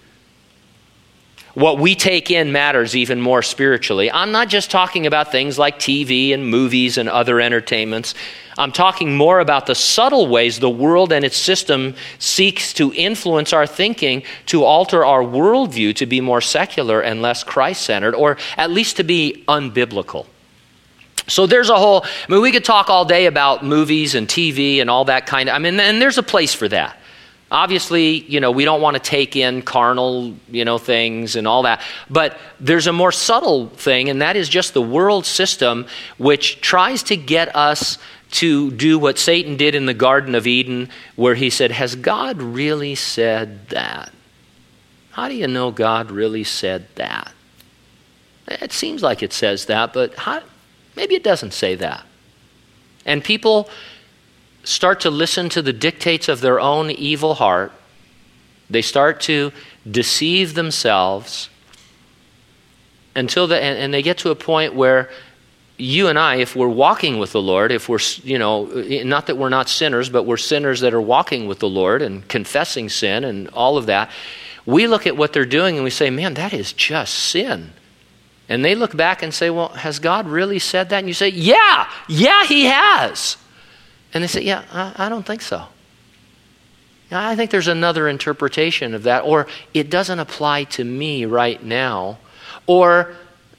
What 1.55 1.79
we 1.79 1.95
take 1.95 2.31
in 2.31 2.53
matters 2.53 2.95
even 2.95 3.19
more 3.19 3.41
spiritually. 3.41 4.13
I'm 4.13 4.31
not 4.31 4.49
just 4.49 4.71
talking 4.71 5.07
about 5.07 5.33
things 5.33 5.59
like 5.59 5.79
TV 5.79 6.35
and 6.35 6.47
movies 6.47 6.99
and 6.99 7.09
other 7.09 7.41
entertainments. 7.41 8.15
I'm 8.59 8.73
talking 8.73 9.17
more 9.17 9.41
about 9.41 9.65
the 9.65 9.75
subtle 9.75 10.29
ways 10.29 10.59
the 10.59 10.69
world 10.69 11.15
and 11.15 11.25
its 11.25 11.39
system 11.39 11.95
seeks 12.19 12.75
to 12.75 12.93
influence 12.93 13.55
our 13.55 13.67
thinking, 13.67 14.23
to 14.47 14.65
alter 14.65 15.03
our 15.03 15.23
worldview 15.23 15.95
to 15.97 16.05
be 16.05 16.21
more 16.21 16.43
secular 16.43 17.01
and 17.01 17.23
less 17.23 17.43
Christ 17.43 17.85
centered, 17.85 18.15
or 18.15 18.37
at 18.59 18.71
least 18.71 18.99
to 18.99 19.05
be 19.05 19.43
unbiblical. 19.49 20.27
So 21.29 21.47
there's 21.47 21.71
a 21.71 21.77
whole, 21.77 22.05
I 22.05 22.33
mean, 22.33 22.41
we 22.41 22.53
could 22.53 22.65
talk 22.65 22.89
all 22.89 23.05
day 23.05 23.27
about 23.27 23.65
movies 23.65 24.15
and 24.15 24.29
TV 24.29 24.81
and 24.81 24.89
all 24.89 25.07
that 25.07 25.27
kind 25.27 25.49
of, 25.49 25.55
I 25.55 25.59
mean, 25.59 25.79
and 25.81 26.01
there's 26.01 26.19
a 26.19 26.23
place 26.23 26.55
for 26.55 26.69
that. 26.69 26.97
Obviously, 27.51 28.23
you 28.25 28.41
know, 28.41 28.51
we 28.51 28.65
don't 28.65 28.81
want 28.81 28.97
to 28.97 29.01
take 29.03 29.37
in 29.37 29.63
carnal, 29.63 30.35
you 30.51 30.65
know, 30.65 30.79
things 30.79 31.37
and 31.37 31.47
all 31.47 31.63
that. 31.63 31.81
But 32.11 32.39
there's 32.59 32.89
a 32.89 32.93
more 32.93 33.13
subtle 33.13 33.69
thing, 33.69 34.09
and 34.09 34.21
that 34.21 34.37
is 34.37 34.49
just 34.49 34.75
the 34.75 34.83
world 34.83 35.27
system 35.27 35.87
which 36.19 36.61
tries 36.61 37.05
to 37.05 37.17
get 37.17 37.55
us 37.55 37.99
to 38.33 38.73
do 38.73 38.99
what 38.99 39.19
Satan 39.19 39.57
did 39.57 39.77
in 39.77 39.87
the 39.87 39.95
Garden 39.95 40.35
of 40.35 40.49
Eden, 40.49 40.89
where 41.15 41.37
he 41.37 41.49
said, 41.49 41.71
Has 41.71 41.95
God 41.95 42.43
really 42.43 42.97
said 42.97 43.69
that? 43.69 44.13
How 45.13 45.29
do 45.29 45.35
you 45.35 45.47
know 45.47 45.71
God 45.71 46.11
really 46.11 46.45
said 46.45 46.89
that? 46.97 47.33
It 48.49 48.73
seems 48.73 49.03
like 49.03 49.23
it 49.23 49.33
says 49.33 49.67
that, 49.67 49.93
but 49.93 50.15
how, 50.17 50.43
Maybe 50.97 51.15
it 51.15 51.23
doesn't 51.23 51.53
say 51.53 51.75
that. 51.77 52.05
And 53.05 53.23
people 53.23 53.69
start 54.65 55.01
to 55.01 55.11
listen 55.11 55.49
to 55.51 55.63
the 55.63 55.73
dictates 55.73 56.29
of 56.29 56.41
their 56.41 56.59
own 56.59 56.91
evil 56.91 57.35
heart. 57.35 57.73
They 58.69 58.83
start 58.83 59.21
to 59.23 59.53
deceive 59.89 60.55
themselves 60.55 61.49
until 63.15 63.47
the, 63.47 63.63
and, 63.63 63.79
and 63.79 63.95
they 63.95 64.03
get 64.03 64.19
to 64.19 64.31
a 64.31 64.35
point 64.35 64.75
where 64.75 65.09
you 65.79 66.09
and 66.09 66.19
I, 66.19 66.37
if 66.37 66.57
we're 66.57 66.69
walking 66.69 67.19
with 67.19 67.33
the 67.33 67.41
Lord, 67.41 67.71
if 67.71 67.89
we're, 67.89 68.01
you 68.23 68.39
know, 68.39 68.65
not 69.05 69.27
that 69.27 69.37
we're 69.37 69.51
not 69.51 69.69
sinners, 69.69 70.09
but 70.09 70.25
we're 70.25 70.37
sinners 70.37 70.81
that 70.81 70.95
are 70.95 71.01
walking 71.01 71.47
with 71.47 71.59
the 71.59 71.69
Lord 71.69 72.03
and 72.03 72.27
confessing 72.29 72.89
sin 72.89 73.25
and 73.25 73.49
all 73.49 73.77
of 73.77 73.87
that, 73.87 74.11
we 74.65 74.87
look 74.87 75.07
at 75.07 75.17
what 75.17 75.33
they're 75.33 75.45
doing 75.45 75.77
and 75.77 75.85
we 75.85 75.91
say, 75.91 76.11
man, 76.11 76.35
that 76.35 76.53
is 76.53 76.73
just 76.73 77.15
sin. 77.15 77.73
And 78.49 78.65
they 78.65 78.75
look 78.75 78.97
back 78.97 79.23
and 79.23 79.35
say, 79.35 79.51
Well, 79.51 79.69
has 79.71 79.99
God 79.99 80.29
really 80.29 80.59
said 80.59 80.89
that? 80.91 80.99
And 80.99 81.09
you 81.09 81.15
say, 81.15 81.29
Yeah, 81.29 81.91
yeah, 82.09 82.45
He 82.47 82.67
has. 82.67 83.37
And 84.15 84.23
they 84.23 84.29
say, 84.29 84.43
Yeah, 84.43 84.65
I, 84.73 85.07
I 85.07 85.09
don't 85.09 85.27
think 85.27 85.43
so. 85.43 85.65
I 87.11 87.37
think 87.37 87.53
there's 87.53 87.69
another 87.69 88.09
interpretation 88.09 88.93
of 88.93 89.05
that, 89.05 89.25
or 89.25 89.47
it 89.73 89.91
doesn't 89.91 90.19
apply 90.19 90.65
to 90.65 90.85
me 90.85 91.25
right 91.25 91.63
now. 91.63 92.19
Or 92.67 93.15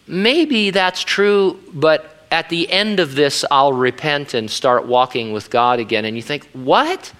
maybe 0.06 0.70
that's 0.70 1.02
true, 1.02 1.60
but 1.74 2.26
at 2.30 2.50
the 2.50 2.70
end 2.70 3.00
of 3.00 3.16
this, 3.16 3.46
I'll 3.50 3.72
repent 3.72 4.34
and 4.34 4.52
start 4.52 4.86
walking 4.86 5.32
with 5.32 5.50
God 5.50 5.80
again. 5.80 6.06
And 6.06 6.16
you 6.16 6.22
think, 6.22 6.50
What? 6.52 7.12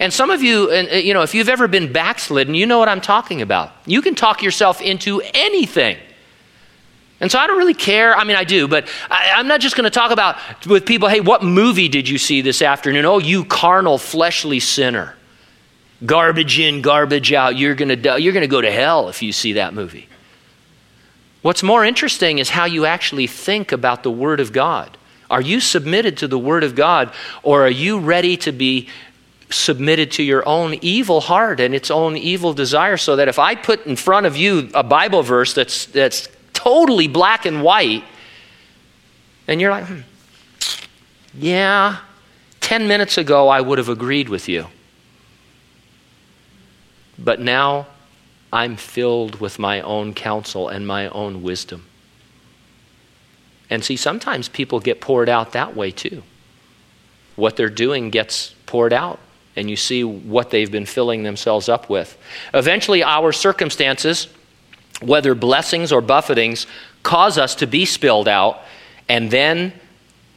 And 0.00 0.12
some 0.12 0.30
of 0.30 0.42
you, 0.42 0.68
uh, 0.70 0.96
you 0.96 1.14
know, 1.14 1.22
if 1.22 1.34
you've 1.34 1.48
ever 1.48 1.68
been 1.68 1.92
backslidden, 1.92 2.54
you 2.54 2.66
know 2.66 2.78
what 2.78 2.88
I'm 2.88 3.00
talking 3.00 3.40
about. 3.40 3.72
You 3.86 4.02
can 4.02 4.14
talk 4.14 4.42
yourself 4.42 4.82
into 4.82 5.22
anything. 5.32 5.96
And 7.20 7.32
so 7.32 7.38
I 7.38 7.46
don't 7.46 7.56
really 7.56 7.74
care. 7.74 8.14
I 8.14 8.24
mean, 8.24 8.36
I 8.36 8.44
do, 8.44 8.68
but 8.68 8.88
I, 9.10 9.40
am 9.40 9.48
not 9.48 9.60
just 9.60 9.74
going 9.74 9.84
to 9.84 9.90
talk 9.90 10.10
about 10.10 10.36
with 10.66 10.84
people, 10.84 11.08
hey, 11.08 11.20
what 11.20 11.42
movie 11.42 11.88
did 11.88 12.08
you 12.08 12.18
see 12.18 12.42
this 12.42 12.60
afternoon? 12.60 13.06
Oh, 13.06 13.18
you 13.18 13.44
carnal, 13.44 13.96
fleshly 13.96 14.60
sinner. 14.60 15.14
Garbage 16.04 16.58
in, 16.58 16.82
garbage 16.82 17.32
out. 17.32 17.56
You're 17.56 17.74
going 17.74 18.02
to, 18.02 18.20
you're 18.20 18.34
going 18.34 18.42
to 18.42 18.48
go 18.48 18.60
to 18.60 18.70
hell 18.70 19.08
if 19.08 19.22
you 19.22 19.32
see 19.32 19.54
that 19.54 19.72
movie. 19.72 20.08
What's 21.40 21.62
more 21.62 21.84
interesting 21.84 22.38
is 22.38 22.50
how 22.50 22.66
you 22.66 22.84
actually 22.84 23.26
think 23.26 23.72
about 23.72 24.02
the 24.02 24.10
Word 24.10 24.40
of 24.40 24.52
God. 24.52 24.98
Are 25.30 25.40
you 25.40 25.60
submitted 25.60 26.18
to 26.18 26.28
the 26.28 26.38
Word 26.38 26.64
of 26.64 26.74
God, 26.74 27.12
or 27.42 27.64
are 27.64 27.70
you 27.70 27.98
ready 27.98 28.36
to 28.38 28.52
be 28.52 28.88
submitted 29.48 30.10
to 30.10 30.22
your 30.22 30.46
own 30.46 30.74
evil 30.82 31.20
heart 31.20 31.60
and 31.60 31.74
its 31.74 31.90
own 31.90 32.16
evil 32.16 32.52
desire? 32.52 32.96
So 32.96 33.16
that 33.16 33.28
if 33.28 33.38
I 33.38 33.54
put 33.54 33.86
in 33.86 33.96
front 33.96 34.26
of 34.26 34.36
you 34.36 34.68
a 34.74 34.82
Bible 34.82 35.22
verse 35.22 35.54
that's, 35.54 35.86
that's 35.86 36.28
totally 36.66 37.06
black 37.06 37.46
and 37.46 37.62
white. 37.62 38.02
And 39.46 39.60
you're 39.60 39.70
like, 39.70 39.86
hmm, 39.86 40.00
yeah, 41.32 41.98
10 42.60 42.88
minutes 42.88 43.18
ago 43.18 43.48
I 43.48 43.60
would 43.60 43.78
have 43.78 43.88
agreed 43.88 44.28
with 44.28 44.48
you. 44.48 44.66
But 47.16 47.40
now 47.40 47.86
I'm 48.52 48.74
filled 48.76 49.40
with 49.40 49.60
my 49.60 49.80
own 49.80 50.12
counsel 50.12 50.68
and 50.68 50.84
my 50.84 51.06
own 51.08 51.44
wisdom. 51.44 51.86
And 53.70 53.84
see, 53.84 53.96
sometimes 53.96 54.48
people 54.48 54.80
get 54.80 55.00
poured 55.00 55.28
out 55.28 55.52
that 55.52 55.76
way 55.76 55.92
too. 55.92 56.24
What 57.36 57.56
they're 57.56 57.68
doing 57.68 58.10
gets 58.10 58.54
poured 58.66 58.92
out, 58.92 59.20
and 59.54 59.70
you 59.70 59.76
see 59.76 60.02
what 60.02 60.50
they've 60.50 60.70
been 60.70 60.86
filling 60.86 61.22
themselves 61.22 61.68
up 61.68 61.88
with. 61.88 62.18
Eventually, 62.54 63.04
our 63.04 63.30
circumstances 63.30 64.28
whether 65.00 65.34
blessings 65.34 65.92
or 65.92 66.00
buffetings, 66.00 66.66
cause 67.02 67.38
us 67.38 67.54
to 67.56 67.66
be 67.66 67.84
spilled 67.84 68.28
out, 68.28 68.60
and 69.08 69.30
then 69.30 69.72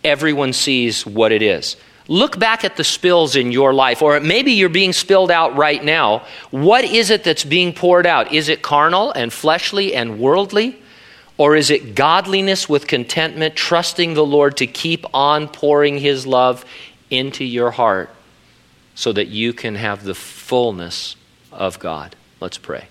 everyone 0.04 0.54
sees 0.54 1.06
what 1.06 1.32
it 1.32 1.42
is. 1.42 1.76
Look 2.08 2.40
back 2.40 2.66
at 2.66 2.76
the 2.76 2.84
spills 2.84 3.36
in 3.36 3.52
your 3.52 3.72
life, 3.72 4.02
or 4.02 4.20
maybe 4.20 4.54
you're 4.54 4.68
being 4.68 4.94
spilled 4.94 5.30
out 5.30 5.56
right 5.56 5.84
now. 5.84 6.26
What 6.50 6.84
is 6.84 7.12
it 7.12 7.24
that's 7.24 7.46
being 7.46 7.72
poured 7.72 8.08
out? 8.08 8.34
Is 8.34 8.50
it 8.50 8.64
carnal 8.64 9.12
and 9.12 9.32
fleshly 9.32 9.94
and 9.94 10.20
worldly? 10.20 10.82
Or 11.38 11.56
is 11.56 11.70
it 11.70 11.96
godliness 11.96 12.68
with 12.68 12.86
contentment, 12.86 13.56
trusting 13.56 14.14
the 14.14 14.26
Lord 14.26 14.58
to 14.58 14.68
keep 14.68 15.06
on 15.14 15.48
pouring 15.48 15.98
His 15.98 16.28
love 16.28 16.66
into 17.10 17.46
your 17.46 17.72
heart 17.72 18.10
so 18.94 19.14
that 19.14 19.30
you 19.30 19.54
can 19.54 19.76
have 19.76 20.04
the 20.04 20.14
fullness 20.14 21.16
of 21.54 21.80
God? 21.80 22.18
Let's 22.42 22.58
pray. 22.58 22.90